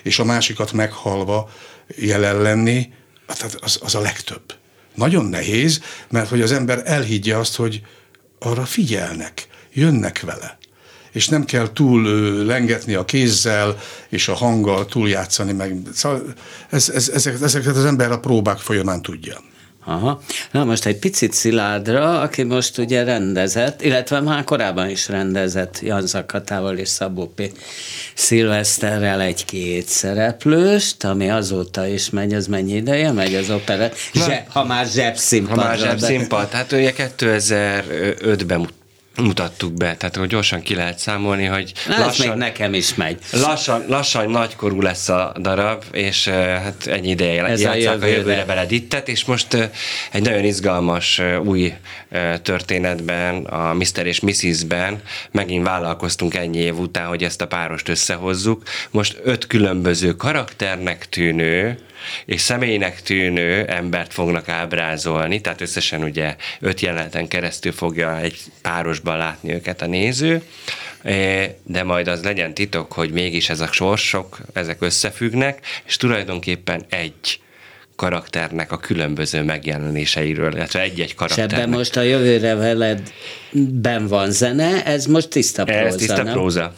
És 0.04 0.20
a 0.20 0.24
másikat 0.24 0.72
meghalva 0.72 1.50
jelen 1.96 2.42
lenni, 2.42 2.94
hát 3.28 3.58
az, 3.62 3.80
az 3.82 3.96
a 3.96 4.00
legtöbb. 4.00 4.54
Nagyon 4.96 5.26
nehéz, 5.26 5.82
mert 6.10 6.30
hogy 6.30 6.42
az 6.42 6.52
ember 6.52 6.82
elhiggye 6.86 7.38
azt, 7.38 7.56
hogy 7.56 7.82
arra 8.40 8.66
figyelnek, 8.66 9.48
jönnek 9.74 10.22
vele. 10.22 10.58
És 11.12 11.28
nem 11.28 11.46
kell 11.46 11.72
túl 11.74 12.04
lengetni 12.46 12.94
a 12.94 13.06
kézzel 13.06 13.78
és 14.10 14.28
a 14.28 14.34
hanggal 14.34 14.86
túljátszani, 14.86 15.52
meg 15.52 15.76
szóval 15.94 16.34
ez, 16.70 16.90
ez, 16.90 17.10
ezeket, 17.10 17.42
ezeket 17.42 17.76
az 17.76 17.86
ember 17.86 18.12
a 18.12 18.20
próbák 18.20 18.58
folyamán 18.58 19.02
tudja. 19.02 19.38
Aha. 19.90 20.22
Na 20.52 20.64
most 20.64 20.86
egy 20.86 20.98
picit 20.98 21.34
Szilárdra, 21.34 22.22
aki 22.22 22.44
most 22.44 22.78
ugye 22.78 23.04
rendezett, 23.04 23.82
illetve 23.82 24.20
már 24.20 24.44
korábban 24.44 24.90
is 24.90 25.08
rendezett 25.08 25.80
Jan 25.82 26.08
Zakatával 26.08 26.78
és 26.78 26.88
Szabó 26.88 27.32
P. 27.36 27.42
Szilveszterrel 28.14 29.22
egy-két 29.22 29.88
szereplőst, 29.88 31.04
ami 31.04 31.30
azóta 31.30 31.88
is 31.88 32.10
megy, 32.10 32.34
az 32.34 32.48
mennyi 32.48 32.76
ideje 32.76 33.12
megy 33.12 33.36
az 33.36 33.50
operet? 33.50 33.96
Zse, 34.14 34.46
ha 34.50 34.64
már 34.64 34.86
zsebszínpad. 34.86 35.58
Ha 35.58 35.64
már 35.64 35.78
zsebszínpad, 35.78 36.52
hát 36.52 36.72
ugye 36.72 36.94
2005-ben 36.98 38.70
mutattuk 39.18 39.74
be, 39.74 39.96
tehát 39.96 40.16
hogy 40.16 40.28
gyorsan 40.28 40.62
ki 40.62 40.76
lehet 40.76 41.00
számolni, 41.00 41.46
hogy 41.46 41.74
Na, 41.88 41.98
lassan, 41.98 42.28
még 42.28 42.38
nekem 42.38 42.74
is 42.74 42.96
megy. 42.96 43.18
Lassan, 43.32 43.84
lassan 43.88 44.30
nagykorú 44.30 44.82
lesz 44.82 45.10
a 45.10 45.34
darab, 45.40 45.84
és 45.92 46.28
hát 46.28 46.88
ennyi 46.88 47.10
ideje 47.10 47.44
Ez 47.46 47.62
játszák 47.62 47.74
a, 47.74 47.92
jövőre. 47.92 48.06
a 48.06 48.18
jövőre 48.18 48.46
veled 48.46 48.72
ittet, 48.72 49.08
és 49.08 49.26
most 49.26 49.54
egy 50.12 50.22
nagyon 50.22 50.44
izgalmas 50.44 51.22
új 51.44 51.74
történetben, 52.42 53.46
a 53.46 53.74
Mr. 53.74 54.06
és 54.06 54.20
Mrs.-ben 54.20 55.02
megint 55.32 55.66
vállalkoztunk 55.66 56.36
ennyi 56.36 56.58
év 56.58 56.80
után, 56.80 57.08
hogy 57.08 57.24
ezt 57.24 57.42
a 57.42 57.48
párost 57.48 57.90
összehozzuk. 57.90 58.64
Most 58.92 59.20
öt 59.24 59.48
különböző 59.48 60.16
karakternek 60.16 61.10
tűnő, 61.10 61.80
és 62.26 62.42
személynek 62.42 63.02
tűnő 63.02 63.66
embert 63.66 64.14
fognak 64.14 64.50
ábrázolni, 64.50 65.42
tehát 65.42 65.62
összesen 65.62 66.04
ugye 66.04 66.36
öt 66.60 66.82
jeleneten 66.82 67.28
keresztül 67.28 67.72
fogja 67.72 68.20
egy 68.20 68.40
párosban 68.62 69.18
látni 69.18 69.54
őket 69.54 69.82
a 69.82 69.86
néző, 69.86 70.42
e, 71.04 71.56
de 71.64 71.84
majd 71.84 72.08
az 72.08 72.24
legyen 72.24 72.54
titok, 72.54 72.94
hogy 72.94 73.12
mégis 73.12 73.50
ezek 73.50 73.74
sorsok, 73.74 74.40
ezek 74.54 74.82
összefüggnek, 74.82 75.60
és 75.86 75.98
tulajdonképpen 75.98 76.86
egy 76.90 77.40
karakternek 77.98 78.72
a 78.72 78.78
különböző 78.78 79.44
megjelenéseiről, 79.44 80.54
illetve 80.54 80.82
egy-egy 80.82 81.16
karakternek. 81.16 81.52
És 81.58 81.64
ebben 81.64 81.78
most 81.78 81.98
a 81.98 82.02
jövőre 82.02 82.56
veled 82.56 83.12
ben 83.72 84.08
van 84.08 84.32
zene, 84.32 84.86
ez 84.86 85.06
most 85.06 85.30
tiszta 85.30 85.64
próza, 85.64 85.86
Ez 85.86 85.96
tiszta 85.96 86.24
nem? 86.24 86.34
próza. 86.34 86.74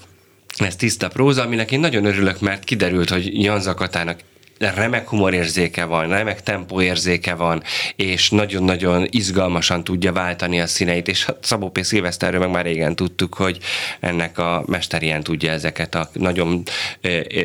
Ez 0.58 0.76
tiszta 0.76 1.08
próza, 1.08 1.44
aminek 1.44 1.72
én 1.72 1.80
nagyon 1.80 2.06
örülök, 2.06 2.40
mert 2.40 2.64
kiderült, 2.64 3.10
hogy 3.10 3.44
Jan 3.44 3.62
Zakatának 3.62 4.20
remek 4.60 5.10
humorérzéke 5.10 5.86
van, 5.86 6.08
remek 6.08 6.44
tempóérzéke 6.44 7.34
van, 7.34 7.64
és 7.96 8.30
nagyon-nagyon 8.30 9.08
izgalmasan 9.10 9.84
tudja 9.84 10.14
váltani 10.14 10.60
a 10.60 10.68
színeit, 10.68 11.08
és 11.08 11.26
hát 11.26 11.38
Szabó 11.42 11.70
P. 11.70 11.84
Szilveszterről 11.84 12.40
meg 12.40 12.50
már 12.50 12.66
régen 12.66 12.96
tudtuk, 12.96 13.34
hogy 13.34 13.58
ennek 14.00 14.38
a 14.38 14.64
mester 14.66 15.04
ilyen 15.04 15.24
tudja 15.24 15.52
ezeket 15.52 15.96
a 15.96 16.10
nagyon 16.14 16.64
ö, 17.02 17.20
ö, 17.30 17.42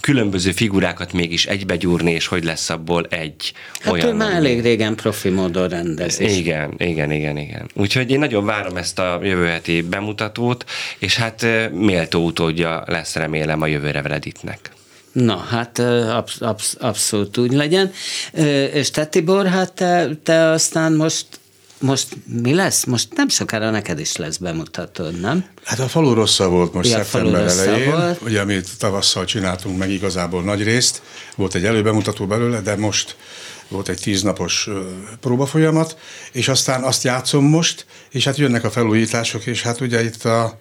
különböző 0.00 0.52
figurákat 0.52 1.12
mégis 1.12 1.46
egybegyúrni, 1.46 2.10
és 2.10 2.26
hogy 2.26 2.44
lesz 2.44 2.70
abból 2.70 3.06
egy 3.10 3.52
hát 3.80 3.92
olyan... 3.92 4.08
ő 4.08 4.12
már 4.12 4.32
elég 4.32 4.62
régen 4.62 4.94
profi 4.94 5.28
módon 5.28 5.68
rendez. 5.68 6.20
Igen, 6.20 6.74
igen, 6.76 7.12
igen, 7.12 7.36
igen. 7.36 7.70
Úgyhogy 7.74 8.10
én 8.10 8.18
nagyon 8.18 8.44
várom 8.44 8.76
ezt 8.76 8.98
a 8.98 9.20
jövő 9.22 9.46
heti 9.46 9.82
bemutatót, 9.82 10.64
és 10.98 11.16
hát 11.16 11.46
méltó 11.72 12.24
utódja 12.24 12.82
lesz 12.86 13.14
remélem 13.14 13.62
a 13.62 13.66
jövőre 13.66 14.02
Veleditnek. 14.02 14.70
Na, 15.12 15.36
hát 15.36 15.78
absz- 15.78 16.42
absz- 16.42 16.76
abszolút 16.80 17.38
úgy 17.38 17.52
legyen. 17.52 17.92
És 18.72 18.90
te 18.90 19.06
Tibor, 19.06 19.46
hát 19.46 19.72
te, 19.72 20.08
te 20.22 20.48
aztán 20.50 20.92
most 20.92 21.26
most 21.80 22.06
mi 22.42 22.54
lesz? 22.54 22.84
Most 22.84 23.08
nem 23.14 23.28
sokára 23.28 23.70
neked 23.70 23.98
is 23.98 24.16
lesz 24.16 24.36
bemutatod, 24.36 25.20
nem? 25.20 25.44
Hát 25.64 25.78
a 25.78 25.88
falu 25.88 26.14
rossza 26.14 26.48
volt 26.48 26.72
most 26.72 26.90
Ja, 26.90 27.04
szeptember 27.04 27.46
elején, 27.46 27.90
volt. 27.90 28.20
ugye 28.22 28.40
amit 28.40 28.68
tavasszal 28.78 29.24
csináltunk 29.24 29.78
meg 29.78 29.90
igazából 29.90 30.42
nagy 30.42 30.62
részt, 30.62 31.02
volt 31.36 31.54
egy 31.54 31.64
előbemutató 31.64 32.26
belőle, 32.26 32.60
de 32.60 32.76
most 32.76 33.16
volt 33.68 33.88
egy 33.88 34.00
tíznapos 34.00 34.68
próbafolyamat, 35.20 35.96
és 36.32 36.48
aztán 36.48 36.82
azt 36.82 37.02
játszom 37.04 37.44
most, 37.44 37.86
és 38.10 38.24
hát 38.24 38.36
jönnek 38.36 38.64
a 38.64 38.70
felújítások, 38.70 39.46
és 39.46 39.62
hát 39.62 39.80
ugye 39.80 40.04
itt 40.04 40.24
a, 40.24 40.58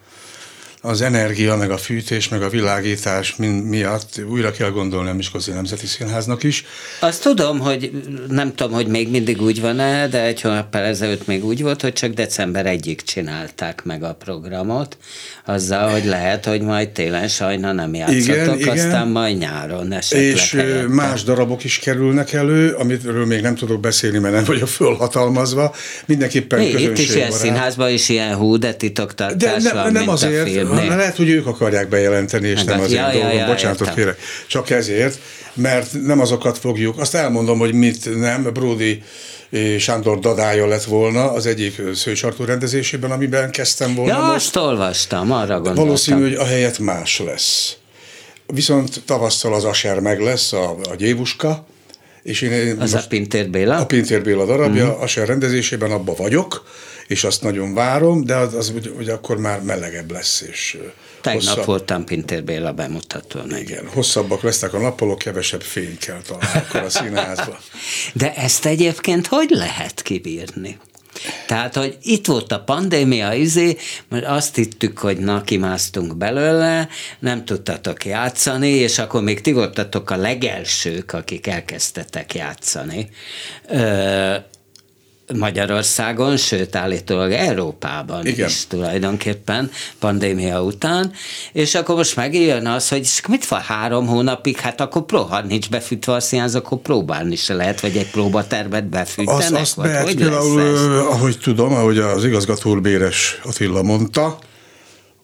az 0.88 1.01
energia, 1.01 1.55
meg 1.55 1.71
a 1.71 1.77
fűtés, 1.77 2.27
meg 2.27 2.41
a 2.41 2.49
világítás 2.49 3.35
miatt 3.63 4.21
újra 4.29 4.51
kell 4.51 4.69
gondolni 4.69 5.09
a 5.09 5.13
Miskolci 5.13 5.51
Nemzeti 5.51 5.85
Színháznak 5.85 6.43
is. 6.43 6.65
Azt 6.99 7.21
tudom, 7.21 7.59
hogy 7.59 7.91
nem 8.29 8.55
tudom, 8.55 8.73
hogy 8.73 8.88
még 8.88 9.09
mindig 9.09 9.41
úgy 9.41 9.61
van-e, 9.61 10.07
de 10.07 10.21
egy 10.21 10.41
hónappal 10.41 10.81
ezelőtt 10.81 11.27
még 11.27 11.45
úgy 11.45 11.61
volt, 11.61 11.81
hogy 11.81 11.93
csak 11.93 12.11
december 12.11 12.65
egyik 12.65 13.01
csinálták 13.01 13.83
meg 13.83 14.03
a 14.03 14.13
programot, 14.13 14.97
azzal, 15.45 15.89
hogy 15.89 16.05
lehet, 16.05 16.45
hogy 16.45 16.61
majd 16.61 16.89
télen 16.89 17.27
sajna 17.27 17.71
nem 17.71 17.93
játszatok, 17.93 18.23
Igen, 18.23 18.57
igen. 18.57 18.77
aztán 18.77 19.07
majd 19.07 19.38
nyáron 19.38 19.91
esetleg 19.91 20.27
És 20.27 20.51
helyette. 20.51 20.88
más 20.88 21.23
darabok 21.23 21.63
is 21.63 21.79
kerülnek 21.79 22.33
elő, 22.33 22.71
amitről 22.71 23.25
még 23.25 23.41
nem 23.41 23.55
tudok 23.55 23.79
beszélni, 23.79 24.17
mert 24.17 24.33
nem 24.33 24.43
vagyok 24.43 24.67
fölhatalmazva. 24.67 25.75
Mindenképpen 26.05 26.59
Mi, 26.59 26.65
itt 26.65 26.97
is 26.97 27.15
ilyen 27.15 27.31
színházban 27.31 27.89
is 27.89 28.09
ilyen 28.09 28.35
hú, 28.35 28.57
de 28.57 28.67
De 28.67 28.73
titoktartás 28.73 29.63
nem, 29.63 29.73
van, 29.73 29.83
nem 29.83 29.93
mint 29.93 30.07
a 30.07 30.11
azért, 30.11 30.45
hanem 30.82 30.97
lehet, 30.97 31.15
hogy 31.17 31.30
ők 31.30 31.47
akarják 31.47 31.89
bejelenteni, 31.89 32.47
és 32.47 32.55
Meg 32.55 32.65
nem 32.65 32.80
az- 32.80 32.86
az 32.86 32.91
én 32.91 32.97
ja, 32.99 33.07
ja, 33.11 33.19
dolgom. 33.19 33.38
ja, 33.38 33.45
Bocsánatot 33.45 33.93
kérek. 33.93 34.19
Csak 34.47 34.69
ezért, 34.69 35.19
mert 35.53 35.93
nem 36.03 36.19
azokat 36.19 36.57
fogjuk. 36.57 36.99
Azt 36.99 37.15
elmondom, 37.15 37.59
hogy 37.59 37.73
mit 37.73 38.19
nem. 38.19 38.43
Brody 38.53 39.03
Sándor 39.80 40.19
dadája 40.19 40.67
lett 40.67 40.84
volna 40.84 41.32
az 41.32 41.45
egyik 41.45 41.80
ö, 41.80 41.93
Szőcsartó 41.93 42.43
rendezésében, 42.45 43.11
amiben 43.11 43.51
kezdtem 43.51 43.95
volna 43.95 44.11
Ja, 44.13 44.19
most. 44.19 44.36
azt 44.36 44.55
olvastam, 44.55 45.32
arra 45.32 45.53
gondoltam. 45.53 45.84
Valószínű, 45.84 46.21
hogy 46.21 46.34
a 46.34 46.45
helyet 46.45 46.80
más 46.80 47.19
lesz. 47.19 47.75
Viszont 48.45 49.01
tavasszal 49.05 49.53
az 49.53 49.63
Aser 49.63 49.99
meg 49.99 50.19
lesz, 50.21 50.53
a, 50.53 50.69
a 50.69 50.95
gyévuska, 50.97 51.65
és 52.28 52.41
én, 52.41 52.80
Az 52.80 52.93
a 52.93 53.07
Pintér 53.09 53.49
Béla? 53.49 53.78
a 53.78 53.86
Pintér 53.86 54.21
Béla 54.21 54.45
darabja, 54.45 54.86
mm-hmm. 54.86 55.01
Aser 55.01 55.28
rendezésében 55.28 55.91
abba 55.91 56.13
vagyok, 56.13 56.65
és 57.07 57.23
azt 57.23 57.41
nagyon 57.41 57.73
várom, 57.73 58.23
de 58.23 58.36
az, 58.36 58.53
az 58.53 58.71
hogy, 58.71 58.93
hogy 58.95 59.09
akkor 59.09 59.38
már 59.38 59.61
melegebb 59.61 60.11
lesz, 60.11 60.41
és 60.41 60.78
Tegnap 61.21 61.43
hosszabb, 61.43 61.65
voltam 61.65 62.05
Pintér 62.05 62.43
Béla 62.43 62.71
bemutatón. 62.71 63.57
igen, 63.57 63.88
hosszabbak 63.88 64.41
lesznek 64.41 64.73
a 64.73 64.80
nappalok, 64.80 65.17
kevesebb 65.17 65.61
fény 65.61 65.97
kell 65.97 66.21
talán 66.28 66.55
akkor 66.55 66.82
a 66.82 66.89
színházba. 66.89 67.59
De 68.13 68.34
ezt 68.34 68.65
egyébként 68.65 69.28
hogy 69.28 69.49
lehet 69.49 70.01
kibírni? 70.01 70.78
Tehát, 71.48 71.76
hogy 71.76 71.98
itt 72.02 72.26
volt 72.26 72.52
a 72.52 72.60
pandémia, 72.60 73.34
izé, 73.34 73.78
mert 74.10 74.26
azt 74.26 74.56
hittük, 74.56 74.98
hogy 74.98 75.18
na, 75.18 75.41
kimásztunk 75.41 76.18
belőle, 76.18 76.88
nem 77.20 77.45
tudtatok 77.45 78.06
játszani, 78.06 78.70
és 78.70 79.00
akkor 79.00 79.22
még 79.22 79.41
ti 79.41 79.52
voltatok 79.52 80.10
a 80.10 80.16
legelsők, 80.16 81.14
akik 81.14 81.48
elkezdtetek 81.48 82.34
játszani. 82.34 83.10
Ö, 83.70 84.36
Magyarországon, 85.34 86.38
sőt 86.38 86.75
állítólag 86.75 87.32
Európában 87.32 88.25
Igen. 88.25 88.47
is 88.47 88.67
tulajdonképpen 88.67 89.71
pandémia 89.99 90.63
után, 90.63 91.11
és 91.53 91.75
akkor 91.75 91.95
most 91.95 92.15
megjön 92.15 92.67
az, 92.67 92.89
hogy 92.89 93.07
mit 93.28 93.47
van 93.47 93.61
három 93.61 94.07
hónapig, 94.07 94.57
hát 94.57 94.82
akkor 94.82 95.05
próha 95.05 95.41
nincs 95.41 95.69
befűtve 95.69 96.13
a 96.13 96.19
színház, 96.19 96.55
akkor 96.55 96.78
próbálni 96.78 97.36
se 97.36 97.53
lehet, 97.53 97.82
vagy 97.82 97.97
egy 97.97 98.09
próbatervet 98.09 98.86
befűtenek, 98.86 99.41
Azt, 99.41 99.53
azt 99.53 99.75
vagy 99.75 99.86
lehet, 99.88 100.03
hogy 100.03 100.15
például, 100.15 100.61
ez? 100.61 100.67
ö, 100.67 100.99
ahogy 100.99 101.38
tudom, 101.39 101.73
ahogy 101.73 101.97
az 101.97 102.25
igazgató 102.25 102.82
Béres 102.82 103.39
Attila 103.43 103.84
mondta, 103.84 104.38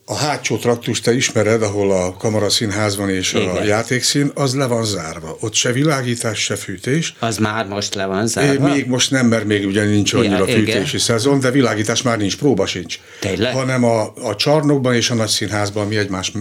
a 0.06 0.16
hátsó 0.16 0.58
traktust 0.58 1.04
te 1.04 1.14
ismered, 1.16 1.62
ahol 1.64 1.92
a 1.92 2.14
kamaraszínház 2.18 2.98
van 2.98 3.10
és 3.10 3.34
a 3.34 3.40
Igen. 3.40 3.66
játékszín, 3.66 4.32
az 4.34 4.56
le 4.56 4.66
van 4.66 4.86
zárva. 4.86 5.38
Ott 5.40 5.54
se 5.54 5.72
világítás, 5.72 6.40
se 6.44 6.56
fűtés. 6.56 7.16
Az 7.20 7.38
már 7.38 7.68
most 7.68 7.94
le 7.96 8.06
van 8.06 8.24
É, 8.24 8.28
zárva? 8.28 8.68
még 8.68 8.88
most 8.88 9.12
nem, 9.12 9.28
mert 9.28 9.46
még 9.46 9.66
ugye 9.66 9.84
nincs 9.84 10.14
annyira 10.14 10.38
Ja, 10.38 10.44
igen. 10.46 10.56
fűtési 10.64 10.98
szezon, 10.98 11.40
de 11.40 11.52
világítás 11.52 12.02
már 12.02 12.18
nincs, 12.18 12.38
próba 12.38 12.66
sincs. 12.66 13.00
Tényleg? 13.20 13.54
Hanem 13.54 13.84
a, 13.84 14.14
a 14.22 14.36
csarnokban 14.36 14.94
és 14.94 15.10
a 15.10 15.14
nagy 15.14 15.28
színházban, 15.28 15.86
ami 15.86 15.98
egymás 15.98 16.32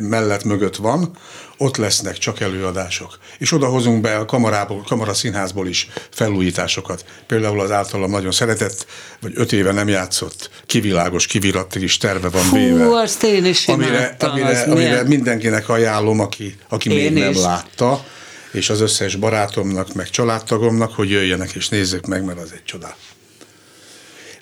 mellett 0.00 0.44
mögött 0.44 0.76
van, 0.76 1.10
ott 1.58 1.76
lesznek 1.76 2.18
csak 2.18 2.40
előadások. 2.40 3.18
És 3.38 3.52
oda 3.52 3.66
hozunk 3.66 4.00
be 4.00 4.16
a 4.16 4.24
kamarából, 4.24 4.82
kamaraszínházból 4.86 5.68
is 5.68 5.88
felújításokat. 6.10 7.04
Például 7.26 7.60
az 7.60 7.70
általam 7.70 8.10
nagyon 8.10 8.32
szeretett, 8.32 8.86
vagy 9.20 9.32
öt 9.34 9.52
éve 9.52 9.72
nem 9.72 9.88
játszott, 9.88 10.50
kivilágos, 10.66 11.26
kivirattig 11.26 11.96
terve 11.96 12.28
van 12.28 12.42
Fú, 12.42 12.54
véve. 12.56 12.86
azt 13.00 13.22
én 13.22 13.44
is 13.44 13.66
amire, 13.68 14.16
amire, 14.18 14.62
amire 14.62 15.02
mindenkinek 15.02 15.68
ajánlom, 15.68 16.20
aki, 16.20 16.56
aki 16.68 16.88
még 16.88 17.12
nem 17.12 17.30
is. 17.30 17.36
látta, 17.36 18.04
és 18.52 18.70
az 18.70 18.80
összes 18.80 19.16
barátomnak, 19.16 19.94
meg 19.94 20.10
családtagomnak, 20.10 20.94
hogy 20.94 21.10
jöjjenek 21.10 21.52
és 21.54 21.68
nézzék 21.68 22.06
meg, 22.06 22.24
mert 22.24 22.38
az 22.40 22.52
egy 22.52 22.64
csoda. 22.64 22.96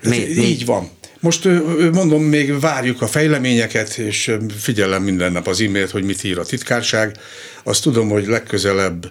Mi- 0.03 0.23
Ez 0.31 0.37
mi? 0.37 0.43
Így 0.43 0.65
van. 0.67 0.91
Most 1.27 1.49
mondom, 1.93 2.23
még 2.23 2.61
várjuk 2.61 3.03
a 3.03 3.07
fejleményeket, 3.07 3.99
és 3.99 4.37
figyelem 4.59 5.03
minden 5.03 5.33
nap 5.33 5.47
az 5.47 5.61
e-mailt, 5.61 5.91
hogy 5.91 6.05
mit 6.05 6.25
ír 6.25 6.39
a 6.39 6.45
titkárság. 6.45 7.17
Azt 7.63 7.83
tudom, 7.83 8.09
hogy 8.09 8.27
legközelebb 8.27 9.11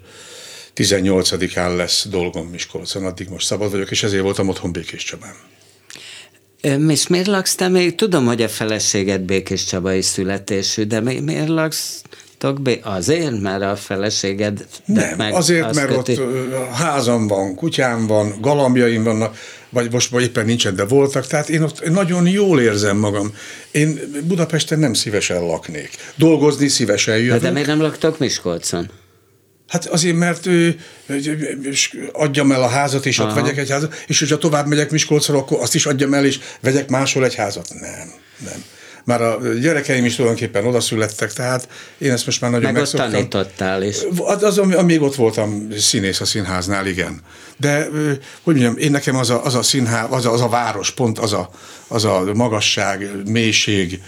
18-án 0.75 1.75
lesz 1.75 2.07
dolgom 2.09 2.47
Miskolcon, 2.47 3.05
addig 3.05 3.27
most 3.29 3.45
szabad 3.45 3.71
vagyok, 3.71 3.91
és 3.91 4.03
ezért 4.03 4.23
voltam 4.23 4.49
otthon 4.49 4.71
Békés 4.71 5.03
Csabán. 5.03 5.33
És 6.89 7.07
miért 7.07 7.27
laksz 7.27 7.55
te 7.55 7.67
még? 7.67 7.95
Tudom, 7.95 8.25
hogy 8.25 8.41
a 8.41 8.49
feleséged 8.49 9.21
Békés 9.21 9.65
Csabai 9.65 10.01
születésű, 10.01 10.83
de 10.83 10.99
mi, 10.99 11.19
miért 11.19 11.47
laksztok 11.47 12.61
bé- 12.61 12.85
Azért, 12.85 13.41
mert 13.41 13.63
a 13.63 13.75
feleséged 13.75 14.65
Nem, 14.85 15.17
meg 15.17 15.33
azért, 15.33 15.73
mert 15.73 15.95
köti- 15.95 16.19
ott 16.19 16.73
házam 16.73 17.27
van, 17.27 17.55
kutyám 17.55 18.07
van, 18.07 18.35
galambjaim 18.41 19.03
vannak, 19.03 19.37
vagy 19.75 19.91
most 19.91 20.09
vagy 20.09 20.23
éppen 20.23 20.45
nincsen, 20.45 20.75
de 20.75 20.85
voltak, 20.85 21.27
tehát 21.27 21.49
én 21.49 21.61
ott 21.61 21.89
nagyon 21.89 22.27
jól 22.27 22.61
érzem 22.61 22.97
magam. 22.97 23.33
Én 23.71 23.99
Budapesten 24.23 24.79
nem 24.79 24.93
szívesen 24.93 25.41
laknék. 25.45 25.89
Dolgozni 26.15 26.67
szívesen 26.67 27.17
jövök. 27.17 27.41
de 27.41 27.51
miért 27.51 27.67
nem 27.67 27.81
laktok 27.81 28.19
Miskolcon? 28.19 28.89
Hát 29.67 29.85
azért, 29.85 30.15
mert 30.15 30.45
ő, 30.45 30.79
adjam 32.11 32.51
el 32.51 32.63
a 32.63 32.67
házat, 32.67 33.05
és 33.05 33.19
ott 33.19 33.25
Aha. 33.25 33.41
vegyek 33.41 33.57
egy 33.57 33.69
házat, 33.69 34.03
és 34.07 34.19
hogyha 34.19 34.37
tovább 34.37 34.67
megyek 34.67 34.91
Miskolcra, 34.91 35.37
akkor 35.37 35.61
azt 35.61 35.75
is 35.75 35.85
adjam 35.85 36.13
el, 36.13 36.25
és 36.25 36.39
vegyek 36.61 36.89
máshol 36.89 37.25
egy 37.25 37.35
házat. 37.35 37.67
Nem, 37.79 38.11
nem. 38.43 38.63
Már 39.05 39.21
a 39.21 39.39
gyerekeim 39.61 40.05
is 40.05 40.15
tulajdonképpen 40.15 40.65
oda 40.65 40.79
születtek, 40.79 41.33
tehát 41.33 41.67
én 41.97 42.11
ezt 42.11 42.25
most 42.25 42.41
már 42.41 42.51
nagyon 42.51 42.65
Meg 42.65 42.81
megszoktam. 42.81 43.11
tanítottál 43.11 43.83
is. 43.83 43.97
Az, 44.17 44.43
az, 44.43 44.57
amíg 44.57 45.01
ott 45.01 45.15
voltam 45.15 45.67
színész 45.77 46.19
a 46.19 46.25
színháznál, 46.25 46.87
igen. 46.87 47.21
De, 47.57 47.87
hogy 48.41 48.55
mondjam, 48.55 48.77
én 48.77 48.91
nekem 48.91 49.15
az 49.15 49.29
a, 49.29 49.45
az 49.45 49.55
a 49.55 49.61
színház, 49.61 50.07
az 50.09 50.25
a, 50.25 50.31
az 50.31 50.41
a 50.41 50.49
város, 50.49 50.91
pont 50.91 51.19
az 51.19 51.33
a, 51.33 51.49
az 51.87 52.05
a 52.05 52.31
magasság, 52.33 53.09
mélység, 53.25 54.01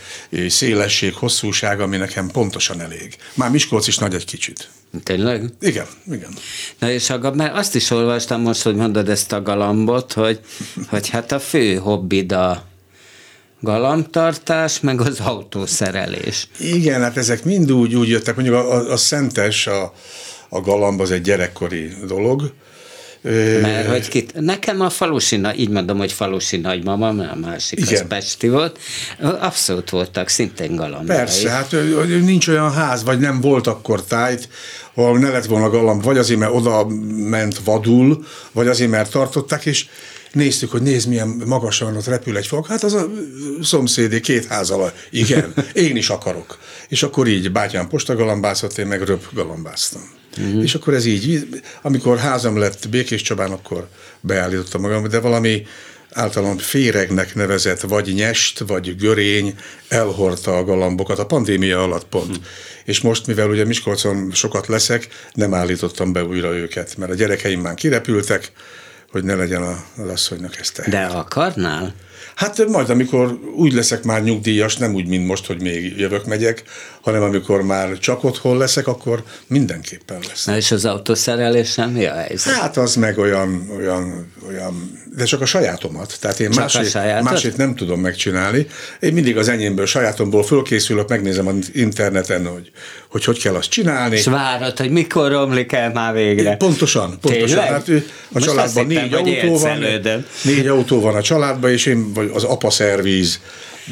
szélesség, 0.47 1.13
hosszúság, 1.13 1.79
ami 1.79 1.97
nekem 1.97 2.27
pontosan 2.27 2.81
elég. 2.81 3.15
Már 3.33 3.51
Miskolc 3.51 3.87
is 3.87 3.97
nagy 3.97 4.13
egy 4.13 4.25
kicsit. 4.25 4.69
Tényleg? 5.03 5.43
Igen, 5.59 5.85
igen. 6.11 6.33
Na 6.79 6.91
és 6.91 7.09
a, 7.09 7.31
mert 7.33 7.55
azt 7.55 7.75
is 7.75 7.89
olvastam 7.89 8.41
most, 8.41 8.61
hogy 8.61 8.75
mondod 8.75 9.09
ezt 9.09 9.31
a 9.31 9.41
galambot, 9.41 10.13
hogy, 10.13 10.39
hogy 10.89 11.09
hát 11.09 11.31
a 11.31 11.39
fő 11.39 11.75
hobbid 11.75 12.31
a 12.31 12.65
galambtartás, 13.61 14.79
meg 14.79 15.01
az 15.01 15.19
autószerelés. 15.19 16.47
Igen, 16.59 17.01
hát 17.01 17.17
ezek 17.17 17.43
mind 17.43 17.71
úgy, 17.71 17.95
úgy 17.95 18.09
jöttek, 18.09 18.35
mondjuk 18.35 18.55
a, 18.55 18.73
a, 18.73 18.91
a 18.91 18.97
szentes, 18.97 19.67
a, 19.67 19.93
a 20.49 20.61
galamb 20.61 20.99
az 20.99 21.11
egy 21.11 21.21
gyerekkori 21.21 21.93
dolog, 22.07 22.53
Mert 23.61 23.87
hogy 23.87 24.07
kit, 24.07 24.33
nekem 24.33 24.81
a 24.81 24.89
falusi, 24.89 25.41
így 25.57 25.69
mondom, 25.69 25.97
hogy 25.97 26.11
falusi 26.11 26.57
nagymama, 26.57 27.11
mert 27.11 27.31
a 27.31 27.35
másik 27.35 27.79
Igen. 27.79 27.93
az 27.93 28.07
Pesti 28.07 28.49
volt, 28.49 28.79
abszolút 29.39 29.89
voltak 29.89 30.27
szintén 30.27 30.75
galambjai. 30.75 31.17
Persze, 31.17 31.49
hát 31.49 31.75
nincs 32.05 32.47
olyan 32.47 32.71
ház, 32.71 33.03
vagy 33.03 33.19
nem 33.19 33.41
volt 33.41 33.67
akkor 33.67 34.03
tájt, 34.03 34.49
ahol 34.93 35.19
ne 35.19 35.29
lett 35.29 35.45
volna 35.45 35.69
galamb, 35.69 36.03
vagy 36.03 36.17
azért, 36.17 36.39
mert 36.39 36.53
oda 36.53 36.87
ment 37.29 37.59
vadul, 37.63 38.25
vagy 38.51 38.67
azért, 38.67 38.89
mert 38.89 39.11
tartották, 39.11 39.65
és 39.65 39.85
néztük, 40.31 40.71
hogy 40.71 40.81
nézd, 40.81 41.07
milyen 41.07 41.41
magasan 41.45 41.95
ott 41.95 42.05
repül 42.05 42.37
egy 42.37 42.47
fog. 42.47 42.65
Hát 42.65 42.83
az 42.83 42.93
a 42.93 43.09
szomszédé 43.61 44.19
két 44.19 44.45
ház 44.45 44.69
alatt. 44.69 44.95
Igen, 45.09 45.53
én 45.73 45.95
is 45.95 46.09
akarok. 46.09 46.57
És 46.87 47.03
akkor 47.03 47.27
így 47.27 47.51
bátyám 47.51 47.87
postagalambászott, 47.87 48.77
én 48.77 48.87
meg 48.87 49.01
röp 49.01 49.33
galambáztam. 49.33 50.01
Uh-huh. 50.37 50.63
És 50.63 50.75
akkor 50.75 50.93
ez 50.93 51.05
így, 51.05 51.47
amikor 51.81 52.17
házam 52.17 52.57
lett 52.57 52.89
Békés 52.89 53.21
Csabán, 53.21 53.51
akkor 53.51 53.87
beállítottam 54.21 54.81
magam, 54.81 55.07
de 55.07 55.19
valami 55.19 55.65
általán 56.11 56.57
féregnek 56.57 57.35
nevezett 57.35 57.79
vagy 57.79 58.13
nyest, 58.13 58.59
vagy 58.59 58.95
görény 58.95 59.55
elhordta 59.87 60.57
a 60.57 60.63
galambokat 60.63 61.19
a 61.19 61.25
pandémia 61.25 61.83
alatt 61.83 62.05
pont. 62.05 62.29
Uh-huh. 62.29 62.45
És 62.85 63.01
most, 63.01 63.27
mivel 63.27 63.49
ugye 63.49 63.65
Miskolcon 63.65 64.31
sokat 64.33 64.67
leszek, 64.67 65.07
nem 65.33 65.53
állítottam 65.53 66.13
be 66.13 66.23
újra 66.23 66.55
őket, 66.55 66.97
mert 66.97 67.11
a 67.11 67.15
gyerekeim 67.15 67.59
már 67.59 67.73
kirepültek, 67.73 68.51
hogy 69.11 69.23
ne 69.23 69.35
legyen 69.35 69.61
az 69.97 70.09
asszonynak 70.09 70.59
ezt 70.59 70.89
De 70.89 71.05
akarnál? 71.05 71.93
Hát 72.35 72.67
majd, 72.67 72.89
amikor 72.89 73.39
úgy 73.55 73.73
leszek 73.73 74.03
már 74.03 74.23
nyugdíjas, 74.23 74.77
nem 74.77 74.93
úgy, 74.93 75.07
mint 75.07 75.27
most, 75.27 75.45
hogy 75.45 75.61
még 75.61 75.97
jövök, 75.97 76.25
megyek, 76.25 76.63
hanem 77.07 77.23
amikor 77.23 77.61
már 77.61 77.97
csak 77.97 78.23
otthon 78.23 78.57
leszek, 78.57 78.87
akkor 78.87 79.23
mindenképpen 79.47 80.19
lesz. 80.27 80.45
Na 80.45 80.55
és 80.55 80.71
az 80.71 80.85
autószerelésem 80.85 81.89
mi 81.89 82.05
a 82.05 82.13
helyzet? 82.13 82.53
Hát 82.53 82.77
az 82.77 82.95
meg 82.95 83.17
olyan, 83.17 83.69
olyan, 83.77 84.33
olyan 84.47 85.05
de 85.15 85.23
csak 85.23 85.41
a 85.41 85.45
sajátomat. 85.45 86.17
Tehát 86.19 86.39
én 86.39 86.49
másét, 86.55 86.93
másét 87.21 87.57
nem 87.57 87.75
tudom 87.75 87.99
megcsinálni. 87.99 88.67
Én 88.99 89.13
mindig 89.13 89.37
az 89.37 89.47
enyémből, 89.47 89.85
sajátomból 89.85 90.43
fölkészülök, 90.43 91.09
megnézem 91.09 91.47
az 91.47 91.69
interneten, 91.73 92.45
hogy 92.45 92.71
hogy, 93.09 93.23
hogy 93.23 93.41
kell 93.41 93.55
azt 93.55 93.69
csinálni. 93.69 94.15
És 94.15 94.25
várod, 94.25 94.77
hogy 94.77 94.91
mikor 94.91 95.31
romlik 95.31 95.71
el 95.71 95.91
már 95.91 96.13
végre. 96.13 96.55
Pontosan, 96.55 97.17
pontosan. 97.21 97.47
Tényleg? 97.47 97.67
Hát 97.67 97.89
a 98.31 98.39
családban 98.39 98.85
négy 98.85 99.13
autó 99.13 99.57
van, 99.57 99.79
négy 100.43 100.67
autó 100.67 101.01
van 101.01 101.15
a 101.15 101.21
családban, 101.21 101.71
és 101.71 101.85
én 101.85 102.13
vagy 102.13 102.31
az 102.33 102.43
apa 102.43 102.69
szervíz. 102.69 103.39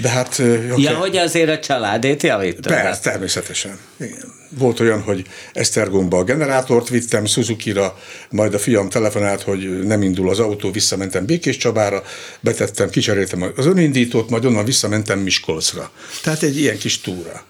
De 0.02 0.10
hát... 0.10 0.40
Okay. 0.40 0.82
Ja, 0.82 0.96
hogy 0.96 1.18
azért 1.18 1.50
a 1.50 1.60
családét 1.60 2.24
javítod. 2.24 2.68
Persze, 2.68 3.02
természetesen. 3.02 3.80
Igen. 4.00 4.34
Volt 4.50 4.80
olyan, 4.80 5.02
hogy 5.02 5.26
Esztergomba 5.54 6.18
a 6.18 6.24
generátort 6.24 6.90
vittem, 6.90 7.26
Suzuki-ra, 7.26 8.00
majd 8.30 8.54
a 8.54 8.60
fiam 8.60 8.90
telefonált, 8.90 9.42
hogy 9.42 9.80
nem 9.84 10.02
indul 10.02 10.30
az 10.30 10.40
autó, 10.40 10.72
visszamentem 10.72 11.26
Békés 11.26 11.58
Csabára, 11.58 12.04
betettem, 12.40 12.90
kicseréltem 12.90 13.54
az 13.56 13.66
önindítót, 13.66 14.30
majd 14.30 14.46
onnan 14.46 14.66
visszamentem 14.66 15.20
Miskolcra. 15.20 15.92
Tehát 16.24 16.44
egy 16.44 16.60
ilyen 16.60 16.78
kis 16.78 17.02
túra. 17.02 17.44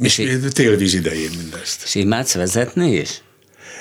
És 0.00 0.22
télvíz 0.52 0.94
idején 0.94 1.30
mindezt. 1.36 1.82
És 1.84 1.94
imádsz 1.94 2.34
vezetni 2.34 2.92
is? 2.92 3.22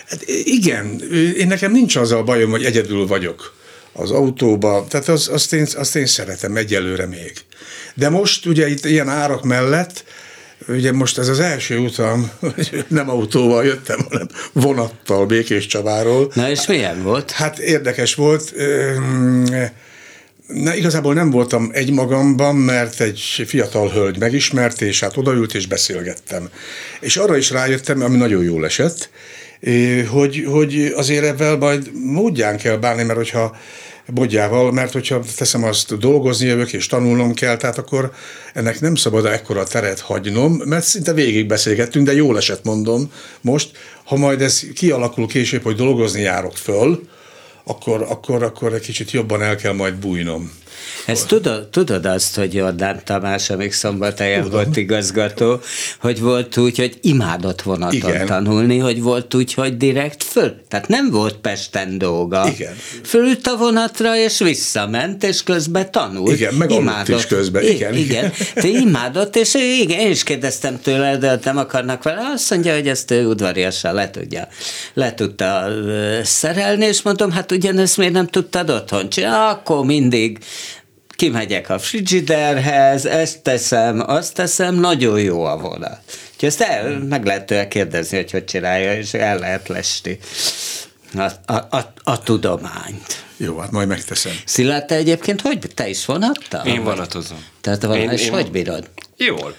Hát 0.08 0.24
igen, 0.44 1.02
én 1.38 1.48
nekem 1.48 1.72
nincs 1.72 1.96
az 1.96 2.12
a 2.12 2.24
bajom, 2.24 2.50
hogy 2.50 2.66
egyedül 2.66 3.08
vagyok 3.08 3.58
az 3.94 4.12
autóba, 4.12 4.86
tehát 4.90 5.08
az, 5.08 5.28
azt, 5.28 5.54
én, 5.54 5.68
azt 5.76 5.96
én 5.96 6.06
szeretem 6.06 6.56
egyelőre 6.56 7.06
még. 7.06 7.32
De 7.94 8.10
most 8.10 8.46
ugye 8.46 8.70
itt 8.70 8.86
ilyen 8.86 9.10
árak 9.10 9.44
mellett, 9.44 10.04
ugye 10.68 10.92
most 10.92 11.18
ez 11.18 11.28
az 11.28 11.40
első 11.40 11.78
utam, 11.78 12.32
nem 12.88 13.10
autóval 13.10 13.66
jöttem, 13.66 14.00
hanem 14.10 14.28
vonattal 14.54 15.26
Békés 15.26 15.66
Csabáról. 15.66 16.32
Na 16.34 16.50
és 16.50 16.68
milyen 16.68 17.04
volt? 17.04 17.32
Hát 17.32 17.60
érdekes 17.60 18.16
volt. 18.16 18.54
Na, 20.48 20.76
igazából 20.76 21.14
nem 21.14 21.30
voltam 21.30 21.70
egy 21.74 21.92
magamban, 21.92 22.56
mert 22.56 23.02
egy 23.02 23.44
fiatal 23.48 23.90
hölgy 23.90 24.20
megismert, 24.20 24.82
és 24.82 25.00
hát 25.00 25.18
odaült 25.18 25.54
és 25.54 25.68
beszélgettem. 25.68 26.50
És 27.00 27.18
arra 27.18 27.38
is 27.38 27.50
rájöttem, 27.50 28.04
ami 28.04 28.18
nagyon 28.18 28.44
jól 28.44 28.66
esett, 28.66 29.10
hogy, 30.12 30.46
hogy 30.48 30.94
azért 30.96 31.26
ebben 31.26 31.58
majd 31.58 31.92
módján 32.06 32.58
kell 32.58 32.78
bánni, 32.78 33.04
mert 33.04 33.18
hogyha 33.18 33.56
bodjával, 34.14 34.72
mert 34.72 34.92
hogyha 34.92 35.22
teszem 35.36 35.64
azt, 35.64 35.98
dolgozni 35.98 36.48
jövök 36.48 36.74
és 36.74 36.88
tanulnom 36.88 37.34
kell, 37.34 37.58
tehát 37.58 37.78
akkor 37.78 38.12
ennek 38.54 38.80
nem 38.80 38.96
szabad 38.96 39.26
ekkora 39.26 39.64
teret 39.64 40.00
hagynom, 40.00 40.62
mert 40.66 40.86
szinte 40.86 41.14
végig 41.14 41.48
beszélgettünk, 41.48 42.06
de 42.06 42.14
jól 42.14 42.38
esett 42.38 42.64
mondom 42.64 43.12
most, 43.42 43.72
ha 44.04 44.16
majd 44.16 44.42
ez 44.42 44.62
kialakul 44.74 45.28
később, 45.28 45.64
hogy 45.64 45.76
dolgozni 45.76 46.22
járok 46.22 46.58
föl, 46.58 47.08
akkor, 47.64 48.06
akkor, 48.10 48.44
akkor 48.44 48.74
egy 48.74 48.82
kicsit 48.82 49.12
jobban 49.12 49.42
el 49.42 49.56
kell 49.56 49.74
majd 49.74 49.94
bújnom. 49.94 50.52
Ezt 51.06 51.28
tudod, 51.28 51.68
tudod 51.68 52.06
azt, 52.06 52.36
hogy 52.36 52.54
Jordán 52.54 53.02
Tamás, 53.04 53.50
amíg 53.50 53.74
szombathelyen 53.74 54.42
Tudom. 54.44 54.64
volt 54.64 54.78
igazgató, 54.78 55.60
hogy 56.00 56.20
volt 56.20 56.58
úgy, 56.58 56.78
hogy 56.78 56.98
imádott 57.02 57.62
vonaton 57.62 57.94
Igen. 57.94 58.26
tanulni, 58.26 58.78
hogy 58.78 59.02
volt 59.02 59.34
úgy, 59.34 59.54
hogy 59.54 59.78
direkt 59.78 60.24
föl. 60.24 60.62
Tehát 60.68 60.88
nem 60.88 61.10
volt 61.10 61.36
Pesten 61.36 61.98
dolga. 61.98 62.48
Igen. 62.54 62.76
Fölült 63.04 63.48
a 63.48 63.58
vonatra, 63.58 64.16
és 64.18 64.40
visszament, 64.40 65.24
és 65.24 65.44
közben 65.44 65.92
tanult. 65.92 66.36
Igen, 66.36 66.54
meg 66.54 66.72
imádott. 66.72 67.20
is 67.20 67.26
közben. 67.26 67.64
Igen, 67.64 67.96
igen. 67.96 68.32
Te 68.54 68.68
imádott, 68.68 69.36
és 69.36 69.54
igen, 69.54 70.00
én 70.00 70.12
is 70.12 70.24
kérdeztem 70.24 70.82
tőle, 70.82 71.18
de 71.18 71.40
nem 71.44 71.58
akarnak 71.58 72.04
vele. 72.04 72.22
Azt 72.34 72.50
mondja, 72.50 72.74
hogy 72.74 72.88
ezt 72.88 73.12
ő 73.12 73.26
udvariasan 73.26 73.94
le 73.94 74.10
tudja, 74.10 74.48
le 74.94 75.14
tudta 75.14 75.68
szerelni, 76.24 76.86
és 76.86 77.02
mondom, 77.02 77.32
hát 77.32 77.52
ugyanezt 77.52 77.98
miért 77.98 78.14
nem 78.14 78.28
tudtad 78.28 78.70
otthon 78.70 79.10
csinálni? 79.10 79.52
Akkor 79.52 79.86
mindig 79.86 80.38
kimegyek 81.20 81.70
a 81.70 81.80
frigiderhez, 81.80 83.06
ezt 83.06 83.42
teszem, 83.42 84.04
azt 84.06 84.34
teszem, 84.34 84.76
nagyon 84.76 85.20
jó 85.20 85.44
a 85.44 85.58
vonat. 85.58 86.00
Úgyhogy 86.34 86.50
ezt 86.50 86.62
el, 86.62 87.00
meg 87.00 87.26
lehet 87.26 87.46
tőle 87.46 87.68
kérdezni, 87.68 88.18
hogy 88.18 88.32
hogy 88.32 88.46
csinálja, 88.46 88.98
és 88.98 89.14
el 89.14 89.40
lehet 89.40 89.68
lesni 89.68 90.20
a, 91.14 91.54
a, 91.54 91.54
a, 91.54 91.94
a 92.04 92.24
tudományt. 92.24 93.24
Jó, 93.38 93.58
hát 93.58 93.72
majd 93.72 93.88
megteszem. 93.88 94.32
Szilárd, 94.46 94.86
te 94.86 94.96
egyébként 94.96 95.42
hogy? 95.42 95.60
Te 95.74 95.90
is 95.90 96.06
vonattal? 96.06 96.66
Én 96.66 96.84
vonatozom. 96.84 97.46
Tehát 97.62 97.84
van, 97.84 97.98
én, 97.98 98.10
és 98.10 98.26
én 98.26 98.32
hogy 98.32 98.52
bírod? 98.52 98.90
Jól. 99.18 99.56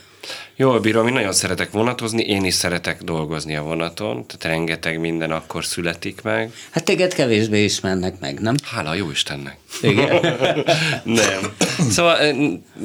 Jól 0.61 0.81
bírom, 0.81 1.07
én 1.07 1.13
nagyon 1.13 1.33
szeretek 1.33 1.71
vonatozni, 1.71 2.23
én 2.23 2.45
is 2.45 2.55
szeretek 2.55 3.03
dolgozni 3.03 3.57
a 3.57 3.63
vonaton, 3.63 4.27
tehát 4.27 4.57
rengeteg 4.57 5.01
minden 5.01 5.31
akkor 5.31 5.65
születik 5.65 6.23
meg. 6.23 6.53
Hát 6.71 6.85
téged 6.85 7.15
kevésbé 7.15 7.65
ismernek 7.65 8.19
meg, 8.19 8.41
nem? 8.41 8.55
Hála 8.65 8.95
jó 8.95 9.11
Istennek. 9.11 9.57
Igen. 9.83 10.21
nem. 11.05 11.55
Szóval 11.91 12.19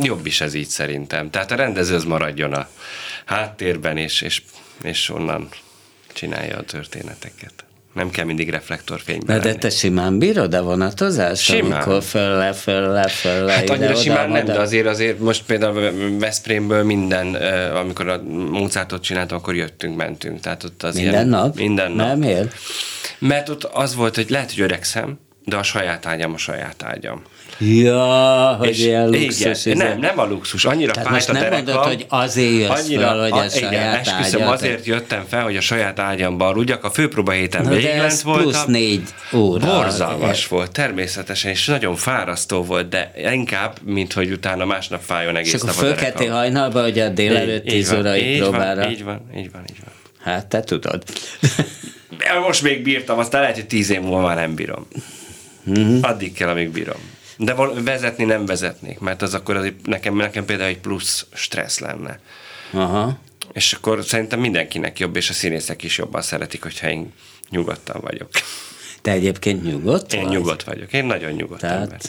jobb 0.01 0.25
is 0.25 0.41
ez 0.41 0.53
így 0.53 0.67
szerintem. 0.67 1.29
Tehát 1.29 1.51
a 1.51 1.55
rendező 1.55 1.95
az 1.95 2.03
maradjon 2.03 2.53
a 2.53 2.67
háttérben, 3.25 3.97
és, 3.97 4.21
és, 4.21 4.41
és 4.81 5.09
onnan 5.09 5.49
csinálja 6.13 6.57
a 6.57 6.63
történeteket. 6.63 7.65
Nem 7.95 8.09
kell 8.09 8.25
mindig 8.25 8.49
reflektorfényben 8.49 9.41
De, 9.41 9.51
de 9.51 9.55
te 9.55 9.69
simán 9.69 10.19
bírod 10.19 10.53
a 10.53 10.63
vonatozást? 10.63 11.41
Simán. 11.41 11.71
Amikor 11.71 12.03
föl 12.03 12.37
le, 12.37 12.53
föl 12.53 12.91
le, 12.91 13.07
föl 13.07 13.43
le, 13.43 13.51
Hát 13.51 13.69
annyira 13.69 13.95
simán 13.95 14.29
nem, 14.29 14.45
de 14.45 14.59
azért 14.59 14.87
azért 14.87 15.19
most 15.19 15.43
például 15.45 16.17
Veszprémből 16.19 16.83
minden, 16.83 17.35
amikor 17.75 18.07
a 18.07 18.21
Mozartot 18.49 19.03
csináltam, 19.03 19.37
akkor 19.37 19.55
jöttünk, 19.55 19.95
mentünk. 19.95 20.39
Tehát 20.39 20.63
ott 20.63 20.83
az 20.83 20.95
minden 20.95 21.13
ilyen, 21.13 21.27
nap? 21.27 21.55
Minden 21.55 21.91
nap. 21.91 22.07
Nem, 22.07 22.19
miért? 22.19 22.55
Mert 23.19 23.49
ott 23.49 23.63
az 23.63 23.95
volt, 23.95 24.15
hogy 24.15 24.29
lehet, 24.29 24.51
hogy 24.53 24.61
öregszem, 24.61 25.19
de 25.45 25.55
a 25.55 25.63
saját 25.63 26.05
ágyam 26.05 26.33
a 26.33 26.37
saját 26.37 26.83
ágyam. 26.83 27.21
Ja, 27.59 28.55
hogy 28.59 28.69
és 28.69 28.79
ilyen 28.79 29.09
luxus. 29.09 29.65
Igen, 29.65 29.77
nem, 29.77 29.99
nem 29.99 30.19
a 30.19 30.25
luxus, 30.25 30.65
annyira 30.65 30.91
Tehát 30.91 31.09
fájt 31.09 31.27
most 31.27 31.29
a 31.37 31.43
nem 31.43 31.53
mondod, 31.53 31.75
hogy 31.75 32.05
azért 32.09 32.53
jössz 32.53 32.69
annyira, 32.69 33.01
fel, 33.01 33.19
hogy 33.19 33.31
a, 33.31 33.35
a 33.35 33.49
saját 33.49 33.71
igen, 33.71 33.93
esküszöm, 33.93 34.41
ágyat. 34.41 34.53
azért 34.53 34.85
jöttem 34.85 35.23
fel, 35.27 35.43
hogy 35.43 35.55
a 35.55 35.61
saját 35.61 35.99
ágyamban 35.99 36.47
aludjak. 36.47 36.83
A 36.83 36.89
főpróba 36.89 37.31
héten 37.31 37.69
véglent 37.69 38.21
voltam. 38.21 38.43
plusz 38.43 38.65
négy 38.65 39.03
óra. 39.33 39.65
Borzalmas 39.65 40.47
volt, 40.47 40.71
természetesen, 40.71 41.51
és 41.51 41.65
nagyon 41.65 41.95
fárasztó 41.95 42.63
volt, 42.63 42.89
de 42.89 43.11
inkább, 43.31 43.77
mint 43.83 44.13
hogy 44.13 44.31
utána 44.31 44.65
másnap 44.65 45.01
fájjon 45.01 45.35
egész 45.35 45.53
és 45.53 45.61
nap 45.61 45.69
akkor 45.69 45.83
fölkelti 45.83 46.25
hajnalba, 46.25 46.81
hogy 46.81 46.99
a 46.99 47.09
délelőtt 47.09 47.65
tíz 47.65 47.93
órai 47.93 48.37
próbára. 48.37 48.81
Van, 48.81 48.91
így 48.91 49.03
van, 49.03 49.21
így 49.37 49.51
van, 49.51 49.61
így 49.69 49.79
van. 49.83 49.93
Hát 50.23 50.45
te 50.47 50.59
tudod. 50.59 51.03
Most 52.45 52.61
még 52.61 52.83
bírtam, 52.83 53.19
aztán 53.19 53.41
lehet, 53.41 53.55
hogy 53.55 53.67
tíz 53.67 53.89
év 53.89 54.01
múlva 54.01 54.21
már 54.21 54.35
nem 54.35 54.55
bírom. 54.55 54.87
Mm-hmm. 55.69 56.01
Addig 56.01 56.33
kell, 56.33 56.49
amíg 56.49 56.69
bírom. 56.69 57.13
De 57.37 57.53
vezetni 57.83 58.23
nem 58.23 58.45
vezetnék, 58.45 58.99
mert 58.99 59.21
az 59.21 59.33
akkor 59.33 59.55
az 59.55 59.71
nekem, 59.83 60.15
nekem 60.15 60.45
például 60.45 60.69
egy 60.69 60.79
plusz 60.79 61.25
stressz 61.33 61.79
lenne. 61.79 62.19
Aha. 62.71 63.17
És 63.53 63.73
akkor 63.73 64.03
szerintem 64.03 64.39
mindenkinek 64.39 64.99
jobb, 64.99 65.15
és 65.15 65.29
a 65.29 65.33
színészek 65.33 65.83
is 65.83 65.97
jobban 65.97 66.21
szeretik, 66.21 66.63
hogyha 66.63 66.89
én 66.89 67.13
nyugodtan 67.49 68.01
vagyok. 68.01 68.29
Te 69.01 69.11
egyébként 69.11 69.63
nyugodt 69.63 70.13
Én 70.13 70.23
vagy? 70.23 70.31
nyugodt 70.31 70.63
vagyok. 70.63 70.93
Én 70.93 71.05
nagyon 71.05 71.31
nyugodt 71.31 71.59
Tehát... 71.59 71.81
ember. 71.81 71.99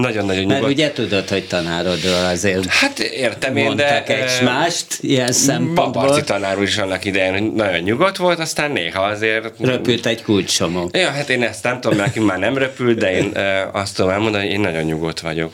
Nagyon-nagyon 0.00 0.42
nyugodt. 0.42 0.60
Mert 0.60 0.72
ugye 0.72 0.92
tudod, 0.92 1.28
hogy 1.28 1.46
tanárodról 1.46 2.24
azért 2.24 2.66
Hát 2.66 2.98
értem 2.98 3.56
én, 3.56 3.76
de... 3.76 4.04
egymást 4.04 4.86
ilyen 5.00 5.32
szempontból. 5.32 5.84
Babarci 5.84 6.24
tanár 6.24 6.62
is 6.62 6.78
annak 6.78 7.04
idején 7.04 7.52
nagyon 7.56 7.80
nyugodt 7.80 8.16
volt, 8.16 8.38
aztán 8.38 8.70
néha 8.70 9.02
azért... 9.02 9.52
Röpült 9.58 10.06
egy 10.06 10.22
kulcsomó. 10.22 10.88
Ja, 10.92 11.10
hát 11.10 11.28
én 11.28 11.42
ezt 11.42 11.62
nem 11.62 11.80
tudom, 11.80 11.98
neki 11.98 12.20
már 12.20 12.38
nem 12.38 12.58
repült, 12.58 12.98
de 12.98 13.12
én 13.16 13.32
azt 13.72 13.96
tudom 13.96 14.10
elmondani, 14.10 14.44
hogy 14.44 14.52
én 14.52 14.60
nagyon 14.60 14.82
nyugodt 14.82 15.20
vagyok. 15.20 15.52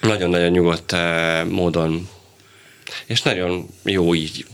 Nagyon-nagyon 0.00 0.50
nyugodt 0.50 0.96
módon. 1.48 2.08
És 3.06 3.22
nagyon 3.22 3.66
jó 3.84 4.14
így 4.14 4.46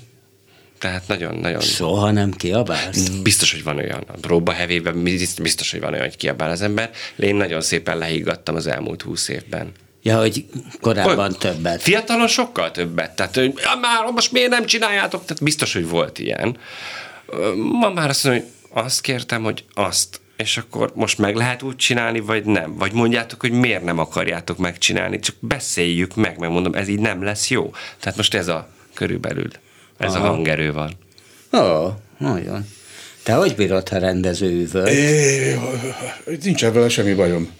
tehát 0.82 1.08
nagyon-nagyon... 1.08 1.60
Soha 1.60 2.10
nem 2.10 2.30
kiabálsz? 2.30 3.08
Biztos, 3.08 3.52
hogy 3.52 3.62
van 3.62 3.76
olyan. 3.76 4.04
A 4.06 4.16
próba 4.20 4.52
hevében 4.52 5.02
biztos, 5.42 5.70
hogy 5.70 5.80
van 5.80 5.92
olyan, 5.92 6.04
hogy 6.04 6.16
kiabál 6.16 6.50
az 6.50 6.62
ember. 6.62 6.90
Én 7.16 7.34
nagyon 7.34 7.60
szépen 7.60 7.98
lehiggadtam 7.98 8.54
az 8.54 8.66
elmúlt 8.66 9.02
húsz 9.02 9.28
évben. 9.28 9.72
Ja, 10.02 10.18
hogy 10.18 10.44
korábban 10.80 11.26
hogy 11.26 11.38
többet. 11.38 11.82
Fiatalon 11.82 12.26
sokkal 12.26 12.70
többet. 12.70 13.16
Tehát, 13.16 13.34
hogy 13.34 13.52
ja, 13.56 13.78
már 13.80 14.12
most 14.12 14.32
miért 14.32 14.50
nem 14.50 14.66
csináljátok? 14.66 15.24
Tehát 15.24 15.42
biztos, 15.42 15.72
hogy 15.72 15.88
volt 15.88 16.18
ilyen. 16.18 16.56
Ma 17.80 17.90
már 17.90 18.08
azt 18.08 18.24
mondom, 18.24 18.42
hogy 18.42 18.82
azt 18.82 19.00
kértem, 19.00 19.42
hogy 19.42 19.64
azt 19.74 20.20
és 20.36 20.56
akkor 20.56 20.92
most 20.94 21.18
meg 21.18 21.34
lehet 21.34 21.62
úgy 21.62 21.76
csinálni, 21.76 22.20
vagy 22.20 22.44
nem? 22.44 22.76
Vagy 22.76 22.92
mondjátok, 22.92 23.40
hogy 23.40 23.52
miért 23.52 23.84
nem 23.84 23.98
akarjátok 23.98 24.58
megcsinálni, 24.58 25.18
csak 25.18 25.34
beszéljük 25.40 26.14
meg, 26.14 26.38
megmondom, 26.38 26.74
ez 26.74 26.88
így 26.88 27.00
nem 27.00 27.22
lesz 27.22 27.50
jó. 27.50 27.72
Tehát 28.00 28.16
most 28.16 28.34
ez 28.34 28.48
a 28.48 28.68
körülbelül. 28.94 29.48
Ez 30.02 30.14
Aha. 30.14 30.26
a 30.26 30.30
hangerő 30.30 30.72
van. 30.72 30.92
Ó, 31.52 31.88
nagyon. 32.18 32.66
Te 33.22 33.32
hogy 33.34 33.54
bírod, 33.54 33.88
ha 33.88 33.98
rendező 33.98 34.60
üvölt? 34.60 34.88
É, 34.88 35.58
nincsen 36.42 36.72
vele 36.72 36.88
semmi 36.88 37.14
bajom. 37.14 37.50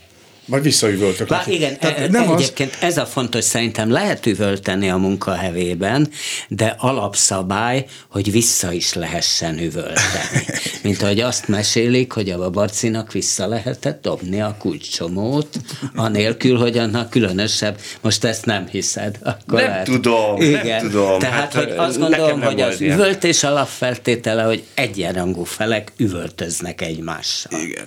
Majd 0.45 0.63
visszaüvöltök. 0.63 1.29
Bár 1.29 1.49
igen, 1.49 1.79
Tehát 1.79 1.99
e, 1.99 2.09
nem 2.09 2.31
egyébként 2.31 2.77
az... 2.81 2.83
ez 2.83 2.97
a 2.99 3.07
fontos, 3.07 3.45
szerintem 3.45 3.91
lehet 3.91 4.27
üvölteni 4.27 4.91
a 4.91 4.97
munkahevében, 4.97 6.09
de 6.49 6.75
alapszabály, 6.79 7.87
hogy 8.09 8.33
vissza 8.33 8.73
is 8.73 8.93
lehessen 8.93 9.59
üvölteni. 9.59 10.45
Mint 10.83 11.03
ahogy 11.03 11.21
azt 11.21 11.49
mesélik, 11.49 12.13
hogy 12.13 12.31
a 12.31 12.39
Babarcinak 12.39 13.13
vissza 13.13 13.47
lehetett 13.47 14.03
dobni 14.03 14.41
a 14.41 14.57
kulcsomót, 14.59 15.49
anélkül, 15.95 16.59
hogy 16.59 16.79
annak 16.79 17.11
különösebb, 17.11 17.81
most 18.01 18.25
ezt 18.25 18.45
nem 18.45 18.67
hiszed. 18.69 19.19
Akkor 19.23 19.61
nem 19.61 19.69
lehet. 19.69 19.85
tudom, 19.85 20.41
igen. 20.41 20.67
nem 20.67 20.91
tudom. 20.91 21.19
Tehát, 21.19 21.53
hát, 21.53 21.65
hogy 21.65 21.73
azt 21.77 21.99
gondolom, 21.99 22.41
hogy 22.41 22.61
az 22.61 22.81
ilyen. 22.81 22.99
üvöltés 22.99 23.43
alapfeltétele, 23.43 24.43
hogy 24.43 24.63
egyenrangú 24.75 25.45
felek 25.45 25.93
üvöltöznek 25.97 26.81
egymással. 26.81 27.61
Igen. 27.61 27.85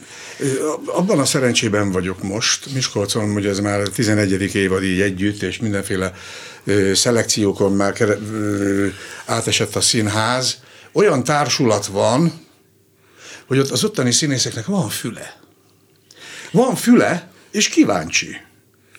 Abban 0.85 1.19
a 1.19 1.25
szerencsében 1.25 1.91
vagyok 1.91 2.23
most, 2.23 2.44
Miskolcon, 2.73 3.33
hogy 3.33 3.45
ez 3.45 3.59
már 3.59 3.87
11. 3.87 4.55
évad 4.55 4.83
így 4.83 5.01
együtt, 5.01 5.41
és 5.41 5.57
mindenféle 5.57 6.13
szelekciókon 6.93 7.71
már 7.71 8.17
átesett 9.25 9.75
a 9.75 9.81
színház. 9.81 10.57
Olyan 10.91 11.23
társulat 11.23 11.85
van, 11.85 12.33
hogy 13.47 13.59
ott 13.59 13.69
az 13.69 13.83
ottani 13.83 14.11
színészeknek 14.11 14.65
van 14.65 14.89
füle. 14.89 15.39
Van 16.51 16.75
füle, 16.75 17.29
és 17.51 17.69
kíváncsi 17.69 18.37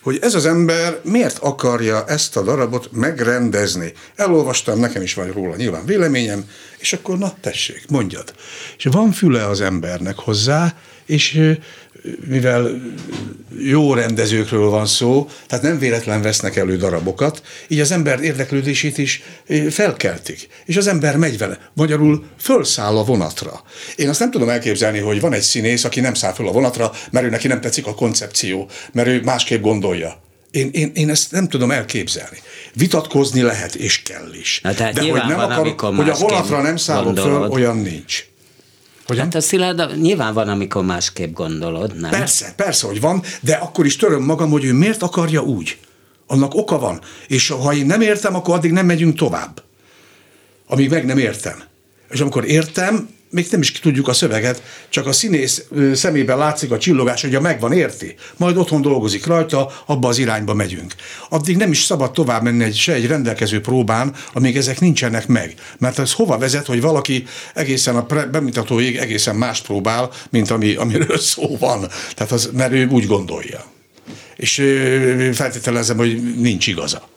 hogy 0.07 0.19
ez 0.21 0.35
az 0.35 0.47
ember 0.47 1.01
miért 1.03 1.39
akarja 1.39 2.05
ezt 2.07 2.37
a 2.37 2.43
darabot 2.43 2.89
megrendezni. 2.93 3.93
Elolvastam, 4.17 4.79
nekem 4.79 5.03
is 5.03 5.15
van 5.15 5.33
róla 5.33 5.57
nyilván 5.57 5.85
véleményem, 5.85 6.45
és 6.79 6.93
akkor 6.93 7.19
na 7.19 7.35
tessék, 7.41 7.85
mondjad. 7.89 8.35
És 8.77 8.85
van 8.85 9.13
füle 9.13 9.47
az 9.47 9.61
embernek 9.61 10.17
hozzá, 10.17 10.75
és 11.07 11.41
mivel 12.29 12.81
jó 13.59 13.95
rendezőkről 13.95 14.69
van 14.71 14.87
szó, 14.87 15.29
tehát 15.47 15.65
nem 15.65 15.79
véletlen 15.79 16.23
vesznek 16.23 16.57
elő 16.57 16.77
darabokat, 16.77 17.43
így 17.69 17.81
az 17.81 17.91
ember 17.91 18.21
érdeklődését 18.21 18.99
is 18.99 19.23
felkeltik. 19.71 20.49
És 20.65 20.77
az 20.77 20.87
ember 20.87 21.17
megy 21.17 21.39
vele. 21.39 21.59
Magyarul 21.73 22.25
fölszáll 22.41 22.97
a 22.97 23.05
vonatra. 23.05 23.63
Én 23.97 24.09
azt 24.09 24.21
nem 24.21 24.31
tudom 24.31 24.49
elképzelni, 24.49 24.99
hogy 24.99 25.21
van 25.21 25.33
egy 25.33 25.43
színész, 25.43 25.85
aki 25.85 26.01
nem 26.01 26.15
száll 26.15 26.33
föl 26.33 26.49
a 26.49 26.53
vonatra, 26.53 26.93
mert 27.11 27.27
ő 27.27 27.29
neki 27.29 27.47
nem 27.47 27.61
tetszik 27.61 27.87
a 27.87 27.95
koncepció, 27.95 28.69
mert 28.93 29.09
ő 29.09 29.21
másképp 29.25 29.63
gondolja. 29.63 30.25
Én, 30.51 30.69
én, 30.73 30.91
én 30.95 31.11
ezt 31.11 31.33
nem 31.33 31.49
tudom 31.49 31.71
elképzelni. 31.71 32.39
Vitatkozni 32.73 33.43
lehet, 33.43 33.75
és 33.75 34.03
kell 34.03 34.33
is. 34.41 34.61
Na, 34.63 34.73
De 34.73 34.93
hogy 35.01 35.23
nem 35.29 35.39
akar, 35.39 35.75
hogy 35.95 36.09
a 36.09 36.15
vonatra 36.15 36.63
nem 36.63 36.77
szállok 36.77 37.19
föl, 37.19 37.49
olyan 37.51 37.77
nincs. 37.77 38.25
Hogyan? 39.07 39.25
Hát 39.25 39.35
a 39.35 39.41
Szilárd 39.41 40.01
nyilván 40.01 40.35
van, 40.35 40.49
amikor 40.49 40.85
másképp 40.85 41.35
gondolod, 41.35 42.01
nem? 42.01 42.11
Persze, 42.11 42.53
persze, 42.57 42.87
hogy 42.87 43.01
van, 43.01 43.23
de 43.41 43.55
akkor 43.55 43.87
is 43.87 43.97
töröm 43.97 44.23
magam, 44.23 44.51
hogy 44.51 44.65
ő 44.65 44.73
miért 44.73 45.03
akarja 45.03 45.43
úgy. 45.43 45.79
Annak 46.27 46.55
oka 46.55 46.79
van. 46.79 47.01
És 47.29 47.49
ha 47.49 47.75
én 47.75 47.87
nem 47.87 48.01
értem, 48.01 48.35
akkor 48.35 48.55
addig 48.55 48.73
nem 48.73 48.87
megyünk 48.87 49.17
tovább. 49.17 49.63
Amíg 50.67 50.91
meg 50.91 51.05
nem 51.05 51.19
értem. 51.19 51.63
És 52.11 52.21
amikor 52.21 52.45
értem, 52.45 53.09
még 53.31 53.47
nem 53.51 53.61
is 53.61 53.73
tudjuk 53.73 54.09
a 54.09 54.13
szöveget, 54.13 54.63
csak 54.89 55.07
a 55.07 55.13
színész 55.13 55.65
szemében 55.95 56.39
látszik 56.39 56.71
a 56.71 56.79
csillogás, 56.79 57.23
hogy 57.23 57.35
a 57.35 57.41
megvan, 57.41 57.73
érti. 57.73 58.15
Majd 58.37 58.57
otthon 58.57 58.83
dolgozik 58.83 59.27
rajta, 59.27 59.73
abba 59.87 60.09
az 60.09 60.19
irányba 60.19 60.55
megyünk. 60.55 60.95
Addig 61.29 61.57
nem 61.57 61.71
is 61.71 61.83
szabad 61.83 62.13
tovább 62.13 62.43
menni 62.43 62.65
egy, 62.65 62.77
se 62.77 62.93
egy 62.93 63.07
rendelkező 63.07 63.61
próbán, 63.61 64.15
amíg 64.33 64.57
ezek 64.57 64.81
nincsenek 64.81 65.27
meg. 65.27 65.55
Mert 65.79 65.99
ez 65.99 66.13
hova 66.13 66.39
vezet, 66.39 66.67
hogy 66.67 66.81
valaki 66.81 67.25
egészen 67.55 67.97
a 67.97 68.05
pre- 68.05 68.31
bemutatóig 68.31 68.97
egészen 68.97 69.37
más 69.37 69.61
próbál, 69.61 70.11
mint 70.31 70.51
ami, 70.51 70.75
amiről 70.75 71.19
szó 71.19 71.57
van. 71.57 71.89
Tehát 72.15 72.33
az, 72.33 72.51
mert 72.53 72.73
ő 72.73 72.87
úgy 72.87 73.07
gondolja. 73.07 73.65
És 74.37 74.55
feltételezem, 75.33 75.97
hogy 75.97 76.35
nincs 76.37 76.67
igaza. 76.67 77.09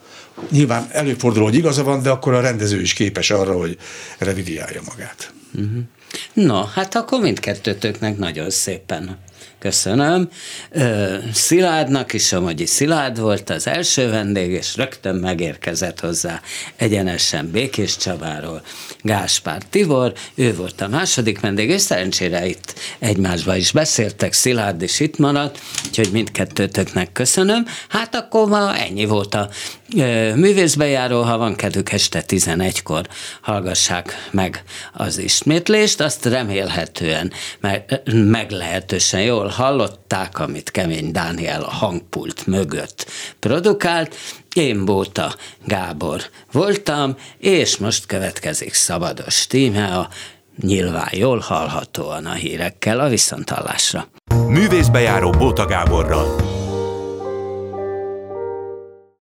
Nyilván 0.52 0.88
előfordul, 0.92 1.44
hogy 1.44 1.56
igaza 1.56 1.84
van, 1.84 2.02
de 2.02 2.10
akkor 2.10 2.34
a 2.34 2.42
rendező 2.42 2.82
is 2.82 2.94
képes 2.94 3.30
arra, 3.32 3.54
hogy 3.54 3.78
revidiálja 4.18 4.82
magát. 4.90 5.34
Uh-huh. 5.54 5.80
No, 6.34 6.64
hát 6.64 6.96
akkor 6.96 7.22
mindkettőtöknek 7.22 8.18
nagyon 8.18 8.50
szépen 8.50 9.18
köszönöm. 9.60 10.30
Szilárdnak 11.34 12.14
is, 12.14 12.34
amúgy 12.34 12.68
Szilárd 12.68 13.20
volt 13.20 13.50
az 13.50 13.68
első 13.68 14.10
vendég, 14.10 14.52
és 14.52 14.76
rögtön 14.76 15.16
megérkezett 15.16 16.00
hozzá 16.00 16.42
egyenesen 16.76 17.52
Békés 17.52 17.98
Csabáról 17.98 18.62
Gáspár 19.02 19.62
Tibor, 19.70 20.14
ő 20.36 20.56
volt 20.56 20.82
a 20.82 20.88
második 20.88 21.40
vendég, 21.40 21.70
és 21.70 21.82
szerencsére 21.82 22.46
itt 22.46 22.74
egymásba 23.00 23.56
is 23.56 23.72
beszéltek, 23.72 24.34
Szilárd 24.34 24.82
is 24.82 25.00
itt 25.00 25.18
maradt, 25.18 25.60
úgyhogy 25.86 26.10
mindkettőtöknek 26.12 27.12
köszönöm. 27.12 27.66
Hát 27.90 28.16
akkor 28.16 28.48
ma 28.48 28.78
ennyi 28.78 29.06
volt 29.06 29.36
a 29.36 29.50
művészbejáró, 30.36 31.22
ha 31.22 31.38
van 31.38 31.56
kedvük 31.56 31.92
este 31.92 32.24
11-kor 32.28 33.08
hallgassák 33.42 34.28
meg 34.32 34.64
az 34.94 35.18
ismétlést, 35.18 36.02
azt 36.02 36.26
remélhetően 36.26 37.32
meg, 37.60 38.02
meglehetősen 38.14 39.22
jól 39.22 39.49
hallották, 39.50 40.40
amit 40.40 40.72
Kemény 40.72 41.12
Dániel 41.12 41.62
a 41.62 41.70
hangpult 41.70 42.48
mögött 42.48 43.06
produkált. 43.40 44.16
Én 44.56 44.86
Bóta 44.86 45.36
Gábor 45.66 46.22
voltam, 46.52 47.16
és 47.38 47.78
most 47.78 48.06
következik 48.06 48.74
Szabados 48.74 49.48
tíme 49.48 49.86
a 49.86 50.10
nyilván 50.62 51.10
jól 51.12 51.40
hallhatóan 51.40 52.26
a 52.26 52.34
hírekkel 52.34 53.00
a 53.00 53.08
viszontalásra. 53.08 54.08
Művészbejáró 54.48 55.30
Bóta 55.30 55.66
Gáborral. 55.66 56.59